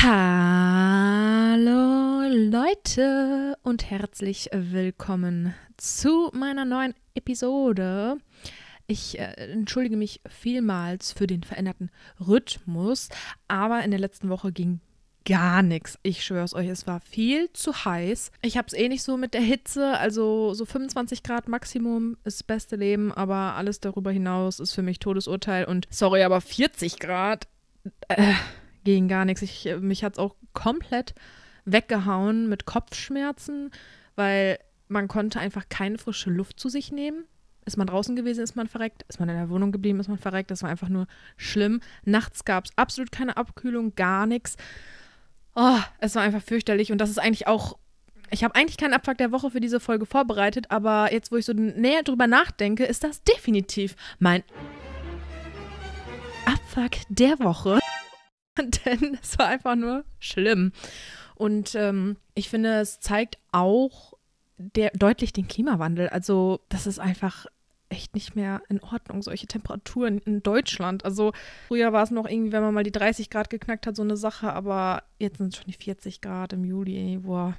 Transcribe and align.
Hallo 0.00 1.88
Leute 2.30 3.58
und 3.64 3.90
herzlich 3.90 4.48
willkommen 4.52 5.56
zu 5.76 6.30
meiner 6.32 6.64
neuen 6.64 6.94
Episode. 7.16 8.18
Ich 8.86 9.18
äh, 9.18 9.24
entschuldige 9.50 9.96
mich 9.96 10.20
vielmals 10.28 11.10
für 11.10 11.26
den 11.26 11.42
veränderten 11.42 11.90
Rhythmus, 12.24 13.08
aber 13.48 13.82
in 13.82 13.90
der 13.90 13.98
letzten 13.98 14.28
Woche 14.28 14.52
ging 14.52 14.78
gar 15.24 15.62
nichts. 15.62 15.98
Ich 16.04 16.24
schwöre 16.24 16.44
es 16.44 16.54
euch, 16.54 16.68
es 16.68 16.86
war 16.86 17.00
viel 17.00 17.52
zu 17.52 17.84
heiß. 17.84 18.30
Ich 18.42 18.56
habe 18.56 18.68
es 18.68 18.74
eh 18.74 18.88
nicht 18.88 19.02
so 19.02 19.16
mit 19.16 19.34
der 19.34 19.40
Hitze, 19.40 19.98
also 19.98 20.54
so 20.54 20.64
25 20.64 21.24
Grad 21.24 21.48
Maximum 21.48 22.16
ist 22.22 22.38
das 22.38 22.44
beste 22.44 22.76
Leben, 22.76 23.10
aber 23.10 23.56
alles 23.56 23.80
darüber 23.80 24.12
hinaus 24.12 24.60
ist 24.60 24.74
für 24.74 24.82
mich 24.82 25.00
Todesurteil 25.00 25.64
und 25.64 25.88
sorry, 25.90 26.22
aber 26.22 26.40
40 26.40 27.00
Grad 27.00 27.48
äh, 28.06 28.34
ging 28.94 29.08
gar 29.08 29.24
nichts. 29.24 29.42
Ich, 29.42 29.68
mich 29.80 30.04
hat 30.04 30.14
es 30.14 30.18
auch 30.18 30.36
komplett 30.52 31.14
weggehauen 31.64 32.48
mit 32.48 32.64
Kopfschmerzen, 32.64 33.70
weil 34.16 34.58
man 34.88 35.08
konnte 35.08 35.38
einfach 35.40 35.68
keine 35.68 35.98
frische 35.98 36.30
Luft 36.30 36.58
zu 36.58 36.68
sich 36.68 36.92
nehmen. 36.92 37.24
Ist 37.66 37.76
man 37.76 37.86
draußen 37.86 38.16
gewesen, 38.16 38.42
ist 38.42 38.56
man 38.56 38.66
verreckt. 38.66 39.04
Ist 39.08 39.20
man 39.20 39.28
in 39.28 39.36
der 39.36 39.50
Wohnung 39.50 39.72
geblieben, 39.72 40.00
ist 40.00 40.08
man 40.08 40.16
verreckt. 40.16 40.50
Das 40.50 40.62
war 40.62 40.70
einfach 40.70 40.88
nur 40.88 41.06
schlimm. 41.36 41.80
Nachts 42.04 42.46
gab 42.46 42.64
es 42.64 42.70
absolut 42.76 43.12
keine 43.12 43.36
Abkühlung, 43.36 43.94
gar 43.94 44.26
nichts. 44.26 44.56
Oh, 45.54 45.78
es 45.98 46.14
war 46.14 46.22
einfach 46.22 46.42
fürchterlich. 46.42 46.90
Und 46.90 46.98
das 46.98 47.10
ist 47.10 47.18
eigentlich 47.18 47.46
auch. 47.46 47.78
Ich 48.30 48.44
habe 48.44 48.54
eigentlich 48.54 48.78
keinen 48.78 48.94
Abfuck 48.94 49.18
der 49.18 49.32
Woche 49.32 49.50
für 49.50 49.60
diese 49.60 49.80
Folge 49.80 50.04
vorbereitet, 50.04 50.70
aber 50.70 51.12
jetzt, 51.12 51.32
wo 51.32 51.36
ich 51.36 51.46
so 51.46 51.54
näher 51.54 52.02
drüber 52.02 52.26
nachdenke, 52.26 52.84
ist 52.84 53.02
das 53.02 53.22
definitiv 53.22 53.96
mein 54.18 54.42
Abfuck 56.44 56.92
der 57.08 57.38
Woche. 57.38 57.78
Denn 58.84 59.18
es 59.22 59.38
war 59.38 59.46
einfach 59.46 59.76
nur 59.76 60.04
schlimm. 60.18 60.72
Und 61.34 61.74
ähm, 61.74 62.16
ich 62.34 62.48
finde, 62.48 62.80
es 62.80 63.00
zeigt 63.00 63.38
auch 63.52 64.14
der, 64.56 64.90
deutlich 64.90 65.32
den 65.32 65.46
Klimawandel. 65.46 66.08
Also, 66.08 66.60
das 66.68 66.86
ist 66.86 66.98
einfach 66.98 67.46
echt 67.90 68.14
nicht 68.14 68.36
mehr 68.36 68.62
in 68.68 68.80
Ordnung, 68.82 69.22
solche 69.22 69.46
Temperaturen 69.46 70.18
in 70.18 70.42
Deutschland. 70.42 71.04
Also 71.04 71.32
früher 71.68 71.92
war 71.92 72.02
es 72.02 72.10
noch 72.10 72.28
irgendwie, 72.28 72.52
wenn 72.52 72.62
man 72.62 72.74
mal 72.74 72.84
die 72.84 72.92
30 72.92 73.30
Grad 73.30 73.50
geknackt 73.50 73.86
hat, 73.86 73.96
so 73.96 74.02
eine 74.02 74.16
Sache, 74.16 74.52
aber 74.52 75.04
jetzt 75.18 75.38
sind 75.38 75.54
es 75.54 75.56
schon 75.56 75.66
die 75.68 75.72
40 75.72 76.20
Grad 76.20 76.52
im 76.52 76.64
Juli. 76.64 77.18
Boah. 77.18 77.56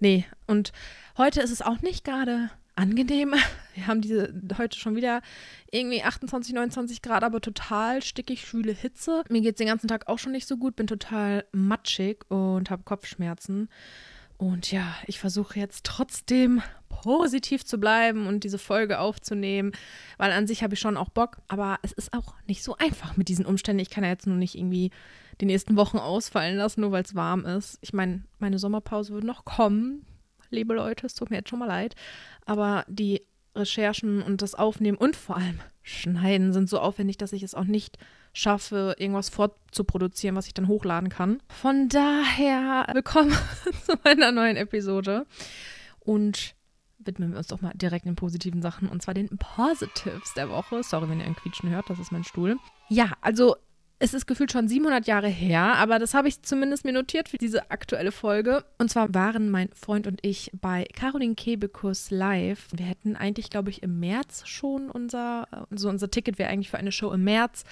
Nee, 0.00 0.24
und 0.46 0.72
heute 1.16 1.40
ist 1.40 1.50
es 1.50 1.62
auch 1.62 1.82
nicht 1.82 2.04
gerade 2.04 2.50
angenehm. 2.74 3.34
Wir 3.74 3.86
haben 3.86 4.00
diese 4.00 4.34
heute 4.58 4.78
schon 4.78 4.96
wieder 4.96 5.22
irgendwie 5.70 6.02
28, 6.02 6.54
29 6.54 7.02
Grad, 7.02 7.24
aber 7.24 7.40
total 7.40 8.02
stickig, 8.02 8.46
schwüle 8.46 8.72
Hitze. 8.72 9.24
Mir 9.30 9.40
geht 9.40 9.54
es 9.54 9.58
den 9.58 9.68
ganzen 9.68 9.88
Tag 9.88 10.08
auch 10.08 10.18
schon 10.18 10.32
nicht 10.32 10.46
so 10.46 10.56
gut, 10.56 10.76
bin 10.76 10.86
total 10.86 11.46
matschig 11.52 12.24
und 12.28 12.70
habe 12.70 12.82
Kopfschmerzen. 12.82 13.68
Und 14.36 14.72
ja, 14.72 14.94
ich 15.06 15.20
versuche 15.20 15.58
jetzt 15.58 15.84
trotzdem 15.84 16.62
positiv 16.88 17.64
zu 17.64 17.78
bleiben 17.78 18.26
und 18.26 18.44
diese 18.44 18.58
Folge 18.58 18.98
aufzunehmen, 18.98 19.72
weil 20.18 20.32
an 20.32 20.46
sich 20.46 20.62
habe 20.62 20.74
ich 20.74 20.80
schon 20.80 20.96
auch 20.96 21.08
Bock, 21.08 21.38
aber 21.48 21.78
es 21.82 21.92
ist 21.92 22.12
auch 22.12 22.34
nicht 22.46 22.62
so 22.62 22.76
einfach 22.76 23.16
mit 23.16 23.28
diesen 23.28 23.46
Umständen. 23.46 23.80
Ich 23.80 23.90
kann 23.90 24.04
ja 24.04 24.10
jetzt 24.10 24.26
nur 24.26 24.36
nicht 24.36 24.56
irgendwie 24.56 24.90
die 25.40 25.46
nächsten 25.46 25.76
Wochen 25.76 25.98
ausfallen 25.98 26.56
lassen, 26.56 26.82
nur 26.82 26.92
weil 26.92 27.04
es 27.04 27.14
warm 27.14 27.44
ist. 27.44 27.78
Ich 27.80 27.92
meine, 27.92 28.24
meine 28.38 28.58
Sommerpause 28.58 29.14
wird 29.14 29.24
noch 29.24 29.44
kommen, 29.44 30.04
liebe 30.52 30.74
Leute, 30.74 31.06
es 31.06 31.14
tut 31.14 31.30
mir 31.30 31.38
jetzt 31.38 31.48
schon 31.48 31.58
mal 31.58 31.66
leid, 31.66 31.94
aber 32.46 32.84
die 32.88 33.22
Recherchen 33.54 34.22
und 34.22 34.42
das 34.42 34.54
Aufnehmen 34.54 34.96
und 34.96 35.16
vor 35.16 35.36
allem 35.36 35.60
Schneiden 35.82 36.52
sind 36.52 36.68
so 36.68 36.78
aufwendig, 36.78 37.18
dass 37.18 37.32
ich 37.32 37.42
es 37.42 37.54
auch 37.54 37.64
nicht 37.64 37.98
schaffe, 38.32 38.94
irgendwas 38.98 39.28
fortzuproduzieren, 39.28 40.36
was 40.36 40.46
ich 40.46 40.54
dann 40.54 40.68
hochladen 40.68 41.08
kann. 41.08 41.42
Von 41.48 41.88
daher 41.88 42.86
willkommen 42.92 43.32
zu 43.84 43.94
meiner 44.04 44.32
neuen 44.32 44.56
Episode 44.56 45.26
und 46.00 46.54
widmen 46.98 47.32
wir 47.32 47.38
uns 47.38 47.48
doch 47.48 47.60
mal 47.60 47.72
direkt 47.74 48.06
den 48.06 48.14
positiven 48.14 48.62
Sachen 48.62 48.88
und 48.88 49.02
zwar 49.02 49.14
den 49.14 49.28
Positives 49.36 50.34
der 50.34 50.48
Woche. 50.48 50.82
Sorry, 50.82 51.08
wenn 51.08 51.20
ihr 51.20 51.26
ein 51.26 51.36
Quietschen 51.36 51.70
hört, 51.70 51.90
das 51.90 51.98
ist 51.98 52.12
mein 52.12 52.24
Stuhl. 52.24 52.56
Ja, 52.88 53.12
also 53.20 53.56
es 54.02 54.14
ist 54.14 54.26
gefühlt 54.26 54.50
schon 54.50 54.66
700 54.66 55.06
Jahre 55.06 55.28
her, 55.28 55.76
aber 55.76 56.00
das 56.00 56.12
habe 56.12 56.26
ich 56.26 56.42
zumindest 56.42 56.84
mir 56.84 56.92
notiert 56.92 57.28
für 57.28 57.38
diese 57.38 57.70
aktuelle 57.70 58.10
Folge. 58.10 58.64
Und 58.76 58.90
zwar 58.90 59.14
waren 59.14 59.48
mein 59.48 59.68
Freund 59.74 60.08
und 60.08 60.18
ich 60.22 60.50
bei 60.60 60.88
Caroline 60.92 61.36
Kebekus 61.36 62.10
live. 62.10 62.66
Wir 62.72 62.86
hätten 62.86 63.14
eigentlich, 63.14 63.48
glaube 63.48 63.70
ich, 63.70 63.84
im 63.84 64.00
März 64.00 64.42
schon 64.44 64.90
unser, 64.90 65.46
also 65.70 65.88
unser 65.88 66.10
Ticket 66.10 66.40
wäre 66.40 66.50
eigentlich 66.50 66.70
für 66.70 66.78
eine 66.78 66.90
Show 66.90 67.12
im 67.12 67.22
März. 67.22 67.62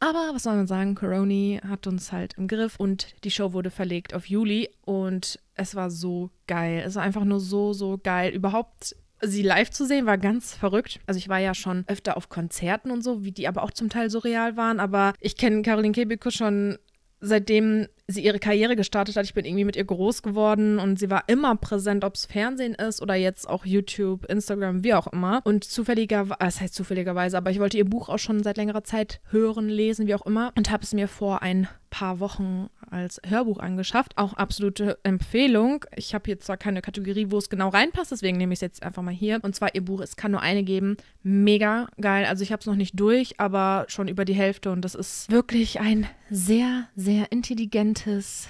Aber 0.00 0.32
was 0.34 0.42
soll 0.42 0.56
man 0.56 0.66
sagen, 0.66 0.96
Coroni 0.96 1.60
hat 1.64 1.86
uns 1.86 2.10
halt 2.10 2.34
im 2.38 2.48
Griff 2.48 2.74
und 2.80 3.14
die 3.22 3.30
Show 3.30 3.52
wurde 3.52 3.70
verlegt 3.70 4.14
auf 4.14 4.26
Juli 4.26 4.68
und 4.84 5.38
es 5.54 5.76
war 5.76 5.92
so 5.92 6.30
geil. 6.48 6.82
Es 6.84 6.96
war 6.96 7.04
einfach 7.04 7.24
nur 7.24 7.38
so, 7.38 7.72
so 7.72 8.00
geil. 8.02 8.32
Überhaupt 8.32 8.96
sie 9.22 9.42
live 9.42 9.70
zu 9.70 9.86
sehen 9.86 10.06
war 10.06 10.18
ganz 10.18 10.54
verrückt. 10.54 11.00
Also 11.06 11.18
ich 11.18 11.28
war 11.28 11.38
ja 11.38 11.54
schon 11.54 11.84
öfter 11.86 12.16
auf 12.16 12.28
Konzerten 12.28 12.90
und 12.90 13.02
so, 13.02 13.24
wie 13.24 13.32
die 13.32 13.48
aber 13.48 13.62
auch 13.62 13.70
zum 13.70 13.88
Teil 13.88 14.10
so 14.10 14.18
real 14.18 14.56
waren. 14.56 14.80
Aber 14.80 15.14
ich 15.20 15.36
kenne 15.36 15.62
Caroline 15.62 15.92
Kebekus 15.92 16.34
schon 16.34 16.78
seitdem 17.22 17.86
sie 18.08 18.24
ihre 18.24 18.40
Karriere 18.40 18.76
gestartet 18.76 19.16
hat. 19.16 19.24
Ich 19.24 19.32
bin 19.32 19.44
irgendwie 19.44 19.64
mit 19.64 19.76
ihr 19.76 19.84
groß 19.84 20.22
geworden 20.22 20.78
und 20.78 20.98
sie 20.98 21.08
war 21.08 21.24
immer 21.28 21.56
präsent, 21.56 22.04
ob 22.04 22.16
es 22.16 22.26
Fernsehen 22.26 22.74
ist 22.74 23.00
oder 23.00 23.14
jetzt 23.14 23.48
auch 23.48 23.64
YouTube, 23.64 24.26
Instagram, 24.26 24.84
wie 24.84 24.92
auch 24.92 25.06
immer. 25.06 25.40
Und 25.44 25.64
zufälligerweise, 25.64 26.36
das 26.40 26.60
heißt 26.60 26.74
zufälligerweise, 26.74 27.38
aber 27.38 27.50
ich 27.50 27.60
wollte 27.60 27.78
ihr 27.78 27.88
Buch 27.88 28.08
auch 28.08 28.18
schon 28.18 28.42
seit 28.42 28.56
längerer 28.56 28.84
Zeit 28.84 29.20
hören, 29.30 29.68
lesen, 29.68 30.08
wie 30.08 30.14
auch 30.14 30.26
immer 30.26 30.52
und 30.56 30.70
habe 30.70 30.82
es 30.82 30.92
mir 30.92 31.08
vor 31.08 31.42
ein 31.42 31.68
paar 31.92 32.20
Wochen 32.20 32.70
als 32.90 33.20
Hörbuch 33.24 33.58
angeschafft. 33.58 34.16
Auch 34.16 34.32
absolute 34.32 34.98
Empfehlung. 35.02 35.84
Ich 35.94 36.14
habe 36.14 36.24
hier 36.24 36.40
zwar 36.40 36.56
keine 36.56 36.80
Kategorie, 36.80 37.30
wo 37.30 37.36
es 37.38 37.50
genau 37.50 37.68
reinpasst, 37.68 38.10
deswegen 38.10 38.38
nehme 38.38 38.54
ich 38.54 38.56
es 38.56 38.62
jetzt 38.62 38.82
einfach 38.82 39.02
mal 39.02 39.14
hier. 39.14 39.38
Und 39.42 39.54
zwar 39.54 39.74
ihr 39.74 39.84
Buch, 39.84 40.00
es 40.00 40.16
kann 40.16 40.32
nur 40.32 40.40
eine 40.40 40.64
geben. 40.64 40.96
Mega 41.22 41.86
geil. 42.00 42.24
Also 42.24 42.42
ich 42.42 42.50
habe 42.50 42.60
es 42.60 42.66
noch 42.66 42.76
nicht 42.76 42.98
durch, 42.98 43.38
aber 43.38 43.84
schon 43.88 44.08
über 44.08 44.24
die 44.24 44.34
Hälfte 44.34 44.72
und 44.72 44.80
das 44.80 44.94
ist 44.94 45.30
wirklich 45.30 45.80
ein 45.80 46.06
sehr, 46.30 46.88
sehr 46.96 47.30
intelligentes, 47.30 48.48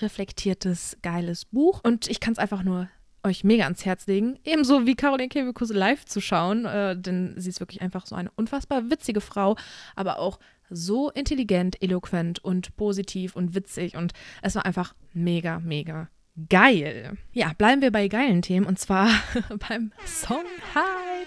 reflektiertes, 0.00 0.98
geiles 1.02 1.44
Buch. 1.44 1.80
Und 1.84 2.10
ich 2.10 2.18
kann 2.18 2.32
es 2.32 2.38
einfach 2.38 2.64
nur 2.64 2.88
euch 3.22 3.44
mega 3.44 3.64
ans 3.64 3.84
Herz 3.84 4.06
legen. 4.06 4.38
Ebenso 4.44 4.86
wie 4.86 4.94
Caroline 4.96 5.28
Kebekus 5.28 5.70
live 5.70 6.04
zu 6.04 6.20
schauen, 6.20 6.64
äh, 6.64 6.96
denn 6.96 7.34
sie 7.36 7.50
ist 7.50 7.60
wirklich 7.60 7.80
einfach 7.80 8.06
so 8.06 8.14
eine 8.14 8.30
unfassbar 8.36 8.90
witzige 8.90 9.20
Frau, 9.20 9.56
aber 9.94 10.18
auch 10.18 10.38
so 10.70 11.10
intelligent, 11.10 11.82
eloquent 11.82 12.42
und 12.42 12.76
positiv 12.76 13.36
und 13.36 13.54
witzig 13.54 13.96
und 13.96 14.12
es 14.42 14.54
war 14.54 14.64
einfach 14.64 14.94
mega, 15.12 15.60
mega 15.60 16.08
geil. 16.48 17.16
Ja, 17.32 17.52
bleiben 17.56 17.82
wir 17.82 17.92
bei 17.92 18.08
geilen 18.08 18.42
Themen 18.42 18.66
und 18.66 18.78
zwar 18.78 19.08
beim 19.68 19.92
Song 20.04 20.44
Hype. 20.74 21.26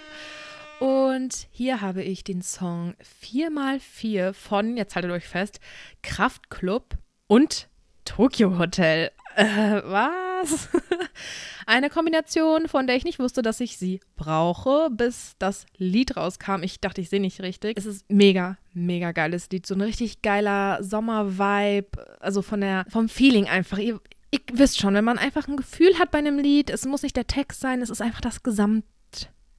Und 0.80 1.48
hier 1.52 1.82
habe 1.82 2.04
ich 2.04 2.24
den 2.24 2.42
Song 2.42 2.94
4x4 3.22 4.34
von, 4.34 4.78
jetzt 4.78 4.96
haltet 4.96 5.12
euch 5.12 5.28
fest, 5.28 5.60
Kraftklub 6.04 6.98
und 7.28 7.68
Tokyo 8.06 8.58
Hotel. 8.58 9.12
Äh, 9.36 9.82
was? 9.84 10.29
Eine 11.66 11.90
Kombination, 11.90 12.68
von 12.68 12.88
der 12.88 12.96
ich 12.96 13.04
nicht 13.04 13.20
wusste, 13.20 13.42
dass 13.42 13.60
ich 13.60 13.78
sie 13.78 14.00
brauche, 14.16 14.90
bis 14.92 15.36
das 15.40 15.66
Lied 15.78 16.18
rauskam. 16.18 16.64
Ich 16.64 16.80
dachte, 16.80 17.02
ich 17.02 17.10
sehe 17.10 17.22
nicht 17.22 17.42
richtig. 17.42 17.78
Es 17.78 17.86
ist 17.86 18.06
mega, 18.10 18.58
mega 18.74 19.12
geiles 19.12 19.50
Lied. 19.50 19.66
So 19.66 19.76
ein 19.76 19.82
richtig 19.82 20.22
geiler 20.22 20.84
Sommer-Vibe. 20.84 22.20
Also 22.20 22.42
von 22.42 22.62
der, 22.62 22.86
vom 22.90 23.10
Feeling 23.10 23.48
einfach. 23.48 23.78
Ihr, 23.78 24.00
ihr 24.32 24.40
wisst 24.52 24.80
schon, 24.80 24.94
wenn 24.94 25.06
man 25.06 25.18
einfach 25.18 25.48
ein 25.48 25.58
Gefühl 25.58 25.98
hat 26.00 26.12
bei 26.12 26.20
einem 26.20 26.40
Lied, 26.40 26.70
es 26.70 26.86
muss 26.86 27.04
nicht 27.04 27.16
der 27.16 27.28
Text 27.28 27.62
sein, 27.62 27.82
es 27.82 27.90
ist 27.90 28.02
einfach 28.02 28.22
das 28.22 28.44
Gesamt 28.44 28.86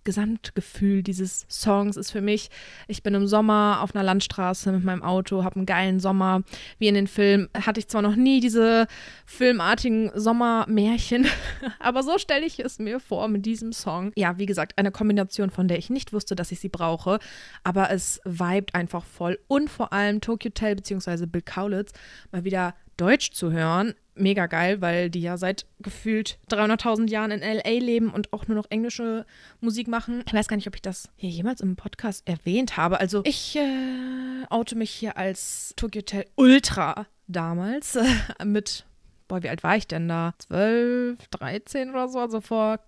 Gesamtgefühl 0.05 1.03
dieses 1.03 1.47
Songs 1.49 1.97
ist 1.97 2.11
für 2.11 2.21
mich, 2.21 2.51
ich 2.89 3.03
bin 3.03 3.15
im 3.15 3.27
Sommer 3.27 3.81
auf 3.83 3.95
einer 3.95 4.05
Landstraße 4.05 4.73
mit 4.73 4.85
meinem 4.85 5.03
Auto, 5.03 5.45
habe 5.45 5.57
einen 5.57 5.67
geilen 5.67 6.01
Sommer. 6.01 6.43
Wie 6.79 6.89
in 6.89 6.95
den 6.95 7.07
Filmen 7.07 7.49
hatte 7.55 7.81
ich 7.81 7.89
zwar 7.89 8.03
noch 8.03 8.17
nie 8.17 8.41
diese 8.41 8.87
filmartigen 9.27 10.11
Sommermärchen, 10.15 11.27
aber 11.79 12.03
so 12.03 12.19
stelle 12.19 12.47
ich 12.47 12.61
es 12.61 12.79
mir 12.79 13.01
vor 13.01 13.29
mit 13.29 13.45
diesem 13.47 13.73
Song. 13.73 14.13
Ja, 14.17 14.39
wie 14.39 14.47
gesagt, 14.47 14.79
eine 14.79 14.91
Kombination, 14.91 15.51
von 15.51 15.69
der 15.69 15.79
ich 15.79 15.91
nicht 15.91 16.13
wusste, 16.13 16.35
dass 16.35 16.53
ich 16.53 16.61
sie 16.61 16.69
brauche, 16.69 17.19
aber 17.65 17.91
es 17.91 18.21
vibet 18.25 18.75
einfach 18.75 19.05
voll. 19.05 19.39
Und 19.49 19.71
vor 19.71 19.93
allem 19.93 20.21
Tokyo 20.21 20.51
Tell 20.51 20.77
bzw. 20.77 21.27
Bill 21.27 21.43
Kaulitz 21.43 21.93
mal 22.33 22.45
wieder 22.45 22.75
Deutsch 23.01 23.31
zu 23.31 23.51
hören, 23.51 23.95
mega 24.15 24.47
geil, 24.47 24.83
weil 24.83 25.09
die 25.09 25.23
ja 25.23 25.39
seit 25.39 25.65
gefühlt 25.79 26.39
300.000 26.51 27.09
Jahren 27.09 27.31
in 27.31 27.41
LA 27.41 27.83
leben 27.83 28.11
und 28.11 28.33
auch 28.35 28.47
nur 28.47 28.57
noch 28.57 28.67
englische 28.69 29.25
Musik 29.61 29.89
machen. 29.89 30.23
Ich 30.27 30.35
weiß 30.35 30.49
gar 30.49 30.57
nicht, 30.57 30.69
ob 30.69 30.75
ich 30.75 30.83
das 30.83 31.09
hier 31.17 31.31
jemals 31.31 31.63
im 31.63 31.77
Podcast 31.77 32.29
erwähnt 32.29 32.77
habe. 32.77 33.01
Also 33.01 33.23
ich 33.25 33.57
äh, 33.57 34.45
oute 34.51 34.77
mich 34.77 34.91
hier 34.91 35.17
als 35.17 35.73
Tokyo 35.77 36.01
Hotel 36.01 36.27
Ultra 36.37 37.07
damals 37.27 37.97
äh, 37.97 38.05
mit, 38.45 38.85
boah, 39.29 39.43
wie 39.43 39.49
alt 39.49 39.63
war 39.63 39.77
ich 39.77 39.87
denn 39.87 40.07
da? 40.07 40.35
12, 40.39 41.27
13 41.29 41.91
oder 41.91 42.09
so, 42.09 42.19
also 42.19 42.43
vor 42.43 42.81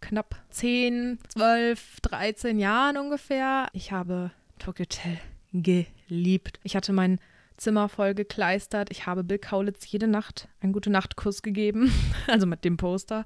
knapp 0.00 0.36
10, 0.50 1.18
12, 1.30 2.00
13 2.02 2.60
Jahren 2.60 2.96
ungefähr. 2.96 3.66
Ich 3.72 3.90
habe 3.90 4.30
Tokyo 4.60 4.84
Hotel 4.84 5.18
geliebt. 5.52 6.60
Ich 6.62 6.76
hatte 6.76 6.92
meinen 6.92 7.18
Zimmer 7.56 7.88
voll 7.88 8.14
gekleistert. 8.14 8.90
Ich 8.90 9.06
habe 9.06 9.24
Bill 9.24 9.38
Kaulitz 9.38 9.90
jede 9.90 10.08
Nacht 10.08 10.48
einen 10.60 10.72
gute 10.72 10.90
Nachtkuss 10.90 11.42
gegeben, 11.42 11.92
also 12.26 12.46
mit 12.46 12.64
dem 12.64 12.76
Poster. 12.76 13.24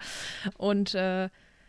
Und 0.56 0.94
äh, 0.94 1.28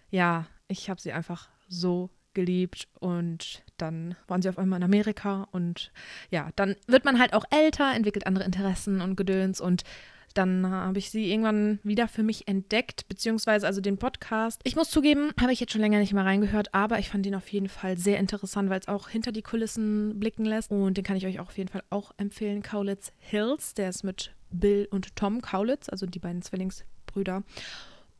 ja, 0.09 0.45
ich 0.67 0.89
habe 0.89 1.01
sie 1.01 1.11
einfach 1.11 1.49
so 1.67 2.09
geliebt 2.33 2.87
und 2.99 3.63
dann 3.77 4.15
waren 4.27 4.41
sie 4.41 4.49
auf 4.49 4.57
einmal 4.57 4.77
in 4.77 4.83
Amerika 4.83 5.47
und 5.51 5.91
ja, 6.29 6.49
dann 6.55 6.75
wird 6.87 7.03
man 7.03 7.19
halt 7.19 7.33
auch 7.33 7.43
älter, 7.49 7.93
entwickelt 7.93 8.25
andere 8.25 8.45
Interessen 8.45 9.01
und 9.01 9.15
Gedöns 9.15 9.59
und 9.59 9.83
dann 10.33 10.69
habe 10.69 10.99
ich 10.99 11.09
sie 11.09 11.31
irgendwann 11.31 11.79
wieder 11.83 12.07
für 12.07 12.23
mich 12.23 12.47
entdeckt, 12.47 13.07
beziehungsweise 13.07 13.67
also 13.67 13.81
den 13.81 13.97
Podcast. 13.97 14.61
Ich 14.63 14.75
muss 14.75 14.89
zugeben, 14.89 15.31
habe 15.39 15.53
ich 15.53 15.59
jetzt 15.59 15.71
schon 15.71 15.81
länger 15.81 15.99
nicht 15.99 16.13
mehr 16.13 16.25
reingehört, 16.25 16.73
aber 16.73 16.99
ich 16.99 17.09
fand 17.09 17.25
ihn 17.25 17.35
auf 17.35 17.47
jeden 17.49 17.69
Fall 17.69 17.97
sehr 17.97 18.19
interessant, 18.19 18.69
weil 18.69 18.79
es 18.79 18.87
auch 18.87 19.09
hinter 19.09 19.31
die 19.31 19.41
Kulissen 19.41 20.19
blicken 20.19 20.45
lässt. 20.45 20.71
Und 20.71 20.97
den 20.97 21.03
kann 21.03 21.17
ich 21.17 21.25
euch 21.25 21.39
auch 21.39 21.47
auf 21.47 21.57
jeden 21.57 21.69
Fall 21.69 21.83
auch 21.89 22.11
empfehlen. 22.17 22.61
Kaulitz 22.61 23.11
Hills, 23.19 23.73
der 23.73 23.89
ist 23.89 24.03
mit 24.03 24.31
Bill 24.51 24.87
und 24.91 25.15
Tom 25.15 25.41
Kaulitz, 25.41 25.89
also 25.89 26.05
die 26.05 26.19
beiden 26.19 26.41
Zwillingsbrüder. 26.41 27.43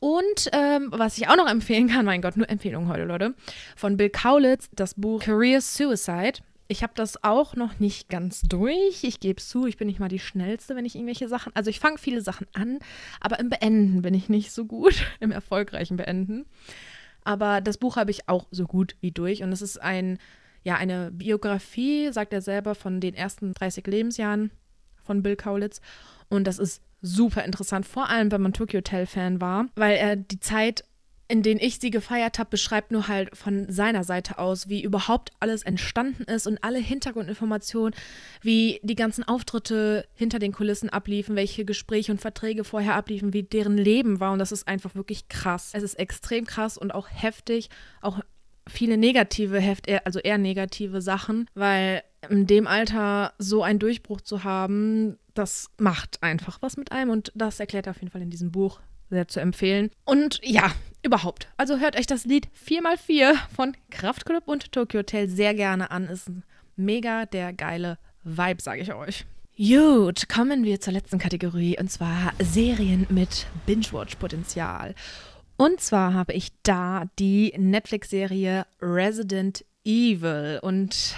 Und 0.00 0.50
ähm, 0.52 0.88
was 0.90 1.16
ich 1.16 1.28
auch 1.28 1.36
noch 1.36 1.48
empfehlen 1.48 1.88
kann, 1.88 2.04
mein 2.04 2.22
Gott, 2.22 2.36
nur 2.36 2.50
Empfehlungen 2.50 2.88
heute, 2.88 3.04
Leute, 3.04 3.34
von 3.76 3.96
Bill 3.96 4.10
Kaulitz, 4.10 4.68
das 4.72 4.94
Buch 4.94 5.20
Career 5.20 5.60
Suicide. 5.60 6.40
Ich 6.68 6.82
habe 6.82 6.92
das 6.94 7.22
auch 7.22 7.54
noch 7.56 7.78
nicht 7.80 8.08
ganz 8.08 8.42
durch. 8.42 9.04
Ich 9.04 9.20
gebe 9.20 9.42
zu, 9.42 9.66
ich 9.66 9.76
bin 9.76 9.88
nicht 9.88 10.00
mal 10.00 10.08
die 10.08 10.18
Schnellste, 10.18 10.76
wenn 10.76 10.84
ich 10.84 10.94
irgendwelche 10.94 11.28
Sachen. 11.28 11.54
Also 11.54 11.70
ich 11.70 11.80
fange 11.80 11.98
viele 11.98 12.22
Sachen 12.22 12.46
an, 12.54 12.78
aber 13.20 13.38
im 13.40 13.50
Beenden 13.50 14.02
bin 14.02 14.14
ich 14.14 14.28
nicht 14.28 14.52
so 14.52 14.64
gut, 14.64 15.06
im 15.20 15.32
erfolgreichen 15.32 15.96
Beenden. 15.96 16.46
Aber 17.24 17.60
das 17.60 17.78
Buch 17.78 17.96
habe 17.96 18.10
ich 18.10 18.28
auch 18.28 18.46
so 18.50 18.64
gut 18.66 18.96
wie 19.00 19.12
durch. 19.12 19.42
Und 19.42 19.52
es 19.52 19.62
ist 19.62 19.80
ein, 19.80 20.18
ja, 20.64 20.76
eine 20.76 21.10
Biografie, 21.12 22.12
sagt 22.12 22.32
er 22.32 22.42
selber, 22.42 22.74
von 22.74 23.00
den 23.00 23.14
ersten 23.14 23.54
30 23.54 23.86
Lebensjahren 23.86 24.50
von 25.02 25.22
Bill 25.22 25.36
Kaulitz. 25.36 25.80
Und 26.28 26.46
das 26.46 26.58
ist 26.58 26.82
super 27.02 27.44
interessant, 27.44 27.84
vor 27.84 28.08
allem 28.08 28.30
wenn 28.30 28.40
man 28.40 28.52
Tokyo 28.52 28.78
Hotel-Fan 28.78 29.40
war, 29.40 29.66
weil 29.74 29.96
er 29.96 30.16
die 30.16 30.40
Zeit 30.40 30.84
in 31.32 31.42
denen 31.42 31.60
ich 31.60 31.78
sie 31.80 31.90
gefeiert 31.90 32.38
habe, 32.38 32.50
beschreibt 32.50 32.92
nur 32.92 33.08
halt 33.08 33.34
von 33.34 33.72
seiner 33.72 34.04
Seite 34.04 34.38
aus, 34.38 34.68
wie 34.68 34.82
überhaupt 34.82 35.30
alles 35.40 35.62
entstanden 35.62 36.24
ist 36.24 36.46
und 36.46 36.62
alle 36.62 36.78
Hintergrundinformationen, 36.78 37.94
wie 38.42 38.80
die 38.82 38.96
ganzen 38.96 39.26
Auftritte 39.26 40.06
hinter 40.14 40.38
den 40.38 40.52
Kulissen 40.52 40.90
abliefen, 40.90 41.34
welche 41.34 41.64
Gespräche 41.64 42.12
und 42.12 42.20
Verträge 42.20 42.64
vorher 42.64 42.96
abliefen, 42.96 43.32
wie 43.32 43.44
deren 43.44 43.78
Leben 43.78 44.20
war. 44.20 44.34
Und 44.34 44.40
das 44.40 44.52
ist 44.52 44.68
einfach 44.68 44.94
wirklich 44.94 45.28
krass. 45.28 45.70
Es 45.72 45.82
ist 45.82 45.94
extrem 45.94 46.44
krass 46.44 46.76
und 46.76 46.92
auch 46.92 47.08
heftig, 47.10 47.70
auch 48.02 48.20
viele 48.68 48.98
negative, 48.98 49.58
heft, 49.58 49.86
also 50.04 50.18
eher 50.18 50.36
negative 50.36 51.00
Sachen, 51.00 51.48
weil 51.54 52.02
in 52.28 52.46
dem 52.46 52.66
Alter 52.66 53.32
so 53.38 53.62
einen 53.62 53.78
Durchbruch 53.78 54.20
zu 54.20 54.44
haben, 54.44 55.16
das 55.32 55.70
macht 55.78 56.22
einfach 56.22 56.60
was 56.60 56.76
mit 56.76 56.92
einem 56.92 57.08
und 57.08 57.32
das 57.34 57.58
erklärt 57.58 57.86
er 57.86 57.92
auf 57.92 58.02
jeden 58.02 58.10
Fall 58.10 58.20
in 58.20 58.28
diesem 58.28 58.52
Buch 58.52 58.82
sehr 59.12 59.28
zu 59.28 59.40
empfehlen. 59.40 59.90
Und 60.04 60.40
ja, 60.42 60.72
überhaupt. 61.02 61.48
Also 61.56 61.78
hört 61.78 61.96
euch 61.96 62.06
das 62.06 62.24
Lied 62.24 62.48
4x4 62.66 63.34
von 63.54 63.76
Kraftclub 63.90 64.48
und 64.48 64.72
Tokyo 64.72 65.00
Hotel 65.00 65.28
sehr 65.28 65.54
gerne 65.54 65.90
an. 65.90 66.06
Ist 66.06 66.30
mega 66.76 67.26
der 67.26 67.52
geile 67.52 67.98
Vibe, 68.24 68.62
sage 68.62 68.80
ich 68.80 68.92
euch. 68.92 69.24
Gut, 69.56 70.28
kommen 70.28 70.64
wir 70.64 70.80
zur 70.80 70.94
letzten 70.94 71.18
Kategorie 71.18 71.78
und 71.78 71.90
zwar 71.90 72.32
Serien 72.40 73.06
mit 73.10 73.46
Binge-Watch-Potenzial. 73.66 74.94
Und 75.58 75.80
zwar 75.80 76.14
habe 76.14 76.32
ich 76.32 76.48
da 76.62 77.04
die 77.18 77.52
Netflix-Serie 77.56 78.66
Resident 78.80 79.64
Evil 79.84 80.58
und 80.62 81.14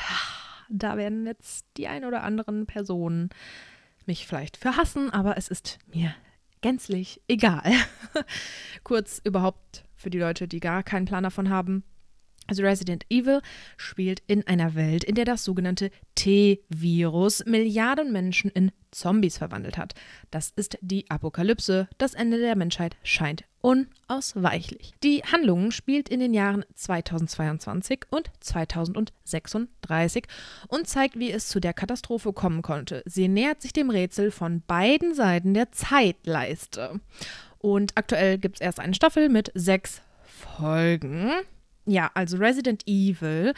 da 0.69 0.97
werden 0.97 1.27
jetzt 1.27 1.65
die 1.77 1.87
ein 1.87 2.05
oder 2.05 2.25
anderen 2.25 2.67
Personen 2.67 3.31
mich 4.07 4.27
vielleicht 4.27 4.57
für 4.57 4.77
hassen, 4.77 5.11
aber 5.11 5.39
es 5.39 5.49
ist 5.49 5.79
mir 5.93 6.15
gänzlich 6.65 7.21
egal. 7.29 7.63
Kurz 8.85 9.21
überhaupt 9.23 9.85
für 9.95 10.09
die 10.09 10.19
Leute, 10.19 10.49
die 10.49 10.61
gar 10.61 10.83
keinen 10.83 11.05
Plan 11.05 11.23
davon 11.23 11.51
haben. 11.51 11.85
Also 12.47 12.63
Resident 12.63 13.05
Evil 13.11 13.43
spielt 13.77 14.23
in 14.29 14.47
einer 14.47 14.75
Welt, 14.75 15.05
in 15.05 15.15
der 15.15 15.27
das 15.27 15.45
sogenannte 15.45 15.91
T-Virus 16.15 17.45
Milliarden 17.45 18.13
Menschen 18.13 18.51
in 18.51 18.73
Zombies 18.95 19.39
verwandelt 19.39 19.77
hat. 19.77 19.95
Das 20.31 20.53
ist 20.57 20.79
die 20.81 21.11
Apokalypse. 21.11 21.89
Das 21.99 22.15
Ende 22.15 22.39
der 22.39 22.57
Menschheit 22.57 22.97
scheint 23.03 23.45
unausweichlich. 23.61 24.93
Die 25.03 25.23
Handlung 25.23 25.71
spielt 25.71 26.11
in 26.11 26.21
den 26.21 26.35
Jahren 26.35 26.67
2022 26.75 28.03
und 28.11 28.31
2036 28.41 30.27
und 30.69 30.87
zeigt, 30.87 31.19
wie 31.19 31.31
es 31.31 31.49
zu 31.49 31.61
der 31.61 31.73
Katastrophe 31.73 32.35
kommen 32.35 32.61
konnte. 32.61 33.03
Sie 33.07 33.27
nähert 33.27 33.63
sich 33.63 33.73
dem 33.73 33.89
Rätsel 33.89 34.31
von 34.31 34.63
beiden 34.67 35.15
Seiten 35.15 35.55
der 35.55 35.73
Zeitleiste. 35.73 37.01
Und 37.59 37.93
aktuell 37.97 38.37
gibt 38.37 38.57
es 38.57 38.61
erst 38.61 38.81
eine 38.81 38.95
Staffel 38.95 39.31
mit 39.31 39.51
sechs 39.55 40.03
Folgen. 40.23 41.31
Ja, 41.87 42.11
also 42.13 42.37
Resident 42.37 42.83
Evil 42.87 43.55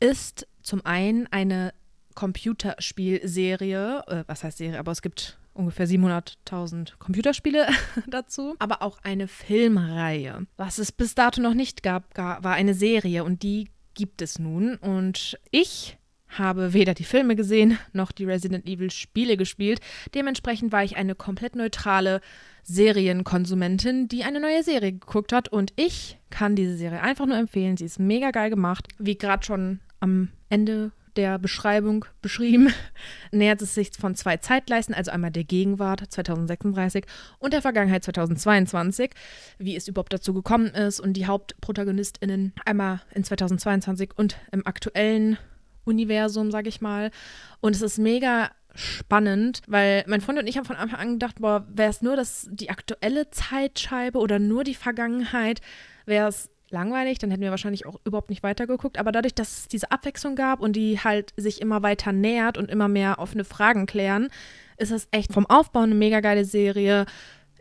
ist 0.00 0.48
zum 0.62 0.84
einen 0.84 1.28
eine 1.28 1.72
Computerspielserie, 2.14 4.04
äh, 4.06 4.24
was 4.26 4.44
heißt 4.44 4.58
Serie, 4.58 4.78
aber 4.78 4.92
es 4.92 5.02
gibt 5.02 5.38
ungefähr 5.54 5.86
700.000 5.86 6.98
Computerspiele 6.98 7.68
dazu, 8.06 8.56
aber 8.58 8.82
auch 8.82 8.98
eine 9.02 9.28
Filmreihe. 9.28 10.46
Was 10.56 10.78
es 10.78 10.92
bis 10.92 11.14
dato 11.14 11.40
noch 11.40 11.54
nicht 11.54 11.82
gab, 11.82 12.16
war 12.16 12.52
eine 12.52 12.74
Serie 12.74 13.24
und 13.24 13.42
die 13.42 13.70
gibt 13.94 14.22
es 14.22 14.38
nun. 14.38 14.74
Und 14.76 15.38
ich 15.50 15.96
habe 16.28 16.72
weder 16.72 16.94
die 16.94 17.04
Filme 17.04 17.36
gesehen 17.36 17.78
noch 17.92 18.12
die 18.12 18.24
Resident 18.24 18.66
Evil 18.66 18.90
Spiele 18.90 19.36
gespielt. 19.36 19.80
Dementsprechend 20.14 20.72
war 20.72 20.82
ich 20.82 20.96
eine 20.96 21.14
komplett 21.14 21.54
neutrale 21.54 22.20
Serienkonsumentin, 22.64 24.08
die 24.08 24.24
eine 24.24 24.40
neue 24.40 24.62
Serie 24.62 24.92
geguckt 24.92 25.32
hat. 25.32 25.48
Und 25.48 25.72
ich 25.76 26.18
kann 26.30 26.56
diese 26.56 26.76
Serie 26.76 27.00
einfach 27.00 27.26
nur 27.26 27.36
empfehlen. 27.36 27.76
Sie 27.76 27.84
ist 27.84 28.00
mega 28.00 28.30
geil 28.32 28.50
gemacht. 28.50 28.88
Wie 28.98 29.16
gerade 29.16 29.44
schon 29.44 29.80
am 30.00 30.28
Ende 30.48 30.90
der 31.16 31.38
Beschreibung 31.38 32.04
beschrieben, 32.22 32.72
nähert 33.32 33.62
es 33.62 33.74
sich 33.74 33.90
von 33.98 34.14
zwei 34.14 34.36
Zeitleisten, 34.36 34.94
also 34.94 35.10
einmal 35.10 35.30
der 35.30 35.44
Gegenwart 35.44 36.02
2036 36.08 37.04
und 37.38 37.52
der 37.52 37.62
Vergangenheit 37.62 38.04
2022, 38.04 39.10
wie 39.58 39.76
es 39.76 39.88
überhaupt 39.88 40.12
dazu 40.12 40.34
gekommen 40.34 40.68
ist 40.68 41.00
und 41.00 41.14
die 41.14 41.26
HauptprotagonistInnen 41.26 42.52
einmal 42.64 43.00
in 43.14 43.24
2022 43.24 44.10
und 44.16 44.36
im 44.52 44.66
aktuellen 44.66 45.38
Universum, 45.84 46.50
sage 46.50 46.68
ich 46.68 46.80
mal. 46.80 47.10
Und 47.60 47.76
es 47.76 47.82
ist 47.82 47.98
mega 47.98 48.50
spannend, 48.74 49.62
weil 49.68 50.04
mein 50.06 50.20
Freund 50.20 50.38
und 50.38 50.46
ich 50.46 50.56
haben 50.56 50.64
von 50.64 50.76
Anfang 50.76 50.98
an 50.98 51.12
gedacht, 51.12 51.36
boah, 51.40 51.66
wäre 51.68 51.90
es 51.90 52.02
nur 52.02 52.16
das, 52.16 52.48
die 52.50 52.70
aktuelle 52.70 53.30
Zeitscheibe 53.30 54.18
oder 54.18 54.38
nur 54.38 54.64
die 54.64 54.74
Vergangenheit, 54.74 55.60
wäre 56.06 56.28
es 56.28 56.50
langweilig, 56.74 57.18
dann 57.18 57.30
hätten 57.30 57.42
wir 57.42 57.50
wahrscheinlich 57.50 57.86
auch 57.86 57.98
überhaupt 58.04 58.28
nicht 58.28 58.42
weitergeguckt. 58.42 58.98
Aber 58.98 59.12
dadurch, 59.12 59.34
dass 59.34 59.60
es 59.60 59.68
diese 59.68 59.90
Abwechslung 59.90 60.36
gab 60.36 60.60
und 60.60 60.74
die 60.76 61.00
halt 61.00 61.32
sich 61.38 61.62
immer 61.62 61.82
weiter 61.82 62.12
nähert 62.12 62.58
und 62.58 62.70
immer 62.70 62.88
mehr 62.88 63.18
offene 63.18 63.44
Fragen 63.44 63.86
klären, 63.86 64.28
ist 64.76 64.90
es 64.90 65.08
echt 65.10 65.32
vom 65.32 65.46
Aufbau 65.46 65.80
eine 65.80 65.94
mega 65.94 66.20
geile 66.20 66.44
Serie. 66.44 67.06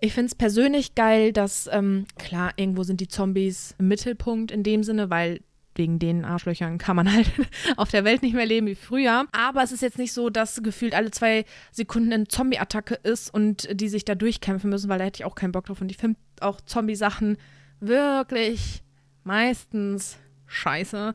Ich 0.02 0.14
finde 0.14 0.28
es 0.28 0.36
persönlich 0.36 0.96
geil, 0.96 1.32
dass, 1.32 1.70
ähm, 1.72 2.06
klar, 2.18 2.52
irgendwo 2.58 2.84
sind 2.84 3.00
die 3.00 3.08
Zombies 3.08 3.76
im 3.80 3.88
Mittelpunkt 3.88 4.52
in 4.52 4.64
dem 4.64 4.84
Sinne, 4.84 5.10
weil 5.10 5.40
wegen 5.76 5.98
den 5.98 6.26
Arschlöchern 6.26 6.78
kann 6.78 6.96
man 6.96 7.12
halt 7.12 7.32
auf 7.78 7.90
der 7.90 8.04
Welt 8.04 8.22
nicht 8.22 8.36
mehr 8.36 8.46
leben 8.46 8.68
wie 8.68 8.76
früher. 8.76 9.26
Aber 9.32 9.64
es 9.64 9.72
ist 9.72 9.82
jetzt 9.82 9.98
nicht 9.98 10.14
so, 10.14 10.30
dass 10.30 10.62
gefühlt 10.62 10.94
alle 10.94 11.12
zwei 11.12 11.46
Sekunden 11.72 12.14
eine 12.14 12.28
Zombie-Attacke 12.28 12.96
ist 13.04 13.34
und 13.34 13.68
die 13.80 13.90
sich 13.90 14.06
da 14.06 14.16
durchkämpfen 14.16 14.70
müssen, 14.70 14.90
weil 14.90 15.00
da 15.00 15.06
hätte 15.06 15.22
ich 15.22 15.26
auch 15.26 15.36
keinen 15.36 15.52
Bock 15.52 15.66
drauf. 15.66 15.82
Und 15.82 15.90
ich 15.90 15.98
finde 15.98 16.20
auch 16.42 16.62
Zombie-Sachen 16.62 17.38
wirklich 17.80 18.84
meistens 19.24 20.18
scheiße. 20.48 21.14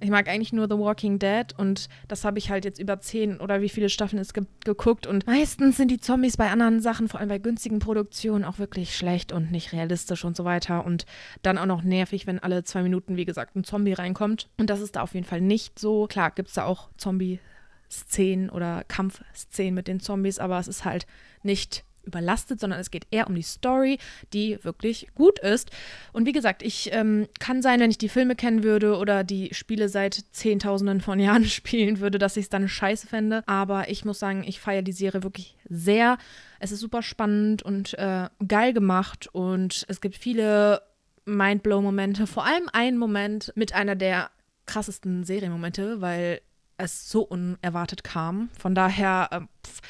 Ich 0.00 0.10
mag 0.10 0.28
eigentlich 0.28 0.52
nur 0.52 0.68
The 0.68 0.78
Walking 0.78 1.18
Dead 1.18 1.46
und 1.56 1.88
das 2.06 2.24
habe 2.24 2.38
ich 2.38 2.50
halt 2.50 2.64
jetzt 2.64 2.78
über 2.78 3.00
zehn 3.00 3.40
oder 3.40 3.60
wie 3.60 3.68
viele 3.68 3.88
Staffeln 3.88 4.20
es 4.20 4.32
gibt 4.32 4.64
geguckt 4.64 5.08
und 5.08 5.26
meistens 5.26 5.76
sind 5.76 5.90
die 5.90 5.98
Zombies 5.98 6.36
bei 6.36 6.50
anderen 6.50 6.80
Sachen, 6.80 7.08
vor 7.08 7.18
allem 7.18 7.28
bei 7.28 7.38
günstigen 7.38 7.80
Produktionen, 7.80 8.44
auch 8.44 8.60
wirklich 8.60 8.96
schlecht 8.96 9.32
und 9.32 9.50
nicht 9.50 9.72
realistisch 9.72 10.24
und 10.24 10.36
so 10.36 10.44
weiter 10.44 10.86
und 10.86 11.04
dann 11.42 11.58
auch 11.58 11.66
noch 11.66 11.82
nervig, 11.82 12.28
wenn 12.28 12.38
alle 12.38 12.62
zwei 12.62 12.82
Minuten, 12.82 13.16
wie 13.16 13.24
gesagt, 13.24 13.56
ein 13.56 13.64
Zombie 13.64 13.92
reinkommt 13.92 14.48
und 14.56 14.70
das 14.70 14.80
ist 14.80 14.94
da 14.94 15.02
auf 15.02 15.14
jeden 15.14 15.26
Fall 15.26 15.40
nicht 15.40 15.80
so. 15.80 16.06
Klar, 16.06 16.30
gibt 16.30 16.48
es 16.48 16.54
da 16.54 16.64
auch 16.64 16.90
Zombie-Szenen 16.96 18.50
oder 18.50 18.84
Kampfszenen 18.84 19.74
mit 19.74 19.88
den 19.88 19.98
Zombies, 19.98 20.38
aber 20.38 20.60
es 20.60 20.68
ist 20.68 20.84
halt 20.84 21.06
nicht 21.42 21.84
überlastet, 22.08 22.58
sondern 22.58 22.80
es 22.80 22.90
geht 22.90 23.06
eher 23.10 23.28
um 23.28 23.34
die 23.34 23.42
Story, 23.42 23.98
die 24.32 24.58
wirklich 24.64 25.08
gut 25.14 25.38
ist. 25.38 25.70
Und 26.12 26.26
wie 26.26 26.32
gesagt, 26.32 26.62
ich 26.62 26.90
ähm, 26.92 27.28
kann 27.38 27.62
sein, 27.62 27.80
wenn 27.80 27.90
ich 27.90 27.98
die 27.98 28.08
Filme 28.08 28.34
kennen 28.34 28.62
würde 28.62 28.96
oder 28.96 29.22
die 29.24 29.54
Spiele 29.54 29.88
seit 29.88 30.14
Zehntausenden 30.32 31.00
von 31.00 31.20
Jahren 31.20 31.44
spielen 31.46 32.00
würde, 32.00 32.18
dass 32.18 32.36
ich 32.36 32.44
es 32.44 32.50
dann 32.50 32.68
scheiße 32.68 33.06
fände. 33.06 33.42
Aber 33.46 33.88
ich 33.88 34.04
muss 34.04 34.18
sagen, 34.18 34.44
ich 34.46 34.60
feiere 34.60 34.82
die 34.82 34.92
Serie 34.92 35.22
wirklich 35.22 35.56
sehr. 35.68 36.18
Es 36.58 36.72
ist 36.72 36.80
super 36.80 37.02
spannend 37.02 37.62
und 37.62 37.94
äh, 37.98 38.28
geil 38.46 38.72
gemacht 38.72 39.28
und 39.32 39.84
es 39.88 40.00
gibt 40.00 40.16
viele 40.16 40.82
Mindblow-Momente. 41.24 42.26
Vor 42.26 42.44
allem 42.44 42.68
ein 42.72 42.98
Moment 42.98 43.52
mit 43.54 43.74
einer 43.74 43.94
der 43.94 44.30
krassesten 44.66 45.24
Serienmomente, 45.24 46.00
weil 46.00 46.40
es 46.78 47.10
so 47.10 47.22
unerwartet 47.22 48.04
kam. 48.04 48.48
Von 48.58 48.74
daher, 48.74 49.28
äh, 49.30 49.40
pff, 49.66 49.80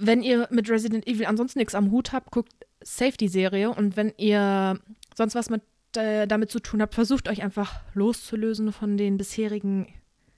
wenn 0.00 0.22
ihr 0.22 0.48
mit 0.50 0.68
Resident 0.70 1.06
Evil 1.06 1.26
ansonsten 1.26 1.58
nichts 1.58 1.74
am 1.74 1.90
Hut 1.90 2.12
habt, 2.12 2.30
guckt 2.30 2.52
Safety-Serie 2.82 3.70
und 3.70 3.96
wenn 3.96 4.12
ihr 4.16 4.78
sonst 5.14 5.34
was 5.34 5.50
mit, 5.50 5.62
äh, 5.96 6.26
damit 6.26 6.50
zu 6.50 6.60
tun 6.60 6.80
habt, 6.80 6.94
versucht 6.94 7.28
euch 7.28 7.42
einfach 7.42 7.80
loszulösen 7.94 8.72
von 8.72 8.96
den 8.96 9.18
bisherigen 9.18 9.86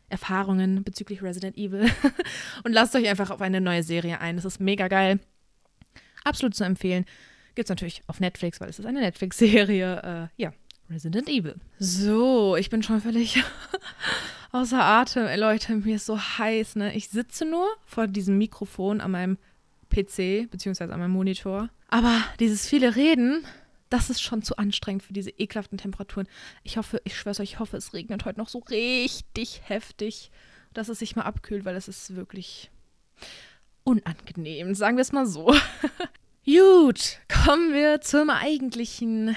Erfahrungen 0.08 0.84
bezüglich 0.84 1.22
Resident 1.22 1.56
Evil 1.56 1.88
und 2.64 2.72
lasst 2.72 2.94
euch 2.94 3.08
einfach 3.08 3.30
auf 3.30 3.40
eine 3.40 3.60
neue 3.60 3.82
Serie 3.82 4.20
ein. 4.20 4.36
Das 4.36 4.44
ist 4.44 4.60
mega 4.60 4.88
geil. 4.88 5.20
Absolut 6.24 6.54
zu 6.54 6.64
empfehlen. 6.64 7.04
Gibt 7.54 7.66
es 7.66 7.70
natürlich 7.70 8.02
auf 8.06 8.20
Netflix, 8.20 8.60
weil 8.60 8.68
es 8.68 8.78
ist 8.78 8.86
eine 8.86 9.00
Netflix-Serie. 9.00 10.28
Äh, 10.36 10.42
ja, 10.42 10.52
Resident 10.90 11.28
Evil. 11.28 11.56
So, 11.78 12.56
ich 12.56 12.70
bin 12.70 12.82
schon 12.82 13.00
völlig 13.00 13.42
außer 14.52 14.82
Atem. 14.82 15.26
Ey, 15.26 15.38
Leute, 15.38 15.76
mir 15.76 15.96
ist 15.96 16.06
so 16.06 16.18
heiß, 16.18 16.76
ne? 16.76 16.94
Ich 16.94 17.08
sitze 17.08 17.44
nur 17.44 17.66
vor 17.86 18.06
diesem 18.06 18.36
Mikrofon 18.38 19.00
an 19.00 19.10
meinem 19.10 19.38
PC, 19.92 20.50
beziehungsweise 20.50 20.92
an 20.92 21.00
meinem 21.00 21.12
Monitor. 21.12 21.68
Aber 21.88 22.24
dieses 22.40 22.66
viele 22.66 22.96
Reden, 22.96 23.44
das 23.90 24.08
ist 24.08 24.22
schon 24.22 24.42
zu 24.42 24.56
anstrengend 24.56 25.02
für 25.02 25.12
diese 25.12 25.30
ekelhaften 25.30 25.78
Temperaturen. 25.78 26.26
Ich 26.62 26.78
hoffe, 26.78 27.00
ich 27.04 27.16
schwör's 27.16 27.40
euch, 27.40 27.52
ich 27.52 27.58
hoffe, 27.58 27.76
es 27.76 27.92
regnet 27.92 28.24
heute 28.24 28.40
noch 28.40 28.48
so 28.48 28.58
richtig 28.70 29.60
heftig, 29.64 30.30
dass 30.72 30.88
es 30.88 30.98
sich 30.98 31.14
mal 31.14 31.22
abkühlt, 31.22 31.64
weil 31.64 31.76
es 31.76 31.88
ist 31.88 32.16
wirklich 32.16 32.70
unangenehm, 33.84 34.74
sagen 34.74 34.96
wir 34.96 35.02
es 35.02 35.12
mal 35.12 35.26
so. 35.26 35.54
Gut, 36.44 37.20
kommen 37.28 37.72
wir 37.72 38.00
zum 38.00 38.30
eigentlichen 38.30 39.36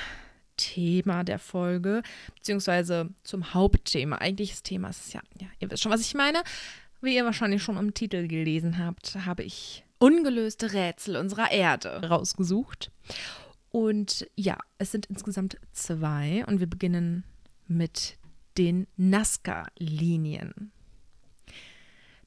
Thema 0.57 1.23
der 1.23 1.39
Folge, 1.39 2.01
beziehungsweise 2.35 3.09
zum 3.23 3.53
Hauptthema. 3.53 4.17
Eigentliches 4.17 4.63
Thema 4.63 4.89
ist 4.89 5.13
ja, 5.13 5.21
ja, 5.39 5.47
ihr 5.59 5.69
wisst 5.69 5.83
schon, 5.83 5.91
was 5.91 6.01
ich 6.01 6.13
meine. 6.13 6.41
Wie 7.01 7.15
ihr 7.15 7.25
wahrscheinlich 7.25 7.61
schon 7.61 7.77
im 7.77 7.93
Titel 7.93 8.27
gelesen 8.27 8.79
habt, 8.79 9.15
habe 9.25 9.43
ich 9.43 9.84
ungelöste 9.99 10.73
Rätsel 10.73 11.17
unserer 11.17 11.51
Erde 11.51 12.07
rausgesucht. 12.07 12.91
Und 13.71 14.27
ja, 14.35 14.57
es 14.77 14.91
sind 14.91 15.07
insgesamt 15.07 15.57
zwei 15.73 16.45
und 16.47 16.59
wir 16.59 16.67
beginnen 16.67 17.23
mit 17.67 18.17
den 18.57 18.87
Nazca-Linien. 18.95 20.71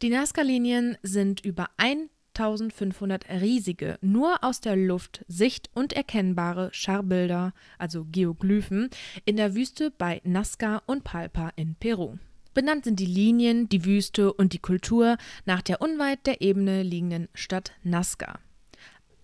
Die 0.02 0.10
Nazca-Linien 0.10 0.96
sind 1.02 1.44
über 1.44 1.70
1500 1.78 3.28
riesige, 3.30 3.98
nur 4.00 4.44
aus 4.44 4.60
der 4.60 4.76
Luft 4.76 5.24
sicht- 5.26 5.70
und 5.74 5.92
erkennbare 5.92 6.68
Scharbilder, 6.72 7.52
also 7.78 8.04
Geoglyphen, 8.04 8.90
in 9.24 9.36
der 9.36 9.54
Wüste 9.54 9.90
bei 9.90 10.20
Nazca 10.24 10.82
und 10.86 11.02
Palpa 11.02 11.52
in 11.56 11.74
Peru. 11.74 12.18
Benannt 12.54 12.84
sind 12.84 12.98
die 12.98 13.06
Linien, 13.06 13.68
die 13.68 13.84
Wüste 13.84 14.32
und 14.32 14.52
die 14.52 14.58
Kultur 14.58 15.16
nach 15.44 15.62
der 15.62 15.80
unweit 15.80 16.26
der 16.26 16.40
Ebene 16.40 16.82
liegenden 16.82 17.28
Stadt 17.34 17.72
Nazca. 17.82 18.40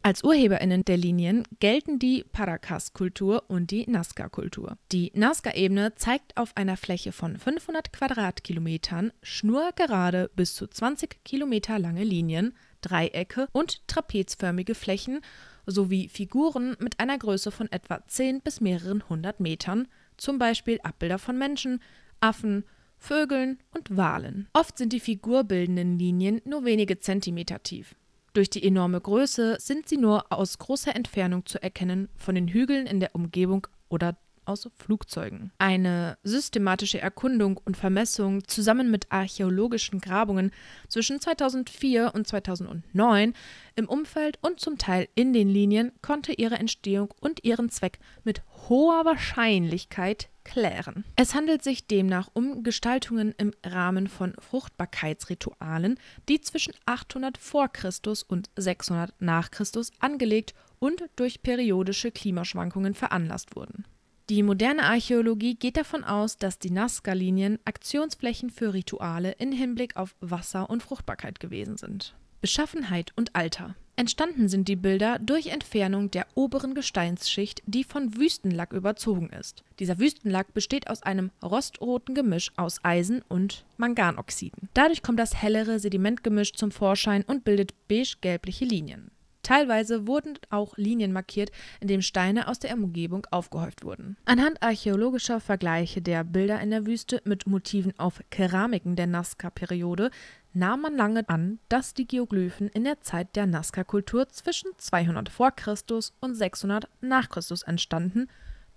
Als 0.07 0.23
UrheberInnen 0.23 0.85
der 0.85 0.99
Linien 0.99 1.45
gelten 1.61 1.99
die 1.99 2.25
Paracas-Kultur 2.31 3.45
und 3.49 3.71
die 3.71 3.89
Nazca-Kultur. 3.91 4.77
Die 4.93 5.11
Nazca-Ebene 5.15 5.95
zeigt 5.95 6.37
auf 6.37 6.55
einer 6.59 6.77
Fläche 6.77 7.11
von 7.11 7.39
500 7.39 7.91
Quadratkilometern 7.91 9.13
schnurgerade 9.23 10.31
bis 10.37 10.55
zu 10.57 10.67
20 10.67 11.25
Kilometer 11.25 11.79
lange 11.79 12.05
Linien, 12.05 12.55
Dreiecke 12.83 13.49
und 13.53 13.89
trapezförmige 13.89 14.75
Flächen 14.75 15.23
sowie 15.65 16.11
Figuren 16.11 16.77
mit 16.81 17.01
einer 17.01 17.17
Größe 17.17 17.51
von 17.51 17.73
etwa 17.73 18.07
10 18.07 18.43
bis 18.43 18.61
mehreren 18.61 19.09
hundert 19.09 19.41
Metern, 19.41 19.89
zum 20.19 20.39
Beispiel 20.39 20.81
Abbilder 20.83 21.19
von 21.19 21.39
Menschen, 21.39 21.81
Affen, 22.21 22.65
Vögeln 23.05 23.59
und 23.75 23.95
Walen. 23.99 24.49
Oft 24.55 24.79
sind 24.79 24.95
die 24.95 25.01
figurbildenden 25.01 25.99
Linien 25.99 26.41
nur 26.47 26.65
wenige 26.65 26.99
Zentimeter 26.99 27.63
tief. 27.63 27.95
Durch 28.33 28.49
die 28.49 28.65
enorme 28.65 28.99
Größe 28.99 29.59
sind 29.61 29.91
sie 29.91 29.99
nur 29.99 30.33
aus 30.33 30.59
großer 30.59 30.97
Entfernung 30.97 31.45
zu 31.45 31.63
erkennen 31.63 32.09
von 32.17 32.35
den 32.35 32.49
Hügeln 32.49 32.87
in 32.87 33.01
der 33.01 33.15
Umgebung 33.15 33.67
oder 33.91 34.17
aus 34.47 34.69
Flugzeugen. 34.77 35.53
Eine 35.59 36.17
systematische 36.23 37.01
Erkundung 37.01 37.61
und 37.65 37.77
Vermessung 37.77 38.47
zusammen 38.49 38.91
mit 38.91 39.13
archäologischen 39.13 40.01
Grabungen 40.01 40.51
zwischen 40.89 41.21
2004 41.21 42.13
und 42.15 42.27
2009 42.27 43.35
im 43.77 43.89
Umfeld 43.89 44.39
und 44.41 44.61
zum 44.61 44.79
Teil 44.79 45.09
in 45.15 45.33
den 45.35 45.49
Linien 45.49 45.93
konnte 46.01 46.33
ihre 46.33 46.57
Entstehung 46.57 47.13
und 47.21 47.45
ihren 47.45 47.69
Zweck 47.69 47.99
mit 48.25 48.43
hoher 48.69 49.05
Wahrscheinlichkeit 49.05 50.29
klären. 50.45 51.05
Es 51.17 51.35
handelt 51.35 51.63
sich 51.63 51.87
demnach 51.87 52.29
um 52.35 52.63
Gestaltungen 52.63 53.35
im 53.39 53.53
Rahmen 53.65 54.09
von 54.09 54.35
Fruchtbarkeitsritualen, 54.39 55.99
die 56.29 56.41
zwischen 56.41 56.75
800 56.87 57.39
vor 57.39 57.69
Christus 57.69 58.23
und 58.23 58.51
600 58.57 59.15
nach 59.21 59.51
Christus 59.51 59.91
angelegt 60.01 60.55
und 60.79 61.05
durch 61.17 61.43
periodische 61.43 62.11
Klimaschwankungen 62.11 62.95
veranlasst 62.95 63.57
wurden. 63.57 63.85
Die 64.31 64.43
moderne 64.43 64.85
Archäologie 64.85 65.55
geht 65.55 65.77
davon 65.77 66.03
aus, 66.03 66.39
dass 66.39 66.59
die 66.59 66.71
Nazca-Linien 66.71 67.59
Aktionsflächen 67.67 68.49
für 68.49 68.73
Rituale 68.73 69.33
in 69.33 69.53
Hinblick 69.53 69.97
auf 69.97 70.15
Wasser 70.21 70.71
und 70.71 70.83
Fruchtbarkeit 70.83 71.41
gewesen 71.41 71.77
sind. 71.77 72.15
Beschaffenheit 72.41 73.13
und 73.17 73.37
Alter. 73.37 73.75
Entstanden 73.97 74.49
sind 74.49 74.67
die 74.67 74.75
Bilder 74.75 75.21
durch 75.21 75.47
Entfernung 75.47 76.11
der 76.11 76.27
oberen 76.35 76.75
Gesteinsschicht, 76.75 77.63
die 77.67 77.85
von 77.85 78.17
Wüstenlack 78.17 78.73
überzogen 78.73 79.31
ist. 79.31 79.63
Dieser 79.79 80.01
Wüstenlack 80.01 80.53
besteht 80.53 80.91
aus 80.91 81.05
einem 81.05 81.31
rostroten 81.45 82.15
Gemisch 82.15 82.51
aus 82.57 82.81
Eisen 82.83 83.23
und 83.29 83.65
Manganoxiden. 83.77 84.69
Dadurch 84.75 85.03
kommt 85.03 85.21
das 85.21 85.37
hellere 85.41 85.79
Sedimentgemisch 85.79 86.55
zum 86.55 86.73
Vorschein 86.73 87.23
und 87.23 87.45
bildet 87.45 87.73
beige-gelbliche 87.87 88.65
Linien. 88.65 89.13
Teilweise 89.45 90.07
wurden 90.07 90.39
auch 90.49 90.77
Linien 90.77 91.13
markiert, 91.13 91.53
in 91.81 91.87
denen 91.87 92.03
Steine 92.03 92.49
aus 92.49 92.59
der 92.59 92.75
Umgebung 92.75 93.27
aufgehäuft 93.31 93.85
wurden. 93.85 94.17
Anhand 94.25 94.63
archäologischer 94.63 95.39
Vergleiche 95.39 96.01
der 96.01 96.25
Bilder 96.25 96.61
in 96.61 96.71
der 96.71 96.87
Wüste 96.87 97.21
mit 97.25 97.47
Motiven 97.47 97.97
auf 97.99 98.21
Keramiken 98.31 98.97
der 98.97 99.07
Nazca-Periode 99.07 100.11
nahm 100.55 100.83
man 100.83 100.97
lange 100.97 101.29
an, 101.29 101.59
dass 101.69 101.95
die 101.95 102.07
Geoglyphen 102.07 102.69
in 102.69 102.85
der 102.85 103.01
Zeit 103.01 103.37
der 103.37 103.47
Nazca-Kultur 103.47 104.29
zwischen 104.29 104.71
200 104.77 105.29
v. 105.29 105.51
Chr. 105.51 105.75
und 106.21 106.35
600 106.35 106.89
nach 107.01 107.29
Christus 107.29 107.63
entstanden, 107.63 108.29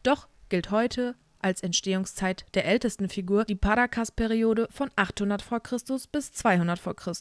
doch 0.03 0.27
gilt 0.49 0.71
heute 0.71 1.15
als 1.39 1.61
Entstehungszeit 1.61 2.45
der 2.55 2.65
ältesten 2.65 3.09
Figur 3.09 3.45
die 3.45 3.55
Paracas-Periode 3.55 4.67
von 4.71 4.89
800 4.95 5.41
v. 5.41 5.59
Chr. 5.59 5.77
bis 6.11 6.31
200 6.33 6.79
v. 6.79 6.93
Chr. 6.93 7.13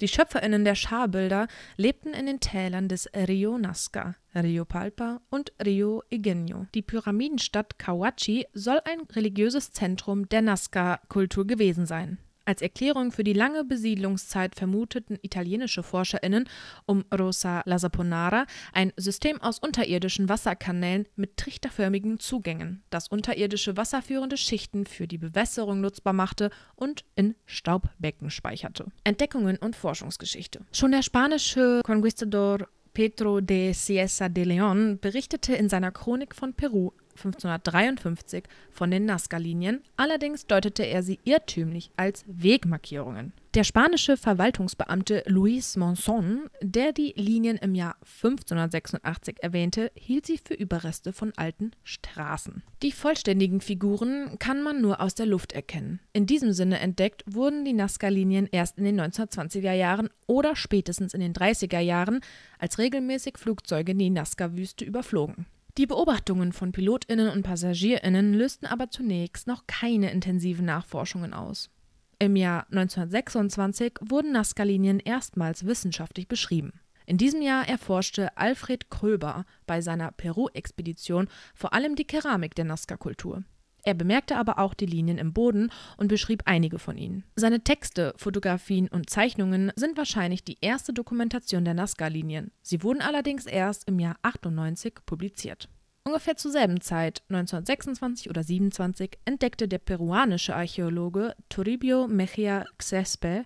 Die 0.00 0.08
SchöpferInnen 0.08 0.64
der 0.64 0.74
Scharbilder 0.74 1.46
lebten 1.76 2.12
in 2.14 2.26
den 2.26 2.40
Tälern 2.40 2.88
des 2.88 3.08
Rio 3.14 3.58
Nazca, 3.58 4.16
Rio 4.34 4.64
Palpa 4.64 5.20
und 5.30 5.52
Rio 5.64 6.02
Eugenio. 6.12 6.66
Die 6.74 6.82
Pyramidenstadt 6.82 7.78
Kawachi 7.78 8.46
soll 8.52 8.80
ein 8.84 9.02
religiöses 9.12 9.70
Zentrum 9.72 10.28
der 10.28 10.42
Nazca-Kultur 10.42 11.46
gewesen 11.46 11.86
sein 11.86 12.18
als 12.44 12.62
Erklärung 12.62 13.12
für 13.12 13.24
die 13.24 13.32
lange 13.32 13.64
Besiedlungszeit 13.64 14.54
vermuteten 14.54 15.18
italienische 15.22 15.82
ForscherInnen 15.82 16.48
um 16.86 17.04
Rosa 17.12 17.62
Lasaponara 17.64 18.46
ein 18.72 18.92
System 18.96 19.40
aus 19.40 19.58
unterirdischen 19.58 20.28
Wasserkanälen 20.28 21.06
mit 21.16 21.36
trichterförmigen 21.36 22.18
Zugängen, 22.18 22.82
das 22.90 23.08
unterirdische 23.08 23.76
wasserführende 23.76 24.36
Schichten 24.36 24.86
für 24.86 25.06
die 25.06 25.18
Bewässerung 25.18 25.80
nutzbar 25.80 26.12
machte 26.12 26.50
und 26.74 27.04
in 27.14 27.34
Staubbecken 27.46 28.30
speicherte. 28.30 28.86
Entdeckungen 29.04 29.56
und 29.56 29.76
Forschungsgeschichte. 29.76 30.60
Schon 30.72 30.92
der 30.92 31.02
spanische 31.02 31.80
Conquistador 31.84 32.68
Pedro 32.94 33.40
de 33.40 33.72
Ciesa 33.72 34.28
de 34.28 34.44
León 34.44 34.98
berichtete 35.00 35.54
in 35.54 35.68
seiner 35.68 35.92
Chronik 35.92 36.34
von 36.34 36.52
Peru 36.52 36.92
1553 37.16 38.44
von 38.70 38.90
den 38.90 39.04
Nazca-Linien, 39.04 39.82
allerdings 39.96 40.46
deutete 40.46 40.84
er 40.84 41.02
sie 41.02 41.18
irrtümlich 41.24 41.90
als 41.96 42.24
Wegmarkierungen. 42.26 43.32
Der 43.54 43.64
spanische 43.64 44.16
Verwaltungsbeamte 44.16 45.24
Luis 45.26 45.76
Monzon, 45.76 46.48
der 46.62 46.92
die 46.92 47.12
Linien 47.16 47.58
im 47.58 47.74
Jahr 47.74 47.96
1586 48.00 49.42
erwähnte, 49.42 49.92
hielt 49.94 50.24
sie 50.24 50.38
für 50.38 50.54
Überreste 50.54 51.12
von 51.12 51.34
alten 51.36 51.72
Straßen. 51.84 52.62
Die 52.82 52.92
vollständigen 52.92 53.60
Figuren 53.60 54.38
kann 54.38 54.62
man 54.62 54.80
nur 54.80 55.02
aus 55.02 55.14
der 55.14 55.26
Luft 55.26 55.52
erkennen. 55.52 56.00
In 56.14 56.24
diesem 56.24 56.54
Sinne 56.54 56.78
entdeckt 56.78 57.24
wurden 57.26 57.66
die 57.66 57.74
Nazca-Linien 57.74 58.48
erst 58.50 58.78
in 58.78 58.84
den 58.84 58.98
1920er 58.98 59.72
Jahren 59.72 60.08
oder 60.26 60.56
spätestens 60.56 61.12
in 61.12 61.20
den 61.20 61.34
30er 61.34 61.80
Jahren, 61.80 62.20
als 62.58 62.78
regelmäßig 62.78 63.36
Flugzeuge 63.36 63.94
die 63.94 64.08
Nazca-Wüste 64.08 64.86
überflogen. 64.86 65.44
Die 65.78 65.86
Beobachtungen 65.86 66.52
von 66.52 66.70
Pilotinnen 66.70 67.30
und 67.30 67.44
Passagierinnen 67.44 68.34
lösten 68.34 68.66
aber 68.66 68.90
zunächst 68.90 69.46
noch 69.46 69.66
keine 69.66 70.10
intensiven 70.10 70.66
Nachforschungen 70.66 71.32
aus. 71.32 71.70
Im 72.18 72.36
Jahr 72.36 72.66
1926 72.70 73.94
wurden 74.02 74.32
Nazca-Linien 74.32 75.00
erstmals 75.00 75.64
wissenschaftlich 75.64 76.28
beschrieben. 76.28 76.74
In 77.06 77.16
diesem 77.16 77.40
Jahr 77.40 77.66
erforschte 77.66 78.36
Alfred 78.36 78.90
Kröber 78.90 79.46
bei 79.66 79.80
seiner 79.80 80.12
Peru-Expedition 80.12 81.28
vor 81.54 81.72
allem 81.72 81.96
die 81.96 82.06
Keramik 82.06 82.54
der 82.54 82.66
Nazca-Kultur. 82.66 83.42
Er 83.84 83.94
bemerkte 83.94 84.36
aber 84.36 84.58
auch 84.58 84.74
die 84.74 84.86
Linien 84.86 85.18
im 85.18 85.32
Boden 85.32 85.70
und 85.96 86.08
beschrieb 86.08 86.42
einige 86.46 86.78
von 86.78 86.96
ihnen. 86.96 87.24
Seine 87.34 87.64
Texte, 87.64 88.14
Fotografien 88.16 88.88
und 88.88 89.10
Zeichnungen 89.10 89.72
sind 89.74 89.96
wahrscheinlich 89.96 90.44
die 90.44 90.58
erste 90.60 90.92
Dokumentation 90.92 91.64
der 91.64 91.74
Nazca-Linien. 91.74 92.52
Sie 92.62 92.82
wurden 92.82 93.02
allerdings 93.02 93.46
erst 93.46 93.88
im 93.88 93.98
Jahr 93.98 94.16
98 94.22 94.94
publiziert. 95.04 95.68
Ungefähr 96.04 96.36
zur 96.36 96.50
selben 96.50 96.80
Zeit, 96.80 97.22
1926 97.28 98.28
oder 98.28 98.42
27, 98.42 99.18
entdeckte 99.24 99.68
der 99.68 99.78
peruanische 99.78 100.54
Archäologe 100.54 101.34
Toribio 101.48 102.08
Mejia 102.08 102.64
Xespe 102.78 103.44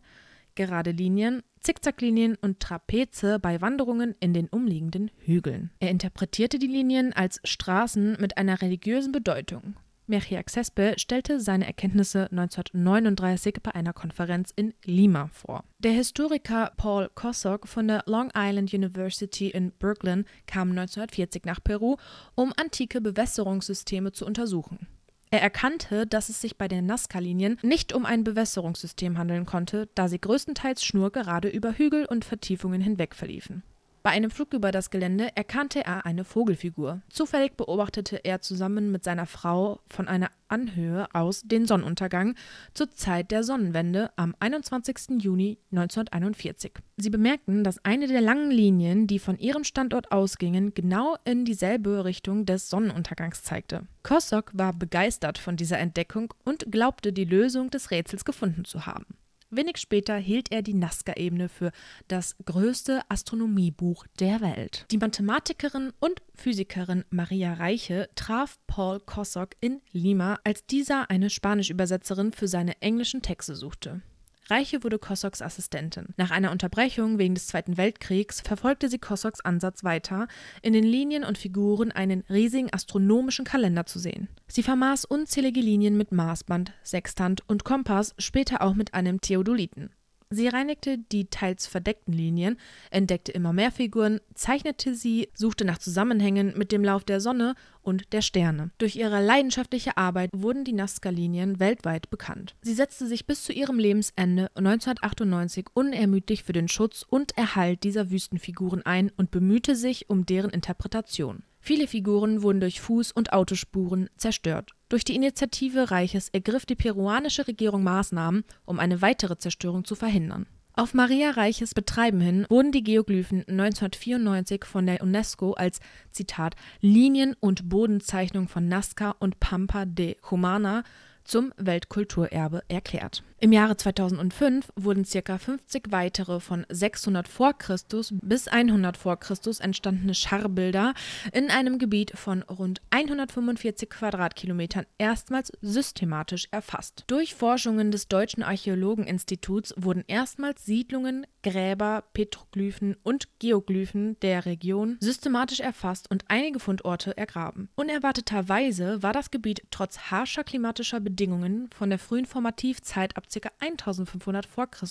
gerade 0.56 0.90
Linien, 0.90 1.42
Zickzacklinien 1.60 2.36
und 2.40 2.60
Trapeze 2.60 3.38
bei 3.38 3.60
Wanderungen 3.60 4.16
in 4.20 4.32
den 4.32 4.48
umliegenden 4.48 5.10
Hügeln. 5.18 5.70
Er 5.78 5.90
interpretierte 5.90 6.58
die 6.58 6.66
Linien 6.66 7.12
als 7.12 7.40
Straßen 7.44 8.16
mit 8.18 8.38
einer 8.38 8.60
religiösen 8.62 9.12
Bedeutung. 9.12 9.76
Mejia 10.06 10.42
Xespe 10.42 10.94
stellte 10.98 11.40
seine 11.40 11.66
Erkenntnisse 11.66 12.28
1939 12.30 13.56
bei 13.62 13.75
einer 13.75 13.92
Konferenz 13.92 14.52
in 14.54 14.72
Lima 14.84 15.28
vor. 15.32 15.64
Der 15.78 15.92
Historiker 15.92 16.72
Paul 16.76 17.10
Kosok 17.14 17.66
von 17.66 17.88
der 17.88 18.04
Long 18.06 18.30
Island 18.36 18.72
University 18.72 19.48
in 19.48 19.72
Brooklyn 19.72 20.25
kam 20.46 20.70
1940 20.70 21.44
nach 21.44 21.62
Peru, 21.62 21.96
um 22.34 22.52
antike 22.56 23.00
Bewässerungssysteme 23.00 24.12
zu 24.12 24.26
untersuchen. 24.26 24.86
Er 25.30 25.42
erkannte, 25.42 26.06
dass 26.06 26.28
es 26.28 26.40
sich 26.40 26.56
bei 26.56 26.68
den 26.68 26.86
Nazca-Linien 26.86 27.58
nicht 27.62 27.92
um 27.92 28.06
ein 28.06 28.22
Bewässerungssystem 28.22 29.18
handeln 29.18 29.44
konnte, 29.44 29.88
da 29.96 30.08
sie 30.08 30.20
größtenteils 30.20 30.84
schnurgerade 30.84 31.48
über 31.48 31.72
Hügel 31.72 32.06
und 32.06 32.25
Vertiefungen 32.25 32.80
hinweg 32.80 33.14
verliefen. 33.14 33.64
Bei 34.06 34.12
einem 34.12 34.30
Flug 34.30 34.54
über 34.54 34.70
das 34.70 34.90
Gelände 34.90 35.36
erkannte 35.36 35.84
er 35.84 36.06
eine 36.06 36.22
Vogelfigur. 36.22 37.02
Zufällig 37.08 37.56
beobachtete 37.56 38.25
er 38.25 38.40
zusammen 38.40 38.92
mit 38.92 39.02
seiner 39.02 39.26
Frau 39.26 39.80
von 39.90 40.06
einer 40.06 40.30
Anhöhe 40.46 41.08
aus 41.12 41.42
den 41.42 41.66
Sonnenuntergang 41.66 42.36
zur 42.72 42.88
Zeit 42.92 43.32
der 43.32 43.42
Sonnenwende 43.42 44.12
am 44.14 44.36
21. 44.38 45.20
Juni 45.20 45.58
1941. 45.72 46.75
Sie 46.98 47.10
bemerkten, 47.10 47.64
dass 47.64 47.84
eine 47.84 48.06
der 48.06 48.20
langen 48.20 48.52
Linien, 48.52 49.08
die 49.08 49.18
von 49.18 49.40
ihrem 49.40 49.64
Standort 49.64 50.12
ausgingen, 50.12 50.72
genau 50.72 51.16
in 51.25 51.44
dieselbe 51.44 52.04
Richtung 52.04 52.46
des 52.46 52.70
Sonnenuntergangs 52.70 53.42
zeigte. 53.42 53.88
Kosok 54.04 54.52
war 54.54 54.72
begeistert 54.72 55.36
von 55.36 55.56
dieser 55.56 55.80
Entdeckung 55.80 56.32
und 56.44 56.70
glaubte, 56.70 57.12
die 57.12 57.25
Lösung 57.25 57.70
des 57.70 57.90
Rätsels 57.90 58.25
gefunden 58.25 58.64
zu 58.64 58.86
haben. 58.86 59.16
Wenig 59.50 59.78
später 59.78 60.16
hielt 60.16 60.50
er 60.50 60.62
die 60.62 60.74
Nazca-Ebene 60.74 61.48
für 61.48 61.70
das 62.08 62.36
größte 62.44 63.00
Astronomiebuch 63.08 64.06
der 64.18 64.40
Welt. 64.40 64.86
Die 64.90 64.98
Mathematikerin 64.98 65.92
und 66.00 66.20
Physikerin 66.34 67.04
Maria 67.10 67.54
Reiche 67.54 68.08
traf 68.16 68.58
Paul 68.66 69.00
Kosok 69.00 69.50
in 69.60 69.80
Lima, 69.92 70.38
als 70.42 70.66
dieser 70.66 71.10
eine 71.10 71.30
Spanisch-Übersetzerin 71.30 72.32
für 72.32 72.48
seine 72.48 72.80
englischen 72.82 73.22
Texte 73.22 73.54
suchte. 73.54 74.02
Reiche 74.48 74.84
wurde 74.84 74.98
Kossoks 74.98 75.42
Assistentin. 75.42 76.14
Nach 76.16 76.30
einer 76.30 76.52
Unterbrechung 76.52 77.18
wegen 77.18 77.34
des 77.34 77.48
Zweiten 77.48 77.76
Weltkriegs 77.76 78.40
verfolgte 78.40 78.88
sie 78.88 78.98
Kossoks 78.98 79.40
Ansatz 79.40 79.82
weiter, 79.82 80.28
in 80.62 80.72
den 80.72 80.84
Linien 80.84 81.24
und 81.24 81.36
Figuren 81.36 81.90
einen 81.90 82.22
riesigen 82.30 82.72
astronomischen 82.72 83.44
Kalender 83.44 83.86
zu 83.86 83.98
sehen. 83.98 84.28
Sie 84.46 84.62
vermaß 84.62 85.04
unzählige 85.04 85.60
Linien 85.60 85.96
mit 85.96 86.12
Maßband, 86.12 86.72
Sextant 86.84 87.42
und 87.48 87.64
Kompass, 87.64 88.14
später 88.18 88.62
auch 88.62 88.74
mit 88.74 88.94
einem 88.94 89.20
Theodoliten. 89.20 89.90
Sie 90.28 90.49
reinigte 90.49 90.99
die 90.99 91.26
teils 91.26 91.68
verdeckten 91.68 92.12
Linien, 92.12 92.59
entdeckte 92.90 93.30
immer 93.30 93.52
mehr 93.52 93.71
Figuren, 93.71 94.21
zeichnete 94.35 94.95
sie, 94.95 95.28
suchte 95.35 95.64
nach 95.64 95.78
Zusammenhängen 95.78 96.52
mit 96.56 96.73
dem 96.73 96.83
Lauf 96.83 97.04
der 97.04 97.21
Sonne 97.21 97.54
und 97.83 98.12
der 98.12 98.23
Sterne. 98.23 98.71
Durch 98.78 98.97
ihre 98.97 99.25
leidenschaftliche 99.25 99.97
Arbeit 99.97 100.30
wurden 100.35 100.64
die 100.64 100.73
Nazca-Linien 100.73 101.61
weltweit 101.61 102.11
bekannt. 102.11 102.56
Sie 102.62 102.75
setzte 102.75 103.06
sich 103.06 103.26
bis 103.26 103.45
zu 103.45 103.52
ihrem 103.52 103.78
Lebensende 103.78 104.50
1998 104.56 105.66
unermüdlich 105.75 106.42
für 106.42 106.52
den 106.52 106.66
Schutz 106.66 107.06
und 107.09 107.38
Erhalt 107.38 107.85
dieser 107.85 108.11
Wüstenfiguren 108.11 108.85
ein 108.85 109.12
und 109.16 109.30
bemühte 109.30 109.76
sich 109.76 110.11
um 110.11 110.26
deren 110.26 110.50
Interpretation. 110.50 111.45
Viele 111.66 111.88
Figuren 111.88 112.44
wurden 112.44 112.61
durch 112.61 112.78
Fuß- 112.78 113.12
und 113.12 113.32
Autospuren 113.32 114.08
zerstört. 114.17 114.71
Durch 114.88 115.02
die 115.02 115.17
Initiative 115.17 115.90
Reiches 115.90 116.28
ergriff 116.28 116.64
die 116.64 116.76
peruanische 116.76 117.49
Regierung 117.49 117.82
Maßnahmen, 117.82 118.45
um 118.67 118.78
eine 118.78 119.02
weitere 119.02 119.36
Zerstörung 119.36 119.84
zu 119.84 119.97
verhindern. 119.97 120.47
Auf 120.75 120.95
Maria 120.95 121.30
Reiches 121.30 121.75
Betreiben 121.75 122.21
hin 122.21 122.47
wurden 122.50 122.71
die 122.71 122.84
Geoglyphen 122.84 123.40
1994 123.49 124.64
von 124.64 124.86
der 124.86 125.02
UNESCO 125.02 125.54
als 125.54 125.80
Zitat 126.12 126.54
Linien- 126.80 127.34
und 127.40 127.69
Bodenzeichnung 127.69 128.47
von 128.47 128.69
Nazca 128.69 129.17
und 129.19 129.40
Pampa 129.40 129.86
de 129.86 130.19
Humana 130.30 130.84
zum 131.26 131.52
Weltkulturerbe 131.56 132.62
erklärt. 132.69 133.23
Im 133.39 133.52
Jahre 133.52 133.76
2005 133.76 134.71
wurden 134.76 135.04
ca. 135.04 135.36
50 135.36 135.91
weitere 135.91 136.41
von 136.41 136.65
600 136.71 137.28
v. 137.28 137.52
Chr. 137.52 137.76
bis 138.23 138.49
100 138.49 138.97
v. 138.97 139.17
Chr. 139.17 139.36
entstandene 139.60 140.15
Scharbilder 140.15 140.95
in 141.32 141.50
einem 141.50 141.78
Gebiet 141.78 142.12
von 142.17 142.43
rund 142.43 142.80
145 142.91 143.91
Quadratkilometern 143.91 144.86
erstmals 144.97 145.52
systematisch 145.60 146.49
erfasst. 146.50 147.04
Durch 147.08 147.34
Forschungen 147.34 147.91
des 147.91 148.08
Deutschen 148.08 148.43
Archäologeninstituts 148.43 149.75
wurden 149.76 150.04
erstmals 150.06 150.65
Siedlungen, 150.65 151.26
Gräber, 151.47 152.02
Petroglyphen 152.13 152.97
und 153.04 153.39
Geoglyphen 153.39 154.19
der 154.19 154.47
Region 154.47 154.97
systematisch 154.99 155.61
erfasst 155.61 156.11
und 156.11 156.25
einige 156.26 156.59
Fundorte 156.59 157.17
ergraben. 157.17 157.69
Unerwarteterweise 157.76 159.00
war 159.04 159.13
das 159.13 159.30
Gebiet 159.30 159.63
trotz 159.71 160.11
harscher 160.11 160.43
klimatischer 160.43 160.99
Bedingungen 160.99 161.71
von 161.73 161.89
der 161.89 162.00
frühen 162.00 162.26
Formativzeit 162.26 163.17
ab 163.17 163.26
ca. 163.32 163.49
1500 163.61 164.45
v. 164.45 164.67
Chr. 164.67 164.87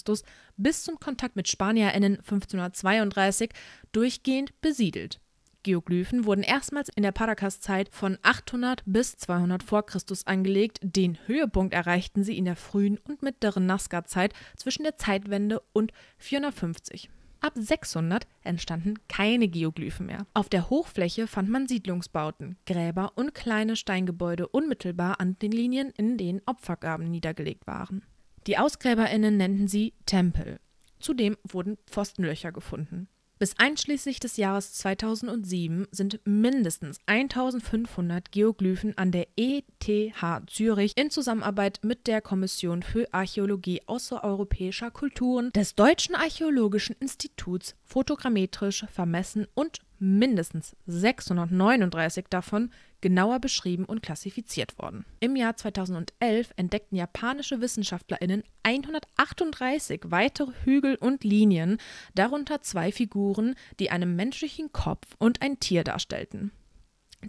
bis 0.55 0.83
zum 0.83 0.97
Kontakt 0.97 1.35
mit 1.35 1.49
SpanierInnen 1.49 2.19
1532 2.19 3.49
durchgehend 3.91 4.61
besiedelt. 4.61 5.19
Geoglyphen 5.65 6.25
wurden 6.25 6.43
erstmals 6.43 6.89
in 6.95 7.01
der 7.03 7.11
Paracas-Zeit 7.11 7.89
von 7.91 8.19
800 8.21 8.83
bis 8.85 9.17
200 9.17 9.63
v. 9.63 9.81
Chr. 9.81 9.99
angelegt. 10.25 10.79
Den 10.83 11.17
Höhepunkt 11.25 11.73
erreichten 11.73 12.23
sie 12.23 12.37
in 12.37 12.45
der 12.45 12.55
frühen 12.55 12.99
und 12.99 13.23
mittleren 13.23 13.65
Nazca-Zeit 13.65 14.33
zwischen 14.55 14.83
der 14.83 14.97
Zeitwende 14.97 15.61
und 15.73 15.91
450. 16.19 17.09
Ab 17.41 17.53
600 17.55 18.27
entstanden 18.43 18.95
keine 19.09 19.47
Geoglyphen 19.47 20.05
mehr. 20.05 20.27
Auf 20.35 20.49
der 20.49 20.69
Hochfläche 20.69 21.25
fand 21.25 21.49
man 21.49 21.67
Siedlungsbauten, 21.67 22.57
Gräber 22.65 23.13
und 23.15 23.33
kleine 23.33 23.75
Steingebäude 23.75 24.47
unmittelbar 24.47 25.19
an 25.19 25.37
den 25.39 25.51
Linien, 25.51 25.91
in 25.97 26.17
denen 26.17 26.41
Opfergaben 26.45 27.09
niedergelegt 27.09 27.65
waren. 27.65 28.03
Die 28.45 28.59
AusgräberInnen 28.59 29.37
nannten 29.37 29.67
sie 29.67 29.93
Tempel. 30.05 30.59
Zudem 30.99 31.37
wurden 31.43 31.77
Pfostenlöcher 31.87 32.51
gefunden. 32.51 33.07
Bis 33.37 33.53
einschließlich 33.57 34.21
des 34.21 34.37
Jahres 34.37 34.73
2007 34.75 35.87
sind 35.91 36.21
mindestens 36.23 36.99
1500 37.05 38.31
Geoglyphen 38.31 38.97
an 38.97 39.11
der 39.11 39.27
ETH 39.35 39.65
Zürich 40.47 40.93
in 40.95 41.09
Zusammenarbeit 41.09 41.79
mit 41.83 42.07
der 42.07 42.21
Kommission 42.21 42.81
für 42.81 43.13
Archäologie 43.13 43.81
außereuropäischer 43.87 44.89
Kulturen 44.89 45.51
des 45.51 45.75
Deutschen 45.75 46.15
Archäologischen 46.15 46.95
Instituts 47.01 47.75
fotogrammetrisch 47.83 48.85
vermessen 48.89 49.47
und 49.53 49.79
mindestens 49.99 50.75
639 50.87 52.27
davon 52.29 52.71
genauer 53.05 53.37
beschrieben 53.37 53.85
und 53.85 54.01
klassifiziert 54.01 54.79
worden. 54.79 55.05
Im 55.19 55.35
Jahr 55.35 55.55
2011 55.55 56.53
entdeckten 56.55 56.97
japanische 56.97 57.61
WissenschaftlerInnen 57.61 58.41
138 58.63 60.05
weitere 60.05 60.51
Hügel 60.63 60.95
und 60.95 61.23
Linien, 61.23 61.77
darunter 62.15 62.63
zwei 62.63 62.91
Figuren, 62.91 63.53
die 63.79 63.91
einen 63.91 64.15
menschlichen 64.15 64.71
Kopf 64.71 65.05
und 65.19 65.43
ein 65.43 65.59
Tier 65.59 65.83
darstellten. 65.83 66.49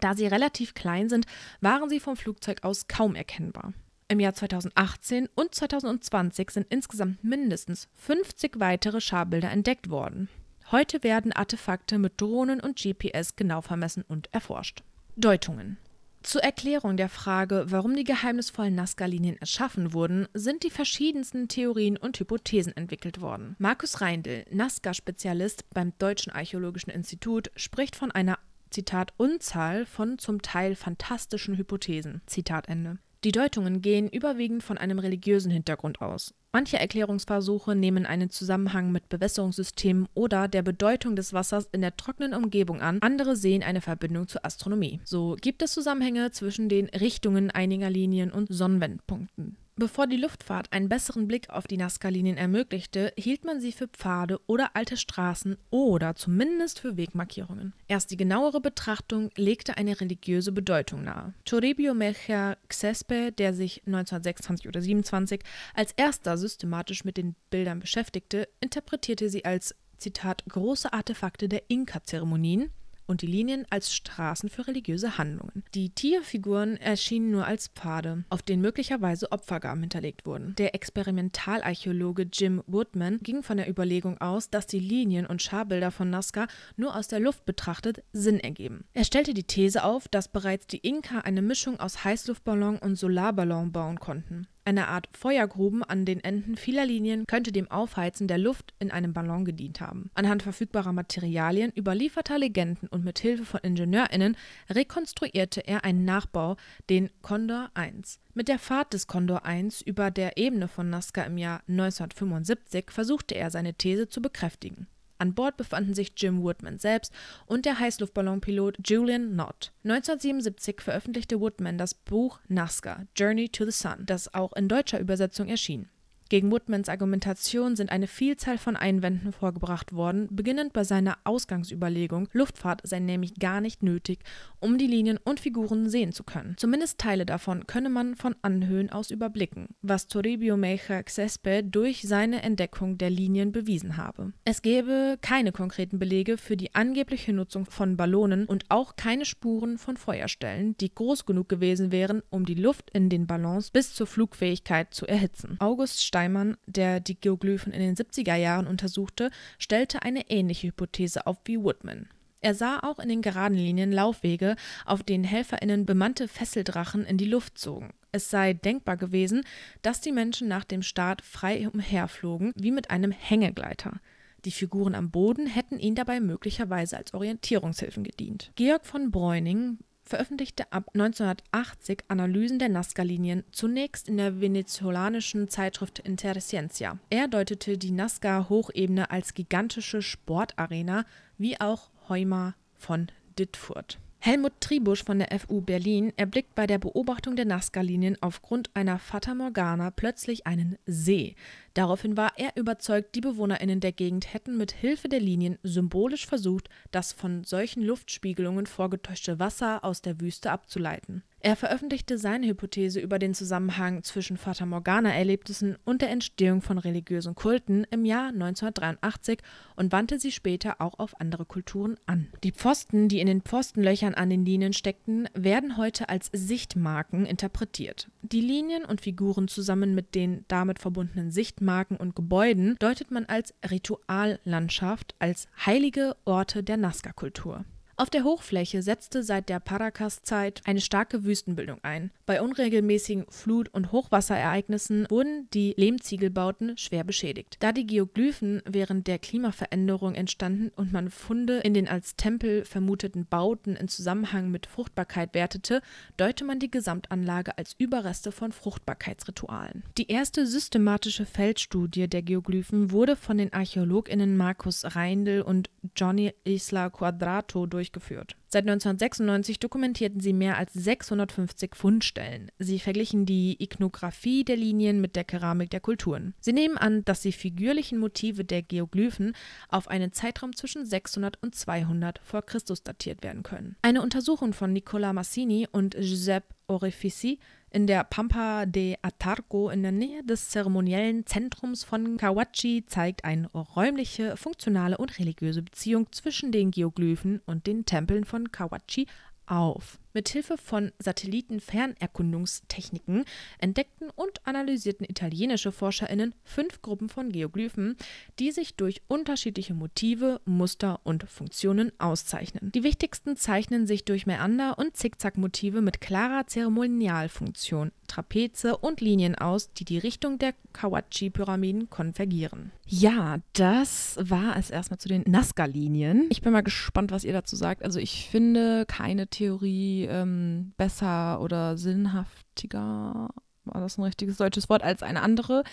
Da 0.01 0.15
sie 0.15 0.27
relativ 0.27 0.73
klein 0.73 1.11
sind, 1.11 1.27
waren 1.61 1.91
sie 1.91 2.01
vom 2.01 2.17
Flugzeug 2.17 2.65
aus 2.65 2.89
kaum 2.89 3.15
erkennbar. 3.15 3.75
Im 4.09 4.19
Jahr 4.19 4.33
2018 4.33 5.29
und 5.35 5.55
2020 5.55 6.53
sind 6.53 6.69
insgesamt 6.71 7.23
mindestens 7.23 7.89
50 7.97 8.61
weitere 8.61 9.03
Scharbilder 9.03 9.51
entdeckt 9.51 9.91
worden. 9.91 10.31
Heute 10.71 11.03
werden 11.03 11.33
Artefakte 11.33 11.99
mit 11.99 12.19
Drohnen 12.19 12.61
und 12.61 12.83
GPS 12.83 13.37
genau 13.37 13.61
vermessen 13.61 14.05
und 14.09 14.33
erforscht. 14.33 14.83
Deutungen 15.16 15.79
zur 16.26 16.42
Erklärung 16.42 16.96
der 16.96 17.09
Frage, 17.09 17.66
warum 17.68 17.94
die 17.94 18.02
geheimnisvollen 18.02 18.74
Nazca-Linien 18.74 19.37
erschaffen 19.38 19.92
wurden, 19.92 20.26
sind 20.35 20.64
die 20.64 20.70
verschiedensten 20.70 21.46
Theorien 21.46 21.96
und 21.96 22.18
Hypothesen 22.18 22.76
entwickelt 22.76 23.20
worden. 23.20 23.55
Markus 23.61 24.00
Reindl, 24.00 24.44
Nazca-Spezialist 24.50 25.70
beim 25.70 25.96
Deutschen 25.98 26.33
Archäologischen 26.33 26.90
Institut, 26.90 27.52
spricht 27.55 27.94
von 27.94 28.11
einer 28.11 28.40
Zitat 28.70 29.12
Unzahl 29.18 29.87
von 29.87 30.18
zum 30.18 30.42
Teil 30.42 30.74
fantastischen 30.74 31.57
Hypothesen. 31.57 32.22
Zitat 32.26 32.68
Ende. 32.68 32.98
Die 33.27 33.33
Deutungen 33.33 33.83
gehen 33.83 34.09
überwiegend 34.09 34.62
von 34.62 34.79
einem 34.79 35.01
religiösen 35.01 35.51
Hintergrund 35.51 36.01
aus. 36.01 36.33
Manche 36.53 36.79
Erklärungsversuche 36.79 37.75
nehmen 37.75 38.07
einen 38.07 38.31
Zusammenhang 38.31 38.93
mit 38.93 39.09
Bewässerungssystemen 39.09 40.07
oder 40.15 40.47
der 40.47 40.62
Bedeutung 40.62 41.17
des 41.17 41.33
Wassers 41.33 41.69
in 41.73 41.81
der 41.81 41.97
trockenen 41.97 42.35
Umgebung 42.35 42.81
an, 42.81 42.99
andere 43.01 43.35
sehen 43.35 43.65
eine 43.65 43.81
Verbindung 43.81 44.29
zur 44.29 44.47
Astronomie. 44.47 45.01
So 45.03 45.35
gibt 45.41 45.62
es 45.62 45.73
Zusammenhänge 45.73 46.31
zwischen 46.31 46.69
den 46.69 46.87
Richtungen 46.91 47.51
einiger 47.51 47.91
Linien 47.91 48.31
und 48.31 48.47
Sonnenwendpunkten. 48.49 49.57
Bevor 49.79 50.07
die 50.07 50.17
Luftfahrt 50.17 50.73
einen 50.73 50.89
besseren 50.89 51.29
Blick 51.29 51.51
auf 51.51 51.67
die 51.67 51.77
Nazca-Linien 51.77 52.39
ermöglichte, 52.39 53.12
hielt 53.19 53.45
man 53.45 53.61
sie 53.61 53.73
für 53.73 53.89
Pfade 53.89 54.41
oder 54.47 54.71
alte 54.73 54.97
Straßen 54.97 55.59
oder 55.69 56.15
zumindest 56.15 56.81
für 56.81 56.97
Wegmarkierungen. 56.97 57.75
Erst 57.87 58.11
die 58.11 58.17
genauere 58.17 58.62
Betrachtung 58.62 59.29
legte 59.37 59.77
eine 59.77 60.01
religiöse 60.01 60.51
Bedeutung 60.51 61.05
nahe. 61.05 61.35
Toribio 61.45 61.93
Mejia 61.93 62.57
Xespe, 62.69 63.33
der 63.33 63.53
sich 63.53 63.83
1926 63.85 64.67
oder 64.67 64.81
27 64.81 65.43
als 65.75 65.93
erster 65.93 66.39
systematisch 66.39 67.05
mit 67.05 67.19
den 67.19 67.35
Bildern 67.51 67.81
beschäftigte, 67.81 68.49
interpretierte 68.61 69.29
sie 69.29 69.45
als 69.45 69.75
Zitat 69.99 70.43
große 70.49 70.91
Artefakte 70.95 71.51
der 71.51 71.65
Inka-Zeremonien 71.69 72.71
und 73.07 73.23
die 73.23 73.27
Linien 73.27 73.66
als 73.71 73.95
Straßen 73.95 74.49
für 74.49 74.66
religiöse 74.66 75.19
Handlungen. 75.19 75.64
Die 75.75 75.90
Tierfiguren 75.90 76.77
erschienen 76.77 77.31
nur 77.31 77.47
als 77.47 77.69
Pfade, 77.69 78.25
auf 78.31 78.42
denen 78.42 78.62
möglicherweise 78.62 79.33
Opfergaben 79.33 79.81
hinterlegt 79.81 80.27
wurden. 80.27 80.55
Der 80.57 80.75
Experimentalarchäologe 80.75 82.29
Jim 82.33 82.62
Woodman 82.66 83.19
ging 83.23 83.42
von 83.42 83.57
der 83.57 83.69
Überlegung 83.69 84.21
aus, 84.21 84.51
dass 84.51 84.66
die 84.66 84.81
Linien 84.81 85.27
und 85.27 85.42
Scharbilder 85.42 85.90
von 85.90 86.11
Nazca 86.11 86.47
nur 86.77 86.97
aus 86.97 87.09
der 87.09 87.21
Luft 87.21 87.45
betrachtet 87.47 88.03
Sinn 88.12 88.40
ergeben. 88.40 88.85
Er 88.92 89.05
stellte 89.05 89.35
die 89.35 89.45
These 89.45 89.85
auf, 89.85 90.09
dass 90.09 90.29
bereits 90.29 90.66
die 90.66 90.79
Inka 90.79 91.21
eine 91.21 91.42
Mischung 91.42 91.81
aus 91.81 92.05
Heißluftballon 92.05 92.79
und 92.79 92.97
Solarballon 92.97 93.73
bauen 93.73 94.01
konnten. 94.01 94.47
Eine 94.66 94.88
Art 94.88 95.09
Feuergruben 95.16 95.85
an 95.85 96.05
den 96.05 96.18
Enden 96.24 96.57
vieler 96.57 96.85
Linien 96.85 97.24
könnte 97.29 97.52
dem 97.52 97.70
Aufheizen 97.70 98.26
der 98.26 98.38
Luft 98.38 98.74
in 98.81 98.90
einem 98.90 99.12
Ballon 99.12 99.44
gedient 99.44 99.81
haben. 99.81 100.11
Anhand 100.14 100.42
verfügbarer 100.42 100.92
Materialien, 100.92 101.72
überlieferter 101.76 102.37
Legenden 102.37 102.88
und 102.88 103.05
mit 103.05 103.20
Hilfe 103.20 103.44
von 103.44 103.61
IngenieurInnen 103.62 104.37
rekonstruierte 104.68 105.61
er 105.61 105.85
einen 105.85 106.05
Nachbau, 106.05 106.57
den 106.90 107.11
Condor 107.22 107.70
1. 107.74 108.18
Mit 108.35 108.48
der 108.48 108.59
Fahrt 108.59 108.92
des 108.92 109.07
Condor 109.07 109.44
1 109.44 109.83
über 109.83 110.11
der 110.11 110.37
Ebene 110.37 110.66
von 110.66 110.90
Nazca 110.90 111.22
im 111.22 111.38
Jahr 111.38 111.62
1975 111.68 112.90
versuchte 112.90 113.37
er 113.37 113.52
seine 113.52 113.74
These 113.74 114.09
zu 114.09 114.20
bekräftigen. 114.20 114.88
An 115.18 115.35
Bord 115.35 115.57
befanden 115.57 115.94
sich 115.94 116.12
Jim 116.16 116.42
Woodman 116.42 116.79
selbst 116.79 117.12
und 117.46 117.64
der 117.64 117.79
Heißluftballonpilot 117.79 118.76
Julian 118.85 119.33
Knott. 119.33 119.72
1977 119.85 120.81
veröffentlichte 120.81 121.40
Woodman 121.40 121.79
das 121.79 121.94
Buch 121.94 122.40
Nazca– 122.48 123.07
Journey 123.16 123.48
to 123.48 123.64
the 123.64 123.70
Sun, 123.70 124.05
das 124.07 124.33
auch 124.35 124.52
in 124.55 124.68
deutscher 124.68 125.00
Übersetzung 125.00 125.48
erschien 125.48 125.88
gegen 126.29 126.51
Woodmans 126.51 126.89
Argumentation 126.89 127.77
sind 127.77 127.91
eine 127.91 128.07
Vielzahl 128.07 128.59
von 128.59 128.77
Einwänden 128.77 129.33
vorgebracht 129.33 129.93
worden, 129.93 130.29
beginnend 130.31 130.73
bei 130.73 130.85
seiner 130.85 131.19
Ausgangsüberlegung, 131.25 132.29
Luftfahrt 132.33 132.81
sei 132.85 132.99
nämlich 132.99 133.35
gar 133.39 133.61
nicht 133.61 133.83
nötig, 133.83 134.21
um 134.61 134.79
die 134.79 134.87
Linien 134.87 135.19
und 135.23 135.41
Figuren 135.41 135.89
sehen 135.89 136.12
zu 136.12 136.25
können. 136.25 136.55
Zumindest 136.57 136.99
Teile 136.99 137.27
davon 137.27 137.67
könne 137.67 137.89
man 137.89 138.17
von 138.17 138.35
Anhöhen 138.43 138.91
aus 138.91 139.11
überblicken, 139.11 139.69
was 139.83 140.09
Toribio 140.09 140.57
Meijer 140.57 141.03
Xespe 141.03 141.62
durch 141.62 142.03
seine 142.03 142.43
Entdeckung 142.43 142.99
der 142.99 143.11
Linien 143.11 143.53
bewiesen 143.53 143.97
habe. 143.97 144.33
Es 144.45 144.62
gäbe 144.62 145.19
keine 145.21 145.53
konkreten 145.53 145.99
Belege 145.99 146.39
für 146.39 146.57
die 146.57 146.75
angebliche 146.75 147.33
Nutzung 147.33 147.67
von 147.67 147.97
Ballonen 147.97 148.47
und 148.47 148.65
auch 148.69 148.97
keine 148.97 149.25
Spuren 149.25 149.79
von 149.79 149.97
Feuerstellen, 149.97 150.77
die 150.79 150.95
groß 150.95 151.27
genug 151.27 151.49
gewesen 151.49 151.93
wären, 151.93 152.23
um 152.31 152.45
die 152.45 152.55
Luft 152.55 152.91
in 152.91 153.09
den 153.09 153.27
Ballons 153.27 153.71
bis 153.71 153.95
zur 153.95 154.07
Flugfähigkeit 154.07 154.93
zu 154.93 155.07
erhitzen. 155.07 155.57
August 155.61 156.05
Steinmann, 156.16 156.57
der 156.64 157.00
die 157.00 157.20
Geoglyphen 157.20 157.74
in 157.74 157.81
den 157.81 157.94
70er 157.94 158.37
Jahren 158.37 158.66
untersuchte, 158.66 159.31
stellte 159.59 160.00
eine 160.00 160.31
ähnliche 160.31 160.68
Hypothese 160.68 161.26
auf 161.26 161.37
wie 161.44 161.62
Woodman. 161.62 162.09
Er 162.40 162.55
sah 162.55 162.79
auch 162.79 162.98
in 162.98 163.11
den 163.11 163.20
geraden 163.20 163.59
Linien 163.59 163.92
Laufwege, 163.92 164.57
auf 164.87 165.02
denen 165.02 165.24
HelferInnen 165.24 165.85
bemannte 165.85 166.26
Fesseldrachen 166.26 167.05
in 167.05 167.18
die 167.18 167.26
Luft 167.26 167.59
zogen. 167.59 167.92
Es 168.12 168.31
sei 168.31 168.55
denkbar 168.55 168.96
gewesen, 168.96 169.42
dass 169.83 170.00
die 170.00 170.12
Menschen 170.12 170.48
nach 170.48 170.64
dem 170.64 170.81
Start 170.81 171.20
frei 171.20 171.68
umherflogen, 171.68 172.55
wie 172.57 172.70
mit 172.70 172.90
einem 172.90 173.11
Hängegleiter. 173.11 174.00
Die 174.46 174.52
Figuren 174.52 174.94
am 174.94 175.11
Boden 175.11 175.46
hätten 175.46 175.79
ihnen 175.79 175.96
dabei 175.96 176.20
möglicherweise 176.20 176.96
als 176.96 177.12
Orientierungshilfen 177.12 178.05
gedient. 178.05 178.52
Georg 178.55 178.87
von 178.87 179.11
Breuning 179.11 179.76
veröffentlichte 180.07 180.73
ab 180.73 180.90
1980 180.95 182.05
Analysen 182.09 182.59
der 182.59 182.69
Nazca-Linien, 182.69 183.45
zunächst 183.51 184.09
in 184.09 184.16
der 184.16 184.40
venezolanischen 184.40 185.49
Zeitschrift 185.49 185.99
Interesciencia. 185.99 186.99
Er 187.11 187.29
deutete 187.29 187.77
die 187.77 187.90
Nazca-Hochebene 187.90 189.11
als 189.11 189.35
gigantische 189.35 190.01
Sportarena, 190.01 191.05
wie 191.37 191.61
auch 191.61 191.90
Heuma 192.09 192.55
von 192.75 193.09
Dittfurt. 193.38 193.99
Helmut 194.18 194.52
Tribusch 194.61 195.05
von 195.05 195.18
der 195.20 195.38
FU 195.38 195.61
Berlin 195.61 196.12
erblickt 196.16 196.55
bei 196.55 196.66
der 196.66 196.79
Beobachtung 196.79 197.37
der 197.37 197.44
Nazca-Linien 197.44 198.16
aufgrund 198.20 198.70
einer 198.74 198.98
Fata 198.98 199.35
Morgana 199.35 199.90
plötzlich 199.90 200.46
einen 200.46 200.79
See, 200.87 201.37
Daraufhin 201.76 202.16
war 202.16 202.33
er 202.37 202.57
überzeugt, 202.57 203.14
die 203.14 203.20
BewohnerInnen 203.20 203.81
der 203.81 203.92
Gegend 203.92 204.33
hätten 204.33 204.57
mit 204.57 204.72
Hilfe 204.72 205.11
der 205.11 205.20
Linien 205.20 205.59
symbolisch 205.62 206.26
versucht, 206.26 206.70
das 206.90 207.12
von 207.12 207.44
solchen 207.44 207.83
Luftspiegelungen 207.83 208.64
vorgetäuschte 208.64 209.38
Wasser 209.38 209.85
aus 209.85 210.00
der 210.00 210.18
Wüste 210.18 210.50
abzuleiten. 210.50 211.22
Er 211.46 211.54
veröffentlichte 211.54 212.18
seine 212.18 212.48
Hypothese 212.48 212.98
über 212.98 213.20
den 213.20 213.32
Zusammenhang 213.32 214.02
zwischen 214.02 214.37
Fata 214.37 214.66
Morgana-Erlebnissen 214.66 215.76
und 215.85 216.02
der 216.02 216.11
Entstehung 216.11 216.61
von 216.61 216.76
religiösen 216.76 217.37
Kulten 217.37 217.87
im 217.92 218.04
Jahr 218.04 218.30
1983 218.30 219.38
und 219.76 219.92
wandte 219.92 220.18
sie 220.18 220.32
später 220.32 220.80
auch 220.80 220.98
auf 220.98 221.20
andere 221.20 221.44
Kulturen 221.44 221.98
an. 222.04 222.26
Die 222.42 222.50
Pfosten, 222.50 223.06
die 223.09 223.20
in 223.20 223.28
den 223.28 223.42
Pfostenlöchern 223.42 224.14
an 224.14 224.28
den 224.28 224.44
Linien 224.44 224.72
steckten, 224.72 225.28
werden 225.35 225.76
heute 225.76 226.09
als 226.09 226.30
Sichtmarken 226.32 227.26
interpretiert. 227.26 228.11
Die 228.22 228.40
Linien 228.40 228.85
und 228.85 229.02
Figuren 229.02 229.46
zusammen 229.46 229.94
mit 229.94 230.16
den 230.16 230.44
damit 230.48 230.80
verbundenen 230.80 231.30
Sichtmarken 231.30 231.96
und 231.96 232.16
Gebäuden 232.16 232.74
deutet 232.80 233.12
man 233.12 233.24
als 233.26 233.54
Rituallandschaft, 233.70 235.14
als 235.20 235.46
heilige 235.64 236.16
Orte 236.24 236.64
der 236.64 236.76
Nazca-Kultur. 236.76 237.64
Auf 237.98 238.11
der 238.11 238.24
Hochfläche 238.24 238.82
setzte 238.82 239.22
seit 239.22 239.48
der 239.48 239.59
Paracas-Zeit 239.59 240.61
eine 240.66 240.82
starke 240.82 241.24
Wüstenbildung 241.24 241.78
ein. 241.82 242.11
Bei 242.26 242.42
unregelmäßigen 242.42 243.24
Flut- 243.30 243.72
und 243.72 243.90
Hochwasserereignissen 243.90 245.06
wurden 245.09 245.48
die 245.54 245.72
Lehmziegelbauten 245.78 246.76
schwer 246.76 247.04
beschädigt. 247.04 247.56
Da 247.61 247.72
die 247.72 247.87
Geoglyphen 247.87 248.61
während 248.66 249.06
der 249.06 249.18
Klimaveränderung 249.18 250.14
entstanden 250.14 250.72
und 250.76 250.92
man 250.92 251.09
Funde 251.09 251.61
in 251.61 251.72
den 251.72 251.88
als 251.88 252.16
Tempel 252.16 252.66
vermuteten 252.66 253.24
Bauten 253.24 253.76
in 253.76 253.88
Zusammenhang 253.88 254.50
mit 254.50 254.66
Fruchtbarkeit 254.66 255.32
wertete, 255.32 255.80
deute 256.18 256.44
man 256.44 256.59
die 256.59 256.70
Gesamtanlage 256.70 257.56
als 257.56 257.74
Überreste 257.78 258.30
von 258.30 258.52
Fruchtbarkeitsritualen. 258.52 259.85
Die 259.96 260.11
erste 260.11 260.46
systematische 260.46 261.24
Feldstudie 261.24 262.09
der 262.09 262.20
Geoglyphen 262.20 262.90
wurde 262.90 263.16
von 263.16 263.38
den 263.38 263.54
ArchäologInnen 263.54 264.37
Markus 264.37 264.85
Reindl 264.85 265.40
und 265.40 265.70
Johnny 265.96 266.35
Isla 266.44 266.90
Quadrato 266.90 267.64
durch 267.64 267.86
durchgeführt. 267.87 268.37
Seit 268.49 268.64
1996 268.64 269.59
dokumentierten 269.59 270.20
sie 270.20 270.33
mehr 270.33 270.57
als 270.57 270.72
650 270.72 271.75
Fundstellen. 271.75 272.51
Sie 272.59 272.79
verglichen 272.79 273.27
die 273.27 273.62
Ikonographie 273.62 274.44
der 274.44 274.57
Linien 274.57 275.01
mit 275.01 275.16
der 275.16 275.25
Keramik 275.25 275.70
der 275.70 275.81
Kulturen. 275.81 276.35
Sie 276.40 276.53
nehmen 276.53 276.77
an, 276.77 277.05
dass 277.05 277.22
die 277.22 277.33
figürlichen 277.33 277.99
Motive 277.99 278.44
der 278.44 278.62
Geoglyphen 278.62 279.35
auf 279.68 279.88
einen 279.88 280.12
Zeitraum 280.12 280.55
zwischen 280.55 280.87
600 280.87 281.42
und 281.42 281.55
200 281.55 282.20
vor 282.22 282.42
Christus 282.42 282.83
datiert 282.83 283.22
werden 283.22 283.42
können. 283.42 283.77
Eine 283.83 284.03
Untersuchung 284.03 284.53
von 284.53 284.72
Nicola 284.72 285.12
Massini 285.12 285.68
und 285.70 285.94
Giuseppe 285.94 286.55
Orefici 286.68 287.38
in 287.70 287.87
der 287.87 288.05
Pampa 288.05 288.66
de 288.66 288.96
Atarco 289.02 289.70
in 289.70 289.83
der 289.83 289.92
Nähe 289.92 290.22
des 290.24 290.50
zeremoniellen 290.50 291.26
Zentrums 291.26 291.85
von 291.85 292.16
Kawachi 292.16 292.85
zeigt 292.87 293.24
eine 293.24 293.48
räumliche, 293.48 294.37
funktionale 294.37 294.98
und 294.98 295.18
religiöse 295.18 295.62
Beziehung 295.62 296.11
zwischen 296.12 296.52
den 296.52 296.70
Geoglyphen 296.70 297.40
und 297.46 297.66
den 297.66 297.85
Tempeln 297.85 298.24
von 298.24 298.50
Kawachi 298.52 299.07
auf. 299.46 299.98
Mithilfe 300.16 300.57
von 300.57 300.90
Satellitenfernerkundungstechniken 300.98 303.26
entdeckten 303.59 304.09
und 304.16 304.46
analysierten 304.46 305.07
italienische 305.07 305.72
ForscherInnen 305.72 306.35
fünf 306.42 306.81
Gruppen 306.81 307.11
von 307.11 307.31
Geoglyphen, 307.31 307.98
die 308.38 308.50
sich 308.50 308.76
durch 308.76 309.02
unterschiedliche 309.09 309.74
Motive, 309.74 310.40
Muster 310.46 311.00
und 311.05 311.24
Funktionen 311.29 311.92
auszeichnen. 311.98 312.72
Die 312.74 312.83
wichtigsten 312.83 313.37
zeichnen 313.37 313.87
sich 313.87 314.07
durch 314.07 314.24
Meander- 314.24 314.79
und 314.79 314.96
Zickzackmotive 314.96 315.83
mit 315.83 316.00
klarer 316.00 316.46
Zeremonialfunktion, 316.46 317.92
Trapeze 318.09 318.79
und 318.79 319.02
Linien 319.02 319.35
aus, 319.35 319.74
die 319.74 319.85
die 319.85 319.98
Richtung 319.98 320.38
der 320.38 320.55
Kawachi-Pyramiden 320.72 321.90
konvergieren. 321.90 322.72
Ja, 322.88 323.38
das 323.52 324.16
war 324.20 324.57
es 324.57 324.70
erstmal 324.70 324.98
zu 324.98 325.09
den 325.09 325.24
Nazca-Linien. 325.26 326.26
Ich 326.31 326.40
bin 326.40 326.52
mal 326.52 326.62
gespannt, 326.62 327.11
was 327.11 327.24
ihr 327.24 327.33
dazu 327.33 327.57
sagt. 327.57 327.83
Also 327.83 327.98
ich 327.98 328.29
finde 328.31 328.87
keine 328.87 329.26
Theorie 329.26 330.06
ähm, 330.07 330.73
besser 330.77 331.40
oder 331.40 331.77
sinnhaftiger, 331.77 333.31
war 333.64 333.81
das 333.81 333.99
ein 333.99 334.05
richtiges 334.05 334.37
deutsches 334.37 334.69
Wort, 334.69 334.83
als 334.83 335.03
eine 335.03 335.23
andere. 335.23 335.64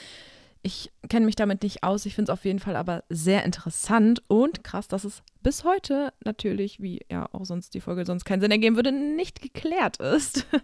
Ich 0.66 0.92
kenne 1.10 1.26
mich 1.26 1.36
damit 1.36 1.62
nicht 1.62 1.84
aus. 1.84 2.06
Ich 2.06 2.16
finde 2.16 2.32
es 2.32 2.38
auf 2.38 2.46
jeden 2.46 2.60
Fall 2.60 2.78
aber 2.78 3.04
sehr 3.10 3.44
interessant 3.44 4.24
und 4.30 4.64
krass, 4.64 4.88
dass 4.88 5.04
es 5.04 5.22
bis 5.42 5.66
heute 5.66 6.14
natürlich, 6.24 6.82
wie 6.82 7.02
ja 7.12 7.28
auch 7.34 7.44
sonst 7.44 7.74
die 7.74 7.82
Folge 7.82 8.06
sonst 8.06 8.24
keinen 8.24 8.40
Sinn 8.40 8.52
ergeben 8.52 8.78
würde, 8.78 8.94
nicht 8.94 9.42
geklärt 9.42 9.98
ist. 9.98 10.48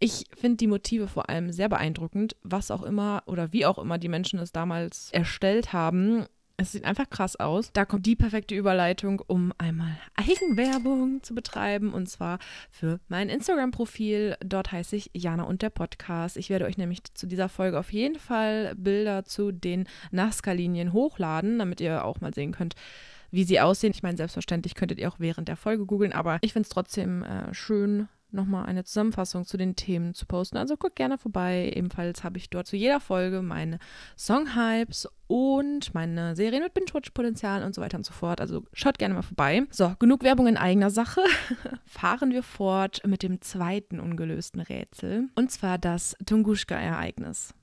Ich 0.00 0.24
finde 0.36 0.56
die 0.56 0.66
Motive 0.66 1.06
vor 1.06 1.30
allem 1.30 1.52
sehr 1.52 1.68
beeindruckend, 1.68 2.36
was 2.42 2.70
auch 2.70 2.82
immer 2.82 3.22
oder 3.26 3.52
wie 3.52 3.64
auch 3.64 3.78
immer 3.78 3.96
die 3.96 4.08
Menschen 4.08 4.38
es 4.38 4.52
damals 4.52 5.10
erstellt 5.12 5.72
haben. 5.72 6.26
Es 6.56 6.70
sieht 6.70 6.84
einfach 6.84 7.10
krass 7.10 7.34
aus. 7.34 7.72
Da 7.72 7.84
kommt 7.84 8.06
die 8.06 8.14
perfekte 8.14 8.54
Überleitung, 8.54 9.20
um 9.26 9.52
einmal 9.58 9.98
Eigenwerbung 10.14 11.20
zu 11.22 11.34
betreiben. 11.34 11.92
Und 11.92 12.08
zwar 12.08 12.38
für 12.70 13.00
mein 13.08 13.28
Instagram-Profil. 13.28 14.36
Dort 14.44 14.70
heiße 14.70 14.94
ich 14.94 15.10
Jana 15.14 15.42
und 15.42 15.62
der 15.62 15.70
Podcast. 15.70 16.36
Ich 16.36 16.50
werde 16.50 16.66
euch 16.66 16.78
nämlich 16.78 17.02
zu 17.14 17.26
dieser 17.26 17.48
Folge 17.48 17.78
auf 17.78 17.92
jeden 17.92 18.20
Fall 18.20 18.74
Bilder 18.76 19.24
zu 19.24 19.50
den 19.50 19.88
Nazca-Linien 20.12 20.92
hochladen, 20.92 21.58
damit 21.58 21.80
ihr 21.80 22.04
auch 22.04 22.20
mal 22.20 22.32
sehen 22.32 22.52
könnt, 22.52 22.76
wie 23.32 23.42
sie 23.42 23.60
aussehen. 23.60 23.92
Ich 23.92 24.04
meine, 24.04 24.16
selbstverständlich 24.16 24.76
könntet 24.76 25.00
ihr 25.00 25.08
auch 25.08 25.18
während 25.18 25.48
der 25.48 25.56
Folge 25.56 25.86
googeln, 25.86 26.12
aber 26.12 26.38
ich 26.40 26.52
finde 26.52 26.66
es 26.66 26.70
trotzdem 26.70 27.24
äh, 27.24 27.52
schön, 27.52 28.08
nochmal 28.34 28.66
eine 28.66 28.84
Zusammenfassung 28.84 29.44
zu 29.44 29.56
den 29.56 29.76
Themen 29.76 30.14
zu 30.14 30.26
posten. 30.26 30.56
Also 30.56 30.76
guckt 30.76 30.96
gerne 30.96 31.18
vorbei. 31.18 31.72
Ebenfalls 31.74 32.24
habe 32.24 32.38
ich 32.38 32.50
dort 32.50 32.66
zu 32.66 32.76
jeder 32.76 33.00
Folge 33.00 33.42
meine 33.42 33.78
Songhypes 34.16 35.08
und 35.26 35.94
meine 35.94 36.36
Serien 36.36 36.62
mit 36.62 36.74
Binge-Watch-Potenzial 36.74 37.64
und 37.64 37.74
so 37.74 37.80
weiter 37.80 37.96
und 37.96 38.04
so 38.04 38.12
fort. 38.12 38.40
Also 38.40 38.64
schaut 38.72 38.98
gerne 38.98 39.14
mal 39.14 39.22
vorbei. 39.22 39.62
So, 39.70 39.94
genug 39.98 40.22
Werbung 40.22 40.46
in 40.46 40.56
eigener 40.56 40.90
Sache. 40.90 41.22
Fahren 41.86 42.30
wir 42.30 42.42
fort 42.42 43.00
mit 43.06 43.22
dem 43.22 43.40
zweiten 43.40 44.00
ungelösten 44.00 44.60
Rätsel. 44.60 45.28
Und 45.34 45.50
zwar 45.50 45.78
das 45.78 46.16
Tunguska-Ereignis. 46.26 47.54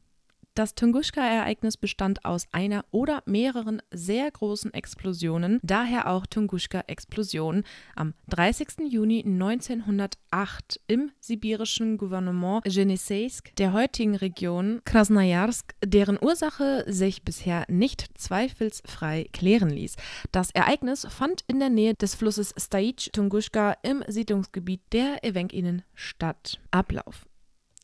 Das 0.54 0.76
Tunguska-Ereignis 0.76 1.78
bestand 1.78 2.26
aus 2.26 2.46
einer 2.52 2.84
oder 2.92 3.24
mehreren 3.26 3.82
sehr 3.90 4.30
großen 4.30 4.74
Explosionen, 4.74 5.62
daher 5.64 6.10
auch 6.10 6.26
Tunguska-Explosion, 6.26 7.64
am 7.96 8.14
30. 8.28 8.90
Juni 8.90 9.24
1908 9.26 10.82
im 10.88 11.12
sibirischen 11.22 11.98
Gouvernement 11.98 12.64
Jenisejsk 12.68 13.56
der 13.56 13.72
heutigen 13.72 14.16
Region 14.16 14.82
Krasnojarsk, 14.84 15.74
deren 15.86 16.20
Ursache 16.22 16.84
sich 16.86 17.24
bisher 17.24 17.64
nicht 17.70 18.10
zweifelsfrei 18.18 19.30
klären 19.32 19.70
ließ. 19.70 19.96
Das 20.34 20.52
Ereignis 20.52 21.08
fand 21.10 21.46
in 21.48 21.60
der 21.60 21.70
Nähe 21.70 21.94
des 21.94 22.14
Flusses 22.14 22.54
Staich 22.58 23.10
Tunguska 23.14 23.78
im 23.84 24.04
Siedlungsgebiet 24.06 24.82
der 24.92 25.24
Evenkinen 25.24 25.84
statt. 25.96 26.60
Ablauf 26.72 27.31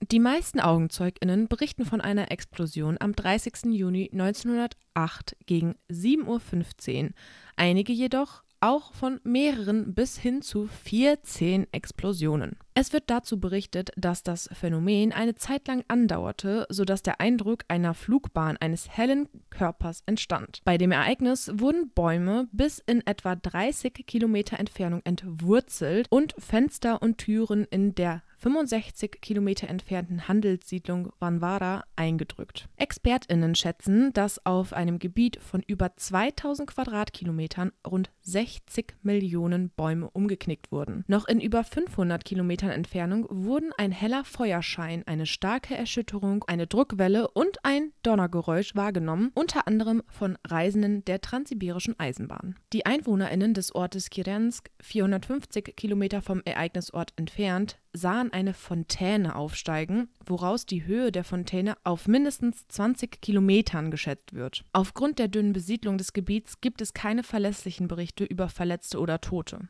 die 0.02 0.20
meisten 0.20 0.60
AugenzeugInnen 0.60 1.48
berichten 1.48 1.86
von 1.86 2.02
einer 2.02 2.32
Explosion 2.32 2.98
am 3.00 3.14
30. 3.14 3.74
Juni 3.74 4.10
1908 4.12 5.36
gegen 5.46 5.76
7.15 5.90 7.04
Uhr, 7.04 7.10
einige 7.56 7.94
jedoch 7.94 8.44
auch 8.60 8.94
von 8.94 9.20
mehreren 9.24 9.94
bis 9.94 10.18
hin 10.18 10.42
zu 10.42 10.68
14 10.68 11.68
Explosionen. 11.72 12.58
Es 12.80 12.94
wird 12.94 13.06
dazu 13.08 13.40
berichtet, 13.40 13.90
dass 13.96 14.22
das 14.22 14.52
Phänomen 14.54 15.12
eine 15.12 15.34
Zeit 15.34 15.68
lang 15.68 15.84
andauerte, 15.88 16.68
sodass 16.70 17.02
der 17.02 17.20
Eindruck 17.20 17.64
einer 17.70 17.96
Flugbahn 17.96 18.56
eines 18.58 18.96
hellen 18.96 19.28
Körpers 19.50 20.04
entstand. 20.06 20.62
Bei 20.64 20.78
dem 20.78 20.92
Ereignis 20.92 21.50
wurden 21.56 21.90
Bäume 21.90 22.48
bis 22.52 22.78
in 22.78 23.02
etwa 23.08 23.36
30 23.36 24.06
Kilometer 24.06 24.60
Entfernung 24.60 25.02
entwurzelt 25.06 26.06
und 26.12 26.36
Fenster 26.38 27.02
und 27.02 27.18
Türen 27.18 27.64
in 27.64 27.96
der 27.96 28.22
65 28.38 29.20
Kilometer 29.20 29.68
entfernten 29.68 30.28
Handelssiedlung 30.28 31.12
Vanvara 31.20 31.84
eingedrückt. 31.96 32.70
ExpertInnen 32.78 33.56
schätzen, 33.56 34.14
dass 34.14 34.46
auf 34.46 34.74
einem 34.74 35.00
Gebiet 35.00 35.40
von 35.42 35.64
über 35.66 35.96
2000 35.96 36.70
Quadratkilometern 36.70 37.72
rund 37.86 38.12
60 38.22 38.96
Millionen 39.02 39.72
Bäume 39.72 40.10
umgeknickt 40.12 40.72
wurden. 40.72 41.04
Noch 41.08 41.28
in 41.28 41.42
über 41.42 41.64
500 41.64 42.24
Kilometern 42.26 42.67
Entfernung 42.74 43.26
wurden 43.30 43.72
ein 43.78 43.92
heller 43.92 44.24
Feuerschein, 44.24 45.04
eine 45.06 45.26
starke 45.26 45.76
Erschütterung, 45.76 46.44
eine 46.48 46.68
Druckwelle 46.68 47.30
und 47.30 47.58
ein 47.64 47.94
Donnergeräusch 48.04 48.76
wahrgenommen, 48.76 49.32
unter 49.34 49.68
anderem 49.68 50.04
von 50.08 50.38
Reisenden 50.46 51.04
der 51.06 51.22
Transsibirischen 51.22 52.00
Eisenbahn. 52.00 52.56
Die 52.74 52.86
EinwohnerInnen 52.86 53.54
des 53.54 53.74
Ortes 53.74 54.10
Kirensk, 54.10 54.70
450 54.82 55.76
Kilometer 55.76 56.22
vom 56.22 56.42
Ereignisort 56.46 57.14
entfernt, 57.16 57.80
sahen 57.94 58.32
eine 58.32 58.54
Fontäne 58.54 59.36
aufsteigen, 59.36 60.10
woraus 60.26 60.66
die 60.66 60.86
Höhe 60.86 61.12
der 61.12 61.24
Fontäne 61.24 61.76
auf 61.84 62.08
mindestens 62.08 62.68
20 62.68 63.22
Kilometern 63.22 63.92
geschätzt 63.92 64.34
wird. 64.34 64.64
Aufgrund 64.72 65.20
der 65.20 65.28
dünnen 65.28 65.54
Besiedlung 65.54 65.98
des 65.98 66.14
Gebiets 66.14 66.62
gibt 66.62 66.82
es 66.82 66.94
keine 66.94 67.24
verlässlichen 67.24 67.88
Berichte 67.88 68.24
über 68.24 68.50
Verletzte 68.50 69.00
oder 69.00 69.22
Tote. 69.22 69.68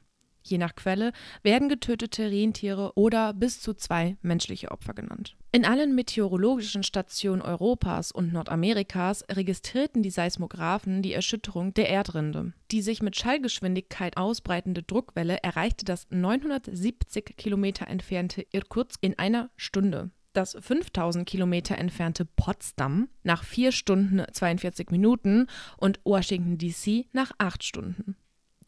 Je 0.49 0.57
nach 0.57 0.75
Quelle 0.75 1.11
werden 1.43 1.69
getötete 1.69 2.31
Rentiere 2.31 2.93
oder 2.95 3.33
bis 3.33 3.61
zu 3.61 3.73
zwei 3.73 4.17
menschliche 4.21 4.71
Opfer 4.71 4.93
genannt. 4.93 5.35
In 5.51 5.65
allen 5.65 5.95
meteorologischen 5.95 6.83
Stationen 6.83 7.41
Europas 7.41 8.11
und 8.11 8.31
Nordamerikas 8.31 9.25
registrierten 9.29 10.03
die 10.03 10.09
Seismographen 10.09 11.01
die 11.01 11.13
Erschütterung 11.13 11.73
der 11.73 11.89
Erdrinde. 11.89 12.53
Die 12.71 12.81
sich 12.81 13.01
mit 13.01 13.15
Schallgeschwindigkeit 13.15 14.17
ausbreitende 14.17 14.83
Druckwelle 14.83 15.37
erreichte 15.43 15.85
das 15.85 16.07
970 16.09 17.35
Kilometer 17.37 17.87
entfernte 17.87 18.45
Irkutsk 18.51 18.99
in 19.01 19.17
einer 19.17 19.49
Stunde 19.55 20.11
das 20.37 20.55
5000 20.59 21.27
Kilometer 21.27 21.79
entfernte 21.79 22.23
Potsdam 22.23 23.09
nach 23.23 23.43
4 23.43 23.71
Stunden 23.71 24.23
42 24.31 24.91
Minuten 24.91 25.47
und 25.77 25.99
Washington 26.03 26.59
DC 26.59 27.07
nach 27.11 27.31
8 27.39 27.63
Stunden. 27.63 28.15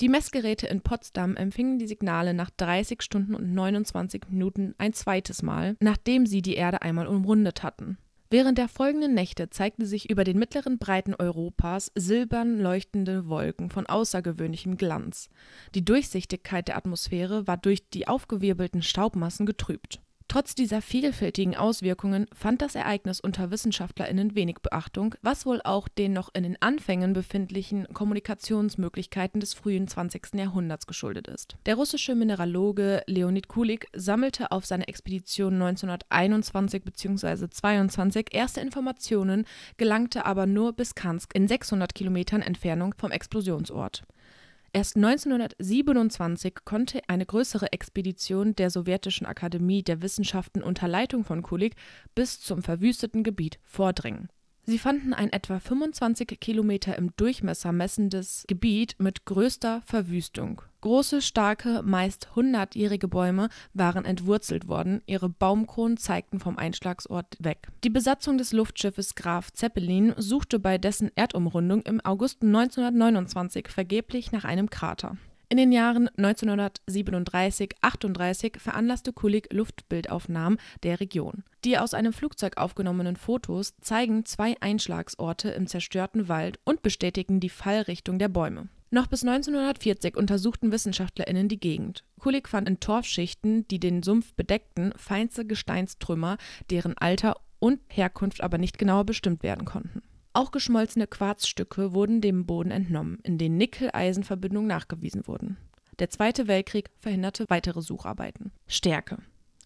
Die 0.02 0.08
Messgeräte 0.08 0.66
in 0.66 0.80
Potsdam 0.80 1.36
empfingen 1.36 1.78
die 1.78 1.88
Signale 1.88 2.34
nach 2.34 2.50
30 2.52 3.02
Stunden 3.02 3.36
und 3.36 3.54
29 3.54 4.30
Minuten 4.30 4.74
ein 4.78 4.94
zweites 4.94 5.42
Mal, 5.42 5.76
nachdem 5.82 6.26
sie 6.26 6.42
die 6.42 6.56
Erde 6.56 6.82
einmal 6.82 7.06
umrundet 7.06 7.64
hatten. 7.64 7.98
Während 8.30 8.58
der 8.58 8.70
folgenden 8.70 9.14
Nächte 9.14 9.50
zeigten 9.50 9.86
sich 9.86 10.10
über 10.10 10.24
den 10.24 10.40
mittleren 10.40 10.78
Breiten 10.78 11.16
Europas 11.16 11.92
silbern 11.96 12.60
leuchtende 12.60 13.28
Wolken 13.28 13.72
von 13.72 13.88
außergewöhnlichem 13.88 14.78
Glanz. 14.78 15.30
Die 15.76 15.84
Durchsichtigkeit 15.84 16.70
der 16.70 16.78
Atmosphäre 16.78 17.46
war 17.48 17.58
durch 17.58 17.90
die 17.90 18.08
aufgewirbelten 18.08 18.84
Staubmassen 18.84 19.46
getrübt. 19.46 20.00
Trotz 20.30 20.54
dieser 20.54 20.84
vielfältigen 20.84 21.58
Auswirkungen 21.58 22.28
fand 22.36 22.62
das 22.62 22.76
Ereignis 22.76 23.20
unter 23.20 23.50
WissenschaftlerInnen 23.50 24.36
wenig 24.36 24.58
Beachtung, 24.62 25.16
was 25.24 25.48
wohl 25.48 25.60
auch 25.64 25.88
den 25.88 26.14
noch 26.14 26.30
in 26.36 26.44
den 26.44 26.62
Anfängen 26.62 27.14
befindlichen 27.14 27.88
Kommunikationsmöglichkeiten 27.92 29.40
des 29.40 29.56
frühen 29.56 29.88
20. 29.88 30.36
Jahrhunderts 30.36 30.86
geschuldet 30.86 31.28
ist. 31.28 31.58
Der 31.66 31.74
russische 31.74 32.14
Mineraloge 32.14 33.02
Leonid 33.08 33.48
Kulik 33.48 33.88
sammelte 33.96 34.52
auf 34.52 34.68
seiner 34.68 34.88
Expedition 34.88 35.56
1921 35.56 36.84
bzw. 36.84 37.50
22 37.50 38.28
erste 38.32 38.62
Informationen, 38.62 39.46
gelangte 39.78 40.28
aber 40.28 40.46
nur 40.46 40.74
bis 40.74 40.94
Kansk 40.94 41.34
in 41.34 41.48
600 41.48 41.96
Kilometern 41.96 42.44
Entfernung 42.44 42.94
vom 42.96 43.10
Explosionsort. 43.10 44.04
Erst 44.72 44.98
1927 44.98 46.54
konnte 46.64 47.02
eine 47.08 47.26
größere 47.26 47.72
Expedition 47.72 48.56
der 48.56 48.70
Sowjetischen 48.70 49.26
Akademie 49.26 49.84
der 49.84 50.02
Wissenschaften 50.02 50.62
unter 50.62 50.88
Leitung 50.88 51.24
von 51.24 51.42
Kulik 51.42 51.76
bis 52.14 52.40
zum 52.40 52.62
verwüsteten 52.62 53.24
Gebiet 53.24 53.60
vordringen. 53.64 54.30
Sie 54.64 54.78
fanden 54.78 55.14
ein 55.14 55.34
etwa 55.34 55.60
25 55.60 56.40
Kilometer 56.40 56.96
im 56.96 57.16
Durchmesser 57.16 57.72
messendes 57.72 58.46
Gebiet 58.48 58.96
mit 59.00 59.26
größter 59.26 59.82
Verwüstung 59.86 60.62
Große, 60.82 61.22
starke, 61.22 61.82
meist 61.84 62.36
hundertjährige 62.36 63.10
Bäume 63.10 63.50
waren 63.74 64.06
entwurzelt 64.06 64.70
worden, 64.70 65.02
ihre 65.08 65.28
Baumkronen 65.28 65.98
zeigten 65.98 66.40
vom 66.40 66.58
Einschlagsort 66.58 67.36
weg. 67.40 67.68
Die 67.84 67.90
Besatzung 67.90 68.38
des 68.38 68.54
Luftschiffes 68.54 69.16
Graf 69.16 69.52
Zeppelin 69.52 70.14
suchte 70.16 70.58
bei 70.58 70.78
dessen 70.78 71.12
Erdumrundung 71.16 71.82
im 71.82 72.00
August 72.00 72.44
1929 72.44 73.68
vergeblich 73.68 74.32
nach 74.32 74.46
einem 74.46 74.70
Krater. 74.70 75.18
In 75.50 75.58
den 75.58 75.74
Jahren 75.74 76.08
1937 76.16 77.72
38 77.82 78.58
veranlasste 78.60 79.12
Kulik 79.12 79.52
Luftbildaufnahmen 79.52 80.60
der 80.84 81.02
Region. 81.02 81.44
Die 81.66 81.78
aus 81.78 81.94
einem 81.94 82.14
Flugzeug 82.14 82.56
aufgenommenen 82.56 83.18
Fotos 83.18 83.76
zeigen 83.82 84.24
zwei 84.26 84.56
Einschlagsorte 84.62 85.50
im 85.50 85.68
zerstörten 85.68 86.30
Wald 86.30 86.60
und 86.64 86.84
bestätigen 86.84 87.42
die 87.42 87.50
Fallrichtung 87.50 88.18
der 88.18 88.30
Bäume 88.30 88.70
noch 88.92 89.08
bis 89.08 89.24
1940 89.24 90.16
untersuchten 90.16 90.72
WissenschaftlerInnen 90.72 91.48
die 91.48 91.60
Gegend. 91.60 92.04
Kulik 92.20 92.48
fand 92.48 92.68
in 92.68 92.80
Torfschichten, 92.80 93.68
die 93.68 93.80
den 93.80 94.04
Sumpf 94.04 94.34
bedeckten, 94.34 94.94
feinste 94.96 95.46
Gesteinstrümmer, 95.46 96.38
deren 96.70 96.98
Alter 96.98 97.36
und 97.60 97.80
Herkunft 97.90 98.42
aber 98.42 98.58
nicht 98.58 98.78
genauer 98.78 99.06
bestimmt 99.06 99.44
werden 99.44 99.66
konnten. 99.66 100.02
Auch 100.34 100.52
geschmolzene 100.52 101.08
Quarzstücke 101.08 101.94
wurden 101.94 102.22
dem 102.22 102.46
Boden 102.46 102.72
entnommen, 102.72 103.20
in 103.24 103.38
denen 103.38 103.58
Nickel-Eisen-Verbindungen 103.58 104.68
nachgewiesen 104.68 105.28
wurden. 105.28 105.58
Der 105.98 106.10
Zweite 106.10 106.48
Weltkrieg 106.48 106.90
verhinderte 107.00 107.46
weitere 107.50 107.82
Sucharbeiten. 107.82 108.52
Stärke. 108.68 109.18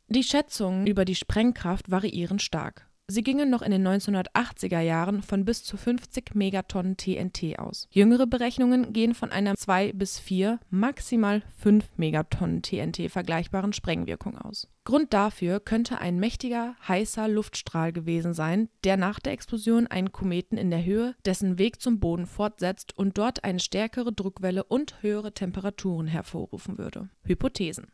Die 0.08 0.24
Schätzungen 0.24 0.88
über 0.88 1.06
die 1.06 1.16
Sprengkraft 1.16 1.92
variieren 1.92 2.40
stark. 2.40 2.88
Sie 3.08 3.22
gingen 3.22 3.50
noch 3.50 3.62
in 3.62 3.72
den 3.72 3.86
1980er 3.86 4.80
Jahren 4.80 5.22
von 5.24 5.44
bis 5.44 5.66
zu 5.66 5.76
50 5.76 6.36
Megatonnen 6.36 6.96
TNT 6.96 7.60
aus. 7.60 7.90
Jüngere 7.92 8.26
Berechnungen 8.28 8.94
gehen 8.94 9.14
von 9.14 9.30
einer 9.30 9.56
2 9.56 9.92
bis 9.92 10.20
4, 10.20 10.58
maximal 10.70 11.44
5 11.58 11.86
Megatonnen 11.98 12.62
TNT 12.62 13.12
vergleichbaren 13.12 13.74
Sprengwirkung 13.74 14.38
aus. 14.38 14.70
Grund 14.86 15.14
dafür 15.14 15.60
könnte 15.60 16.00
ein 16.00 16.18
mächtiger, 16.18 16.76
heißer 16.88 17.28
Luftstrahl 17.28 17.92
gewesen 17.92 18.34
sein, 18.34 18.70
der 18.86 18.96
nach 18.96 19.20
der 19.20 19.34
Explosion 19.34 19.88
einen 19.88 20.14
Kometen 20.14 20.58
in 20.58 20.72
der 20.72 20.86
Höhe 20.86 21.14
dessen 21.26 21.60
Weg 21.60 21.82
zum 21.82 22.00
Boden 22.00 22.26
fortsetzt 22.26 22.98
und 22.98 23.18
dort 23.18 23.44
eine 23.44 23.60
stärkere 23.60 24.14
Druckwelle 24.14 24.64
und 24.64 25.02
höhere 25.02 25.34
Temperaturen 25.34 26.08
hervorrufen 26.08 26.78
würde. 26.78 27.10
Hypothesen 27.24 27.88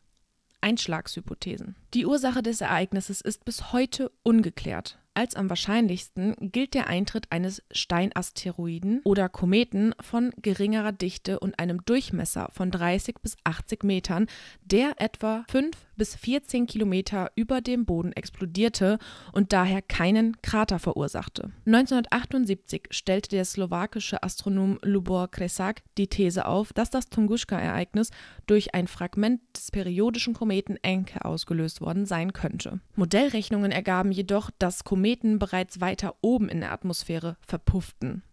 Einschlagshypothesen. 0.62 1.76
Die 1.94 2.06
Ursache 2.06 2.42
des 2.42 2.62
Ereignisses 2.62 3.22
ist 3.22 3.46
bis 3.46 3.72
heute 3.72 4.12
ungeklärt. 4.24 5.00
Als 5.14 5.36
am 5.36 5.50
wahrscheinlichsten 5.50 6.36
gilt 6.40 6.74
der 6.74 6.88
Eintritt 6.88 7.30
eines 7.30 7.62
Steinasteroiden 7.72 9.02
oder 9.04 9.28
Kometen 9.28 9.94
von 10.00 10.32
geringerer 10.42 10.94
Dichte 10.94 11.40
und 11.40 11.60
einem 11.60 11.84
Durchmesser 11.84 12.50
von 12.54 12.72
30 12.72 13.18
bis 13.22 13.36
80 13.44 13.84
Metern, 13.84 14.28
der 14.64 14.94
etwa 15.02 15.44
5 15.50 15.76
bis 16.00 16.16
14 16.16 16.66
Kilometer 16.66 17.32
über 17.36 17.62
dem 17.62 17.86
Boden 17.86 18.12
explodierte 18.14 18.98
und 19.32 19.54
daher 19.54 19.84
keinen 19.84 20.42
Krater 20.42 20.80
verursachte. 20.80 21.52
1978 21.68 22.88
stellte 22.90 23.30
der 23.30 23.46
slowakische 23.46 24.24
Astronom 24.24 24.80
Lubor 24.82 25.30
Kresak 25.30 25.84
die 26.00 26.08
These 26.08 26.48
auf, 26.48 26.74
dass 26.74 26.90
das 26.90 27.10
Tunguska-Ereignis 27.10 28.10
durch 28.48 28.74
ein 28.74 28.88
Fragment 28.88 29.42
des 29.56 29.70
periodischen 29.70 30.34
Kometen 30.34 30.78
Encke 30.82 31.24
ausgelöst 31.24 31.82
worden 31.82 32.08
sein 32.08 32.34
könnte. 32.34 32.80
Modellrechnungen 32.96 33.72
ergaben 33.72 34.12
jedoch, 34.12 34.50
dass 34.58 34.84
Kometen 34.84 35.38
bereits 35.38 35.82
weiter 35.82 36.16
oben 36.22 36.50
in 36.50 36.62
der 36.62 36.72
Atmosphäre 36.72 37.38
verpufften 37.46 38.24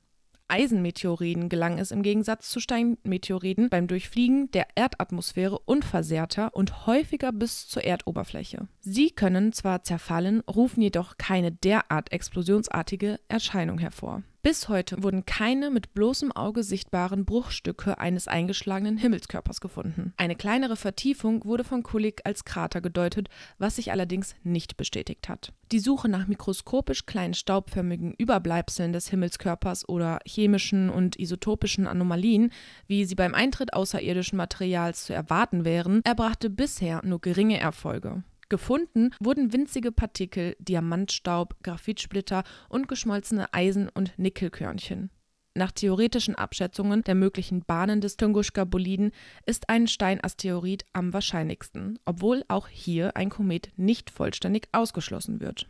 Eisenmeteoriden 0.49 1.49
gelang 1.49 1.79
es 1.79 1.91
im 1.91 2.03
Gegensatz 2.03 2.51
zu 2.51 2.61
Steinmeteoriden 2.61 3.69
beim 3.69 3.87
Durchfliegen 3.87 4.51
der 4.51 4.69
Erdatmosphäre 4.75 5.59
unversehrter 5.59 6.55
und 6.55 6.87
häufiger 6.87 7.33
bis 7.33 7.69
zur 7.69 7.85
Erdoberfläche. 7.85 8.69
Sie 8.81 9.11
können 9.11 9.53
zwar 9.53 9.83
zerfallen, 9.83 10.41
rufen 10.41 10.83
jedoch 10.83 11.17
keine 11.19 11.53
derart 11.53 12.13
explosionsartige 12.13 13.19
Erscheinung 13.29 13.79
hervor 13.79 14.23
bis 14.47 14.69
heute 14.69 15.03
wurden 15.03 15.27
keine 15.27 15.71
mit 15.71 15.93
bloßem 15.93 16.31
Auge 16.31 16.63
sichtbaren 16.63 17.25
Bruchstücke 17.25 17.99
eines 17.99 18.29
eingeschlagenen 18.29 18.97
Himmelskörpers 18.97 19.61
gefunden. 19.61 20.13
Eine 20.19 20.37
kleinere 20.37 20.77
Vertiefung 20.77 21.45
wurde 21.45 21.65
von 21.65 21.83
Kulik 21.83 22.21
als 22.23 22.45
Krater 22.45 22.81
gedeutet, 22.81 23.29
was 23.59 23.75
sich 23.75 23.91
allerdings 23.91 24.37
nicht 24.45 24.77
bestätigt 24.77 25.29
hat. 25.29 25.53
Die 25.73 25.81
Suche 25.81 26.09
nach 26.09 26.29
mikroskopisch 26.29 27.07
kleinen 27.07 27.35
staubförmigen 27.35 28.15
Überbleibseln 28.17 28.93
des 28.93 29.09
Himmelskörpers 29.09 29.89
oder 29.89 30.21
chemischen 30.25 30.91
und 30.91 31.19
isotopischen 31.19 31.89
Anomalien, 31.89 32.53
wie 32.87 33.05
sie 33.05 33.17
beim 33.17 33.35
Eintritt 33.35 33.75
außerirdischen 33.75 34.37
Materials 34.37 35.07
zu 35.07 35.13
erwarten 35.13 35.65
wären, 35.65 36.03
erbrachte 36.05 36.51
bisher 36.51 37.05
nur 37.05 37.21
geringe 37.21 37.59
Erfolge. 37.59 38.23
Gefunden 38.49 39.11
wurden 39.21 39.53
winzige 39.53 39.93
Partikel, 39.93 40.57
Diamantstaub, 40.59 41.63
Graphitsplitter 41.63 42.45
und 42.69 42.89
geschmolzene 42.89 43.53
Eisen- 43.53 43.89
und 43.89 44.19
Nickelkörnchen. 44.19 45.11
Nach 45.55 45.73
theoretischen 45.73 46.35
Abschätzungen 46.35 47.03
der 47.03 47.15
möglichen 47.15 47.65
Bahnen 47.65 48.03
des 48.03 48.19
Tunguska-Boliden 48.19 49.11
ist 49.47 49.71
ein 49.71 49.89
Steinasteroid 49.89 50.85
am 50.93 51.15
wahrscheinlichsten, 51.15 51.99
obwohl 52.05 52.45
auch 52.49 52.69
hier 52.69 53.17
ein 53.17 53.31
Komet 53.31 53.71
nicht 53.77 54.11
vollständig 54.11 54.69
ausgeschlossen 54.73 55.41
wird 55.41 55.67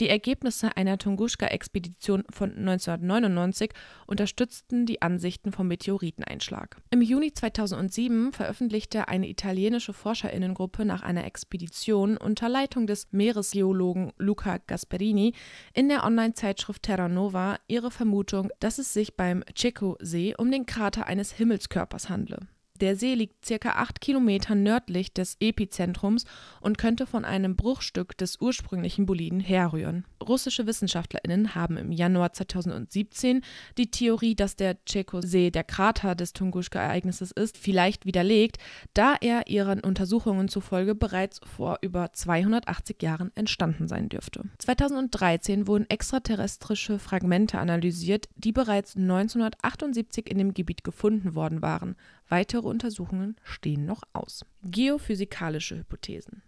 die 0.00 0.08
Ergebnisse 0.08 0.76
einer 0.76 0.98
Tunguska-Expedition 0.98 2.24
von 2.30 2.50
1999 2.50 3.72
unterstützten 4.06 4.86
die 4.86 5.02
Ansichten 5.02 5.52
vom 5.52 5.68
Meteoriteneinschlag. 5.68 6.76
Im 6.90 7.02
Juni 7.02 7.32
2007 7.32 8.32
veröffentlichte 8.32 9.08
eine 9.08 9.28
italienische 9.28 9.92
Forscherinnengruppe 9.92 10.84
nach 10.84 11.02
einer 11.02 11.24
Expedition 11.26 12.16
unter 12.16 12.48
Leitung 12.48 12.86
des 12.86 13.08
Meeresgeologen 13.12 14.12
Luca 14.16 14.58
Gasperini 14.66 15.34
in 15.74 15.88
der 15.88 16.04
Online-Zeitschrift 16.04 16.82
Terra 16.82 17.08
Nova 17.08 17.58
ihre 17.68 17.90
Vermutung, 17.90 18.50
dass 18.58 18.78
es 18.78 18.92
sich 18.92 19.16
beim 19.16 19.44
Cecco-See 19.56 20.34
um 20.36 20.50
den 20.50 20.66
Krater 20.66 21.06
eines 21.06 21.32
Himmelskörpers 21.32 22.08
handle 22.08 22.40
der 22.80 22.96
See 22.96 23.14
liegt 23.14 23.44
circa 23.44 23.70
acht 23.70 24.00
Kilometer 24.00 24.54
nördlich 24.54 25.12
des 25.12 25.36
Epizentrums 25.40 26.24
und 26.60 26.78
könnte 26.78 27.06
von 27.06 27.24
einem 27.24 27.56
Bruchstück 27.56 28.16
des 28.16 28.40
ursprünglichen 28.40 29.06
Boliden 29.06 29.40
herrühren. 29.40 30.04
Russische 30.22 30.66
WissenschaftlerInnen 30.66 31.54
haben 31.54 31.76
im 31.76 31.92
Januar 31.92 32.32
2017 32.32 33.42
die 33.78 33.90
Theorie, 33.90 34.34
dass 34.34 34.56
der 34.56 34.84
Tscheko-See 34.84 35.50
der 35.50 35.64
Krater 35.64 36.14
des 36.14 36.32
Tunguska-Ereignisses 36.32 37.30
ist, 37.30 37.58
vielleicht 37.58 38.06
widerlegt, 38.06 38.58
da 38.94 39.16
er 39.20 39.46
ihren 39.46 39.80
Untersuchungen 39.80 40.48
zufolge 40.48 40.94
bereits 40.94 41.40
vor 41.56 41.78
über 41.82 42.12
280 42.12 43.02
Jahren 43.02 43.30
entstanden 43.34 43.88
sein 43.88 44.08
dürfte. 44.08 44.44
2013 44.58 45.66
wurden 45.66 45.88
extraterrestrische 45.88 46.98
Fragmente 46.98 47.58
analysiert, 47.58 48.28
die 48.36 48.52
bereits 48.52 48.96
1978 48.96 50.30
in 50.30 50.38
dem 50.38 50.54
Gebiet 50.54 50.84
gefunden 50.84 51.34
worden 51.34 51.62
waren. 51.62 51.96
Weitere 52.30 52.66
Untersuchungen 52.68 53.36
stehen 53.42 53.84
noch 53.84 54.02
aus. 54.12 54.44
Geophysikalische 54.62 55.78
Hypothesen 55.78 56.42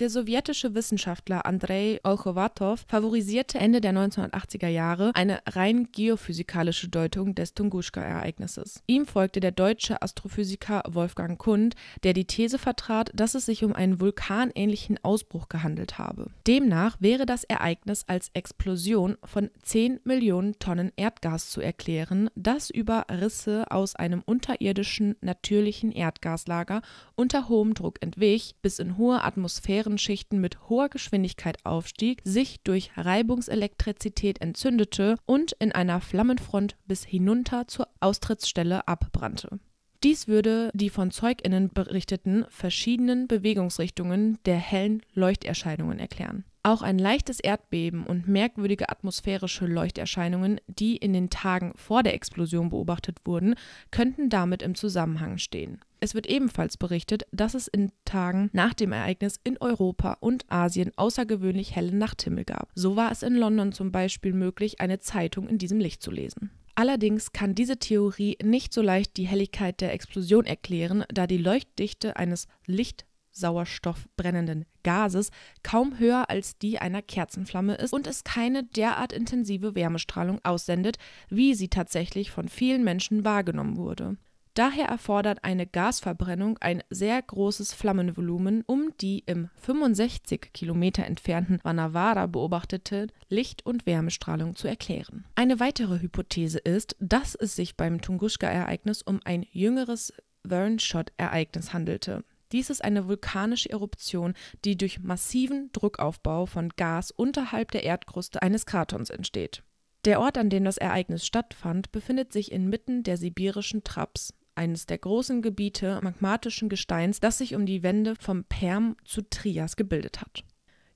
der 0.00 0.08
sowjetische 0.08 0.74
Wissenschaftler 0.74 1.44
Andrei 1.44 2.00
Olchowatow 2.04 2.80
favorisierte 2.88 3.58
Ende 3.58 3.82
der 3.82 3.92
1980er 3.92 4.68
Jahre 4.68 5.10
eine 5.14 5.40
rein 5.46 5.88
geophysikalische 5.92 6.88
Deutung 6.88 7.34
des 7.34 7.52
Tunguska-Ereignisses. 7.52 8.82
Ihm 8.86 9.04
folgte 9.04 9.40
der 9.40 9.52
deutsche 9.52 10.00
Astrophysiker 10.00 10.82
Wolfgang 10.88 11.38
Kund, 11.38 11.74
der 12.02 12.14
die 12.14 12.24
These 12.24 12.58
vertrat, 12.58 13.10
dass 13.14 13.34
es 13.34 13.44
sich 13.44 13.62
um 13.62 13.74
einen 13.74 14.00
vulkanähnlichen 14.00 14.98
Ausbruch 15.04 15.48
gehandelt 15.48 15.98
habe. 15.98 16.30
Demnach 16.46 16.96
wäre 17.00 17.26
das 17.26 17.44
Ereignis 17.44 18.04
als 18.06 18.30
Explosion 18.32 19.18
von 19.22 19.50
10 19.62 20.00
Millionen 20.04 20.58
Tonnen 20.58 20.92
Erdgas 20.96 21.50
zu 21.50 21.60
erklären, 21.60 22.30
das 22.34 22.70
über 22.70 23.04
Risse 23.10 23.70
aus 23.70 23.96
einem 23.96 24.22
unterirdischen 24.24 25.16
natürlichen 25.20 25.92
Erdgaslager 25.92 26.80
unter 27.16 27.50
hohem 27.50 27.74
Druck 27.74 27.98
entwich, 28.00 28.54
bis 28.62 28.78
in 28.78 28.96
hohe 28.96 29.22
Atmosphären 29.22 29.89
Atmosphärenschichten 29.90 30.40
mit 30.40 30.68
hoher 30.68 30.88
Geschwindigkeit 30.88 31.58
aufstieg, 31.64 32.22
sich 32.24 32.62
durch 32.62 32.92
Reibungselektrizität 32.96 34.40
entzündete 34.40 35.16
und 35.26 35.52
in 35.58 35.72
einer 35.72 36.00
Flammenfront 36.00 36.76
bis 36.86 37.04
hinunter 37.04 37.66
zur 37.66 37.88
Austrittsstelle 37.98 38.86
abbrannte. 38.86 39.58
Dies 40.02 40.28
würde 40.28 40.70
die 40.72 40.88
von 40.88 41.10
ZeugInnen 41.10 41.70
berichteten 41.74 42.46
verschiedenen 42.48 43.28
Bewegungsrichtungen 43.28 44.38
der 44.46 44.56
hellen 44.56 45.02
Leuchterscheinungen 45.12 45.98
erklären. 45.98 46.44
Auch 46.62 46.80
ein 46.80 46.98
leichtes 46.98 47.40
Erdbeben 47.40 48.06
und 48.06 48.26
merkwürdige 48.26 48.88
atmosphärische 48.88 49.66
Leuchterscheinungen, 49.66 50.60
die 50.66 50.96
in 50.96 51.12
den 51.12 51.28
Tagen 51.28 51.72
vor 51.74 52.02
der 52.02 52.14
Explosion 52.14 52.70
beobachtet 52.70 53.18
wurden, 53.24 53.54
könnten 53.90 54.30
damit 54.30 54.62
im 54.62 54.74
Zusammenhang 54.74 55.36
stehen. 55.36 55.80
Es 56.00 56.14
wird 56.14 56.26
ebenfalls 56.26 56.78
berichtet, 56.78 57.24
dass 57.30 57.52
es 57.52 57.68
in 57.68 57.92
Tagen 58.06 58.48
nach 58.54 58.72
dem 58.72 58.92
Ereignis 58.92 59.38
in 59.44 59.58
Europa 59.58 60.16
und 60.20 60.50
Asien 60.50 60.92
außergewöhnlich 60.96 61.76
helle 61.76 61.94
Nachthimmel 61.94 62.44
gab. 62.44 62.70
So 62.74 62.96
war 62.96 63.12
es 63.12 63.22
in 63.22 63.34
London 63.34 63.72
zum 63.72 63.92
Beispiel 63.92 64.32
möglich, 64.32 64.80
eine 64.80 65.00
Zeitung 65.00 65.46
in 65.46 65.58
diesem 65.58 65.78
Licht 65.78 66.02
zu 66.02 66.10
lesen. 66.10 66.50
Allerdings 66.74 67.32
kann 67.32 67.54
diese 67.54 67.78
Theorie 67.78 68.38
nicht 68.42 68.72
so 68.72 68.82
leicht 68.82 69.16
die 69.16 69.26
Helligkeit 69.26 69.80
der 69.80 69.92
Explosion 69.92 70.46
erklären, 70.46 71.04
da 71.08 71.26
die 71.26 71.38
Leuchtdichte 71.38 72.16
eines 72.16 72.46
Licht 72.66 73.06
sauerstoffbrennenden 73.32 74.66
Gases 74.82 75.30
kaum 75.62 75.98
höher 75.98 76.30
als 76.30 76.58
die 76.58 76.78
einer 76.78 77.02
Kerzenflamme 77.02 77.74
ist 77.76 77.92
und 77.92 78.06
es 78.06 78.24
keine 78.24 78.64
derart 78.64 79.12
intensive 79.12 79.74
Wärmestrahlung 79.74 80.40
aussendet, 80.44 80.96
wie 81.28 81.54
sie 81.54 81.68
tatsächlich 81.68 82.30
von 82.30 82.48
vielen 82.48 82.84
Menschen 82.84 83.24
wahrgenommen 83.24 83.76
wurde. 83.76 84.16
Daher 84.54 84.86
erfordert 84.86 85.44
eine 85.44 85.66
Gasverbrennung 85.66 86.58
ein 86.58 86.82
sehr 86.90 87.22
großes 87.22 87.72
Flammenvolumen, 87.72 88.64
um 88.66 88.92
die 89.00 89.22
im 89.26 89.48
65 89.56 90.52
Kilometer 90.52 91.04
entfernten 91.06 91.60
Vanavara 91.62 92.26
beobachtete 92.26 93.06
Licht- 93.28 93.64
und 93.64 93.86
Wärmestrahlung 93.86 94.56
zu 94.56 94.66
erklären. 94.66 95.24
Eine 95.36 95.60
weitere 95.60 96.00
Hypothese 96.00 96.58
ist, 96.58 96.96
dass 96.98 97.36
es 97.36 97.54
sich 97.54 97.76
beim 97.76 98.00
Tunguska-Ereignis 98.00 99.02
um 99.02 99.20
ein 99.24 99.46
jüngeres 99.52 100.12
Vernshot-Ereignis 100.44 101.72
handelte. 101.72 102.24
Dies 102.50 102.70
ist 102.70 102.82
eine 102.82 103.06
vulkanische 103.06 103.70
Eruption, 103.70 104.34
die 104.64 104.76
durch 104.76 104.98
massiven 105.00 105.70
Druckaufbau 105.72 106.46
von 106.46 106.70
Gas 106.70 107.12
unterhalb 107.12 107.70
der 107.70 107.84
Erdkruste 107.84 108.42
eines 108.42 108.66
Kratons 108.66 109.10
entsteht. 109.10 109.62
Der 110.04 110.20
Ort, 110.20 110.38
an 110.38 110.50
dem 110.50 110.64
das 110.64 110.78
Ereignis 110.78 111.26
stattfand, 111.26 111.92
befindet 111.92 112.32
sich 112.32 112.50
inmitten 112.50 113.02
der 113.02 113.18
sibirischen 113.18 113.84
Traps, 113.84 114.32
eines 114.60 114.84
der 114.84 114.98
großen 114.98 115.40
Gebiete 115.40 115.98
magmatischen 116.02 116.68
Gesteins, 116.68 117.18
das 117.18 117.38
sich 117.38 117.54
um 117.54 117.64
die 117.64 117.82
Wände 117.82 118.14
vom 118.20 118.44
Perm 118.44 118.96
zu 119.06 119.22
Trias 119.22 119.74
gebildet 119.74 120.20
hat. 120.20 120.44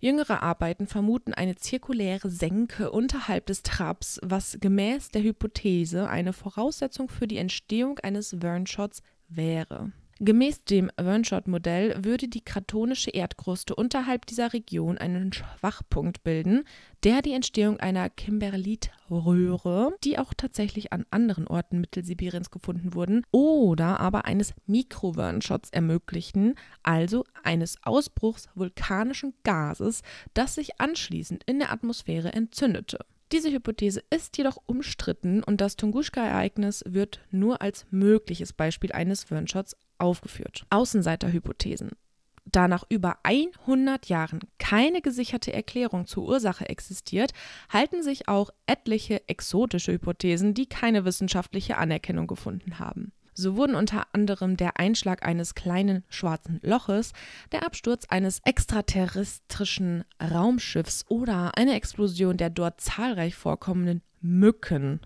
Jüngere 0.00 0.42
Arbeiten 0.42 0.86
vermuten 0.86 1.32
eine 1.32 1.56
zirkuläre 1.56 2.28
Senke 2.28 2.90
unterhalb 2.90 3.46
des 3.46 3.62
Traps, 3.62 4.20
was 4.22 4.58
gemäß 4.60 5.08
der 5.08 5.22
Hypothese 5.22 6.10
eine 6.10 6.34
Voraussetzung 6.34 7.08
für 7.08 7.26
die 7.26 7.38
Entstehung 7.38 7.98
eines 8.00 8.42
Wernschots 8.42 9.02
wäre. 9.28 9.92
Gemäß 10.24 10.64
dem 10.64 10.90
Wernshot-Modell 10.96 12.02
würde 12.02 12.28
die 12.28 12.42
kratonische 12.42 13.10
Erdkruste 13.10 13.74
unterhalb 13.74 14.24
dieser 14.24 14.54
Region 14.54 14.96
einen 14.96 15.34
Schwachpunkt 15.34 16.22
bilden, 16.24 16.64
der 17.02 17.20
die 17.20 17.34
Entstehung 17.34 17.78
einer 17.78 18.08
Kimberlitröhre, 18.08 19.92
die 20.02 20.18
auch 20.18 20.32
tatsächlich 20.32 20.94
an 20.94 21.04
anderen 21.10 21.46
Orten 21.46 21.78
Mittelsibiriens 21.78 22.50
gefunden 22.50 22.94
wurden, 22.94 23.26
oder 23.32 24.00
aber 24.00 24.24
eines 24.24 24.54
Mikro-Wernshots 24.66 25.68
ermöglichten, 25.68 26.54
also 26.82 27.26
eines 27.42 27.76
Ausbruchs 27.82 28.48
vulkanischen 28.54 29.34
Gases, 29.42 30.00
das 30.32 30.54
sich 30.54 30.80
anschließend 30.80 31.44
in 31.44 31.58
der 31.58 31.70
Atmosphäre 31.70 32.32
entzündete. 32.32 33.04
Diese 33.34 33.50
Hypothese 33.50 34.00
ist 34.10 34.38
jedoch 34.38 34.58
umstritten 34.66 35.42
und 35.42 35.60
das 35.60 35.74
Tunguska-Ereignis 35.74 36.84
wird 36.86 37.20
nur 37.32 37.62
als 37.62 37.84
mögliches 37.90 38.52
Beispiel 38.52 38.92
eines 38.92 39.28
Wernshots 39.28 39.76
aufgeführt. 39.98 40.64
Außenseiterhypothesen. 40.70 41.90
Da 42.44 42.68
nach 42.68 42.84
über 42.88 43.18
100 43.24 44.06
Jahren 44.06 44.38
keine 44.58 45.02
gesicherte 45.02 45.52
Erklärung 45.52 46.06
zur 46.06 46.28
Ursache 46.28 46.68
existiert, 46.68 47.32
halten 47.68 48.04
sich 48.04 48.28
auch 48.28 48.50
etliche 48.66 49.28
exotische 49.28 49.90
Hypothesen, 49.90 50.54
die 50.54 50.66
keine 50.66 51.04
wissenschaftliche 51.04 51.76
Anerkennung 51.76 52.28
gefunden 52.28 52.78
haben. 52.78 53.10
So 53.34 53.56
wurden 53.56 53.74
unter 53.74 54.06
anderem 54.12 54.56
der 54.56 54.78
Einschlag 54.78 55.26
eines 55.26 55.54
kleinen 55.54 56.04
schwarzen 56.08 56.60
Loches, 56.62 57.12
der 57.52 57.66
Absturz 57.66 58.06
eines 58.08 58.40
extraterrestrischen 58.44 60.04
Raumschiffs 60.22 61.04
oder 61.08 61.56
eine 61.56 61.74
Explosion 61.74 62.36
der 62.36 62.50
dort 62.50 62.80
zahlreich 62.80 63.34
vorkommenden 63.34 64.02
Mücken 64.20 65.00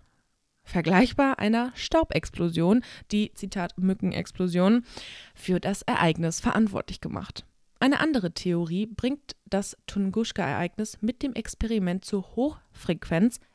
vergleichbar 0.68 1.39
einer 1.39 1.72
Staubexplosion, 1.74 2.85
die, 3.11 3.33
Zitat, 3.35 3.79
Mückenexplosion, 3.79 4.85
für 5.35 5.61
das 5.61 5.83
Ereignis 5.83 6.41
verantwortlich 6.41 7.01
gemacht. 7.01 7.45
Eine 7.81 8.01
andere 8.01 8.33
Theorie 8.33 8.87
bringt 8.87 9.37
das 9.47 9.76
Tunguska-Ereignis 9.87 10.99
mit 11.01 11.22
dem 11.22 11.33
Experiment 11.33 12.05
zur 12.05 12.35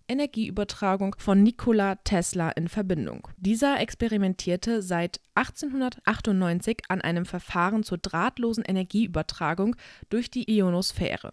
Hochfrequenz-Energieübertragung 0.03 1.15
von 1.17 1.43
Nikola 1.43 1.95
Tesla 2.03 2.49
in 2.51 2.67
Verbindung. 2.67 3.27
Dieser 3.37 3.79
experimentierte 3.79 4.81
seit 4.81 5.19
1898 5.35 6.83
an 6.89 7.01
einem 7.01 7.25
Verfahren 7.25 7.83
zur 7.83 7.97
drahtlosen 7.97 8.63
Energieübertragung 8.65 9.75
durch 10.09 10.29
die 10.29 10.49
Ionosphäre. 10.49 11.31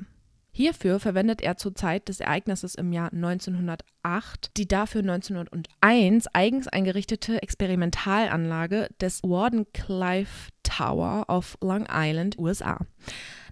Hierfür 0.52 0.98
verwendet 0.98 1.42
er 1.42 1.56
zur 1.56 1.76
Zeit 1.76 2.08
des 2.08 2.18
Ereignisses 2.18 2.74
im 2.74 2.92
Jahr 2.92 3.12
1908 3.12 4.50
die 4.56 4.66
dafür 4.66 5.00
1901 5.00 6.26
eigens 6.32 6.66
eingerichtete 6.66 7.40
Experimentalanlage 7.40 8.88
des 9.00 9.22
Wardenclyffe 9.22 10.50
Tower 10.64 11.24
auf 11.28 11.56
Long 11.60 11.86
Island, 11.90 12.36
USA. 12.38 12.78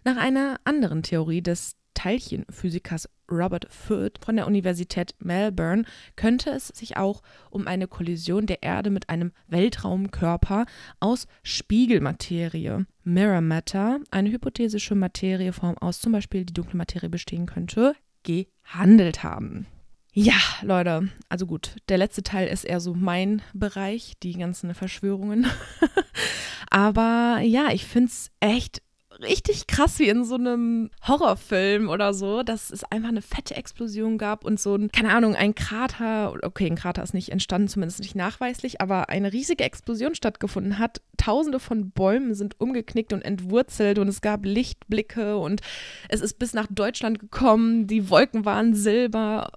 Nach 0.05 0.17
einer 0.17 0.59
anderen 0.65 1.03
Theorie 1.03 1.43
des 1.43 1.77
Teilchenphysikers 1.95 3.09
Robert 3.31 3.67
Foote 3.71 4.21
von 4.25 4.37
der 4.37 4.47
Universität 4.47 5.15
Melbourne 5.19 5.85
könnte 6.17 6.51
es 6.51 6.69
sich 6.69 6.97
auch 6.97 7.23
um 7.51 7.67
eine 7.67 7.87
Kollision 7.87 8.47
der 8.47 8.63
Erde 8.63 8.91
mit 8.91 9.09
einem 9.09 9.33
Weltraumkörper 9.49 10.67
aus 11.01 11.27
Spiegelmaterie, 11.43 12.85
Mirror 13.05 13.41
Matter, 13.41 14.01
eine 14.11 14.31
hypothesische 14.31 14.95
Materieform 14.95 15.77
aus 15.79 16.01
zum 16.01 16.13
Beispiel 16.13 16.45
die 16.45 16.55
dunkle 16.55 16.77
Materie 16.77 17.09
bestehen 17.09 17.47
könnte, 17.47 17.95
gehandelt 18.23 19.23
haben. 19.23 19.67
Ja, 20.13 20.35
Leute, 20.63 21.09
also 21.29 21.47
gut, 21.47 21.77
der 21.89 21.99
letzte 21.99 22.23
Teil 22.23 22.49
ist 22.49 22.65
eher 22.65 22.81
so 22.81 22.93
mein 22.95 23.43
Bereich, 23.53 24.15
die 24.23 24.33
ganzen 24.33 24.75
Verschwörungen. 24.75 25.47
Aber 26.71 27.41
ja, 27.43 27.69
ich 27.71 27.85
finde 27.85 28.09
es 28.09 28.31
echt 28.41 28.83
richtig 29.21 29.67
krass 29.67 29.99
wie 29.99 30.09
in 30.09 30.25
so 30.25 30.37
einem 30.37 30.91
Horrorfilm 31.07 31.89
oder 31.89 32.15
so, 32.15 32.43
dass 32.43 32.71
es 32.71 32.85
einfach 32.85 33.09
eine 33.09 33.23
fette 33.23 33.57
Explosion 33.57 34.19
gab 34.19 34.45
und 34.45 34.61
so 34.61 34.75
ein, 34.75 34.91
keine 34.93 35.13
Ahnung, 35.15 35.35
ein 35.35 35.55
Krater, 35.55 36.35
okay, 36.43 36.67
ein 36.67 36.77
Krater 36.77 37.03
ist 37.03 37.15
nicht 37.15 37.31
entstanden, 37.31 37.69
zumindest 37.69 38.01
nicht 38.01 38.15
nachweislich, 38.15 38.81
aber 38.81 39.09
eine 39.09 39.33
riesige 39.33 39.65
Explosion 39.65 40.15
stattgefunden 40.15 40.79
hat. 40.79 41.01
Tausende 41.17 41.61
von 41.61 41.91
Bäumen 41.91 42.35
sind 42.35 42.61
umgeknickt 42.61 43.13
und 43.13 43.23
entwurzelt 43.23 43.99
und 43.99 44.09
es 44.09 44.21
gab 44.21 44.45
Lichtblicke 44.45 45.37
und 45.37 45.61
es 46.09 46.21
ist 46.21 46.39
bis 46.39 46.53
nach 46.53 46.67
Deutschland 46.71 47.19
gekommen, 47.19 47.87
die 47.87 48.11
Wolken 48.11 48.45
waren 48.45 48.75
silber 48.75 49.53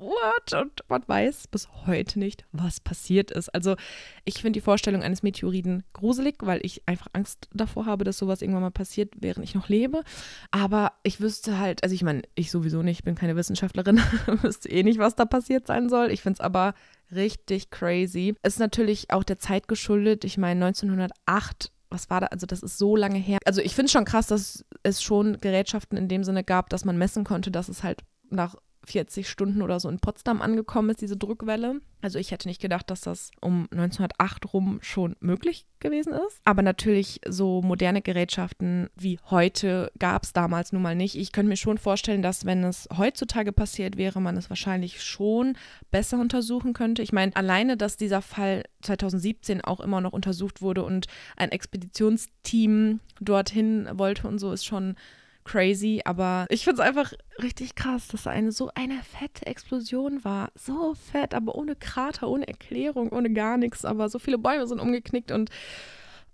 what? 0.00 0.52
Und 0.54 0.82
man 0.88 1.02
weiß 1.06 1.48
bis 1.48 1.68
heute 1.86 2.18
nicht, 2.18 2.44
was 2.52 2.80
passiert 2.80 3.30
ist. 3.30 3.48
Also 3.50 3.76
ich 4.24 4.34
finde 4.34 4.52
die 4.52 4.62
Vorstellung 4.62 5.02
eines 5.02 5.22
Meteoriden 5.22 5.84
gruselig, 5.92 6.36
weil 6.40 6.60
ich 6.64 6.82
einfach 6.86 7.08
Angst 7.12 7.48
davor 7.52 7.86
habe, 7.86 8.04
dass 8.04 8.18
sowas 8.18 8.42
irgendwann 8.42 8.62
mal 8.62 8.70
passiert, 8.70 9.14
während 9.18 9.44
ich 9.44 9.54
noch 9.54 9.68
lebe. 9.68 10.02
Aber 10.50 10.92
ich 11.02 11.20
wüsste 11.20 11.58
halt, 11.58 11.82
also 11.82 11.94
ich 11.94 12.02
meine, 12.02 12.22
ich 12.34 12.50
sowieso 12.50 12.82
nicht, 12.82 13.04
bin 13.04 13.14
keine 13.14 13.36
Wissenschaftlerin, 13.36 13.98
wüsste 14.42 14.68
eh 14.70 14.82
nicht, 14.82 14.98
was 14.98 15.14
da 15.14 15.24
passiert 15.24 15.66
sein 15.66 15.88
soll. 15.88 16.10
Ich 16.10 16.22
finde 16.22 16.38
es 16.38 16.40
aber 16.40 16.74
richtig 17.14 17.70
crazy. 17.70 18.34
Ist 18.42 18.58
natürlich 18.58 19.12
auch 19.12 19.24
der 19.24 19.38
Zeit 19.38 19.68
geschuldet. 19.68 20.24
Ich 20.24 20.38
meine, 20.38 20.66
1908 20.66 21.72
was 21.92 22.08
war 22.08 22.20
da, 22.20 22.28
also 22.28 22.46
das 22.46 22.62
ist 22.62 22.78
so 22.78 22.94
lange 22.94 23.18
her. 23.18 23.38
Also 23.44 23.60
ich 23.60 23.74
finde 23.74 23.86
es 23.86 23.92
schon 23.92 24.04
krass, 24.04 24.28
dass 24.28 24.64
es 24.84 25.02
schon 25.02 25.38
Gerätschaften 25.38 25.98
in 25.98 26.06
dem 26.06 26.22
Sinne 26.22 26.44
gab, 26.44 26.70
dass 26.70 26.84
man 26.84 26.96
messen 26.96 27.24
konnte, 27.24 27.50
dass 27.50 27.68
es 27.68 27.82
halt 27.82 28.04
nach 28.30 28.54
40 28.84 29.28
Stunden 29.28 29.62
oder 29.62 29.78
so 29.78 29.88
in 29.88 30.00
Potsdam 30.00 30.42
angekommen 30.42 30.90
ist, 30.90 31.00
diese 31.00 31.16
Druckwelle. 31.16 31.80
Also 32.02 32.18
ich 32.18 32.30
hätte 32.30 32.48
nicht 32.48 32.62
gedacht, 32.62 32.90
dass 32.90 33.02
das 33.02 33.30
um 33.40 33.68
1908 33.70 34.54
rum 34.54 34.78
schon 34.80 35.16
möglich 35.20 35.66
gewesen 35.80 36.14
ist. 36.14 36.40
Aber 36.44 36.62
natürlich 36.62 37.20
so 37.28 37.60
moderne 37.60 38.00
Gerätschaften 38.00 38.88
wie 38.96 39.18
heute 39.28 39.92
gab 39.98 40.24
es 40.24 40.32
damals 40.32 40.72
nun 40.72 40.82
mal 40.82 40.94
nicht. 40.94 41.16
Ich 41.16 41.32
könnte 41.32 41.50
mir 41.50 41.56
schon 41.56 41.76
vorstellen, 41.76 42.22
dass 42.22 42.46
wenn 42.46 42.64
es 42.64 42.88
heutzutage 42.96 43.52
passiert 43.52 43.98
wäre, 43.98 44.20
man 44.20 44.36
es 44.36 44.48
wahrscheinlich 44.48 45.02
schon 45.02 45.56
besser 45.90 46.18
untersuchen 46.18 46.72
könnte. 46.72 47.02
Ich 47.02 47.12
meine, 47.12 47.36
alleine, 47.36 47.76
dass 47.76 47.98
dieser 47.98 48.22
Fall 48.22 48.64
2017 48.82 49.62
auch 49.62 49.80
immer 49.80 50.00
noch 50.00 50.12
untersucht 50.12 50.62
wurde 50.62 50.84
und 50.84 51.06
ein 51.36 51.52
Expeditionsteam 51.52 53.00
dorthin 53.20 53.88
wollte 53.92 54.26
und 54.26 54.38
so, 54.38 54.52
ist 54.52 54.64
schon 54.64 54.96
crazy, 55.44 56.02
aber 56.04 56.46
ich 56.48 56.64
finde 56.64 56.82
es 56.82 56.88
einfach 56.88 57.12
richtig 57.42 57.74
krass, 57.74 58.08
dass 58.08 58.24
da 58.24 58.30
eine 58.30 58.52
so 58.52 58.70
eine 58.74 59.02
fette 59.02 59.46
Explosion 59.46 60.24
war. 60.24 60.50
So 60.54 60.94
fett, 60.94 61.34
aber 61.34 61.54
ohne 61.54 61.76
Krater, 61.76 62.28
ohne 62.28 62.46
Erklärung, 62.46 63.10
ohne 63.10 63.32
gar 63.32 63.56
nichts. 63.56 63.84
Aber 63.84 64.08
so 64.08 64.18
viele 64.18 64.38
Bäume 64.38 64.66
sind 64.66 64.80
umgeknickt 64.80 65.30
und 65.30 65.50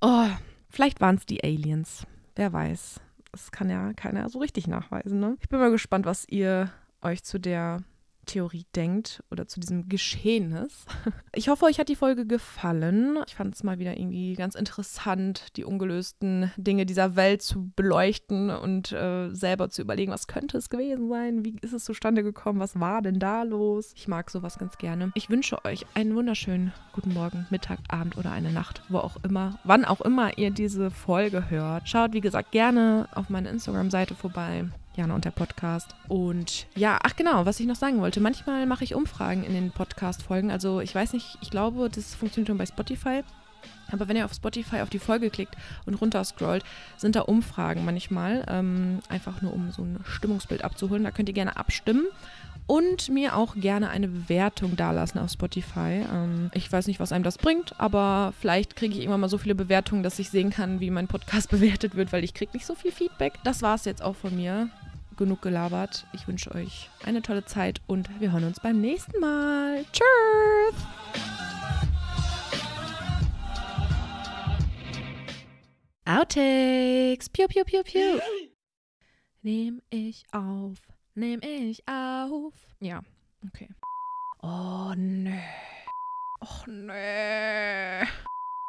oh, 0.01 0.29
vielleicht 0.69 1.01
waren 1.01 1.17
es 1.17 1.27
die 1.27 1.43
Aliens. 1.43 2.07
Wer 2.35 2.53
weiß. 2.53 3.01
Das 3.33 3.51
kann 3.51 3.71
ja 3.71 3.93
keiner 3.93 4.29
so 4.29 4.39
richtig 4.39 4.67
nachweisen. 4.67 5.21
Ne? 5.21 5.37
Ich 5.41 5.49
bin 5.49 5.59
mal 5.59 5.71
gespannt, 5.71 6.07
was 6.07 6.27
ihr 6.29 6.71
euch 7.03 7.23
zu 7.23 7.39
der 7.39 7.83
Theorie 8.27 8.67
denkt 8.75 9.23
oder 9.31 9.47
zu 9.47 9.61
diesem 9.61 9.89
Geschehnis. 9.89 10.85
Ich 11.39 11.49
hoffe, 11.51 11.67
euch 11.67 11.79
hat 11.79 11.91
die 11.91 11.97
Folge 11.97 12.27
gefallen. 12.27 13.19
Ich 13.27 13.35
fand 13.35 13.55
es 13.55 13.63
mal 13.63 13.79
wieder 13.79 13.99
irgendwie 13.99 14.35
ganz 14.35 14.55
interessant, 14.55 15.49
die 15.57 15.65
ungelösten 15.65 16.51
Dinge 16.57 16.87
dieser 16.87 17.15
Welt 17.15 17.43
zu 17.43 17.71
beleuchten 17.77 18.49
und 18.49 18.91
äh, 18.93 19.29
selber 19.35 19.69
zu 19.69 19.83
überlegen, 19.83 20.13
was 20.13 20.29
könnte 20.29 20.57
es 20.57 20.71
gewesen 20.71 21.11
sein? 21.11 21.45
Wie 21.45 21.57
ist 21.61 21.75
es 21.75 21.85
zustande 21.85 22.23
gekommen? 22.23 22.59
Was 22.59 22.81
war 22.81 23.03
denn 23.03 23.19
da 23.19 23.43
los? 23.43 23.93
Ich 23.97 24.09
mag 24.09 24.31
sowas 24.31 24.59
ganz 24.59 24.79
gerne. 24.79 25.13
Ich 25.15 25.29
wünsche 25.29 25.63
euch 25.67 25.85
einen 25.93 26.15
wunderschönen 26.15 26.73
guten 26.93 27.13
Morgen, 27.13 27.47
Mittag, 27.51 27.81
Abend 27.89 28.17
oder 28.17 28.33
eine 28.33 28.51
Nacht, 28.51 28.83
wo 28.89 28.99
auch 28.99 29.17
immer, 29.23 29.59
wann 29.65 29.85
auch 29.85 30.01
immer 30.01 30.39
ihr 30.39 30.51
diese 30.51 30.91
Folge 30.91 31.51
hört. 31.51 31.87
Schaut, 31.87 32.15
wie 32.15 32.23
gesagt, 32.23 32.51
gerne 32.51 33.09
auf 33.15 33.29
meine 33.29 33.51
Instagram-Seite 33.51 34.15
vorbei. 34.15 34.65
Jana 34.97 35.15
und 35.15 35.25
der 35.25 35.31
Podcast. 35.31 35.95
Und 36.09 36.67
ja, 36.75 36.99
ach 37.03 37.17
genau, 37.17 37.47
was 37.47 37.61
ich 37.61 37.67
noch 37.67 37.77
sagen 37.77 38.01
wollte. 38.01 38.21
Manchmal 38.21 38.67
mache 38.67 38.85
ich 38.85 38.95
Umfragen 38.95 39.45
in 39.45 39.55
den 39.55 39.71
Podcast-Folgen. 39.71 40.51
Also 40.51 40.81
ich 40.81 40.95
weiß 40.95 41.13
nicht, 41.13 41.39
ich 41.43 41.51
glaube, 41.51 41.89
das 41.89 42.15
funktioniert 42.15 42.49
nur 42.49 42.59
bei 42.59 42.67
Spotify. 42.67 43.23
Aber 43.93 44.09
wenn 44.09 44.17
ihr 44.17 44.25
auf 44.25 44.33
Spotify 44.33 44.81
auf 44.81 44.91
die 44.91 44.99
Folge 44.99 45.31
klickt 45.31 45.57
und 45.85 45.95
runter 45.95 46.25
scrollt, 46.25 46.65
sind 46.97 47.15
da 47.15 47.23
Umfragen 47.23 47.85
manchmal. 47.85 48.45
Ähm, 48.49 49.01
einfach 49.09 49.43
nur, 49.43 49.53
um 49.53 49.71
so 49.71 49.83
ein 49.83 50.01
Stimmungsbild 50.05 50.65
abzuholen. 50.65 51.05
Da 51.05 51.11
könnt 51.11 51.29
ihr 51.29 51.35
gerne 51.35 51.57
abstimmen 51.57 52.07
und 52.67 53.09
mir 53.09 53.37
auch 53.37 53.55
gerne 53.55 53.91
eine 53.91 54.09
Bewertung 54.09 54.77
dalassen 54.77 55.19
auf 55.19 55.31
Spotify. 55.31 56.05
Ähm, 56.13 56.51
ich 56.53 56.71
weiß 56.71 56.87
nicht, 56.89 57.01
was 57.01 57.13
einem 57.13 57.25
das 57.25 57.39
bringt, 57.39 57.79
aber 57.79 58.33
vielleicht 58.41 58.77
kriege 58.77 58.95
ich 58.95 59.01
irgendwann 59.01 59.21
mal 59.21 59.29
so 59.29 59.39
viele 59.39 59.55
Bewertungen, 59.55 60.03
dass 60.03 60.19
ich 60.19 60.31
sehen 60.31 60.51
kann, 60.51 60.81
wie 60.81 60.91
mein 60.91 61.07
Podcast 61.07 61.51
bewertet 61.51 61.95
wird, 61.95 62.13
weil 62.13 62.25
ich 62.25 62.35
kriege 62.35 62.53
nicht 62.55 62.67
so 62.67 62.75
viel 62.75 62.93
Feedback. 62.93 63.35
Das 63.45 63.63
war 63.63 63.77
es 63.77 63.85
jetzt 63.85 64.03
auch 64.03 64.17
von 64.17 64.35
mir 64.35 64.69
genug 65.17 65.43
gelabert. 65.43 66.07
Ich 66.13 66.29
wünsche 66.29 66.55
euch 66.55 66.91
eine 67.05 67.23
tolle 67.23 67.45
Zeit 67.45 67.81
und 67.87 68.09
wir 68.21 68.33
hören 68.33 68.45
uns 68.45 68.61
beim 68.61 68.81
nächsten 68.81 69.19
Mal. 69.21 69.85
Tschüss! 69.93 70.85
Outtakes. 76.05 77.29
Piu, 77.31 77.47
piu, 77.49 77.65
piu, 77.65 77.83
piu. 77.83 78.21
Nehm 79.43 79.83
ich 79.91 80.25
auf. 80.33 80.79
Nehm 81.15 81.41
ich 81.43 81.83
auf. 81.89 82.55
Ja, 82.81 83.01
okay. 83.45 83.69
Oh, 84.43 84.93
nö. 84.97 85.37
Och, 86.41 86.67
nö. 86.67 88.05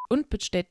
Und 0.10 0.30
besteht. 0.30 0.68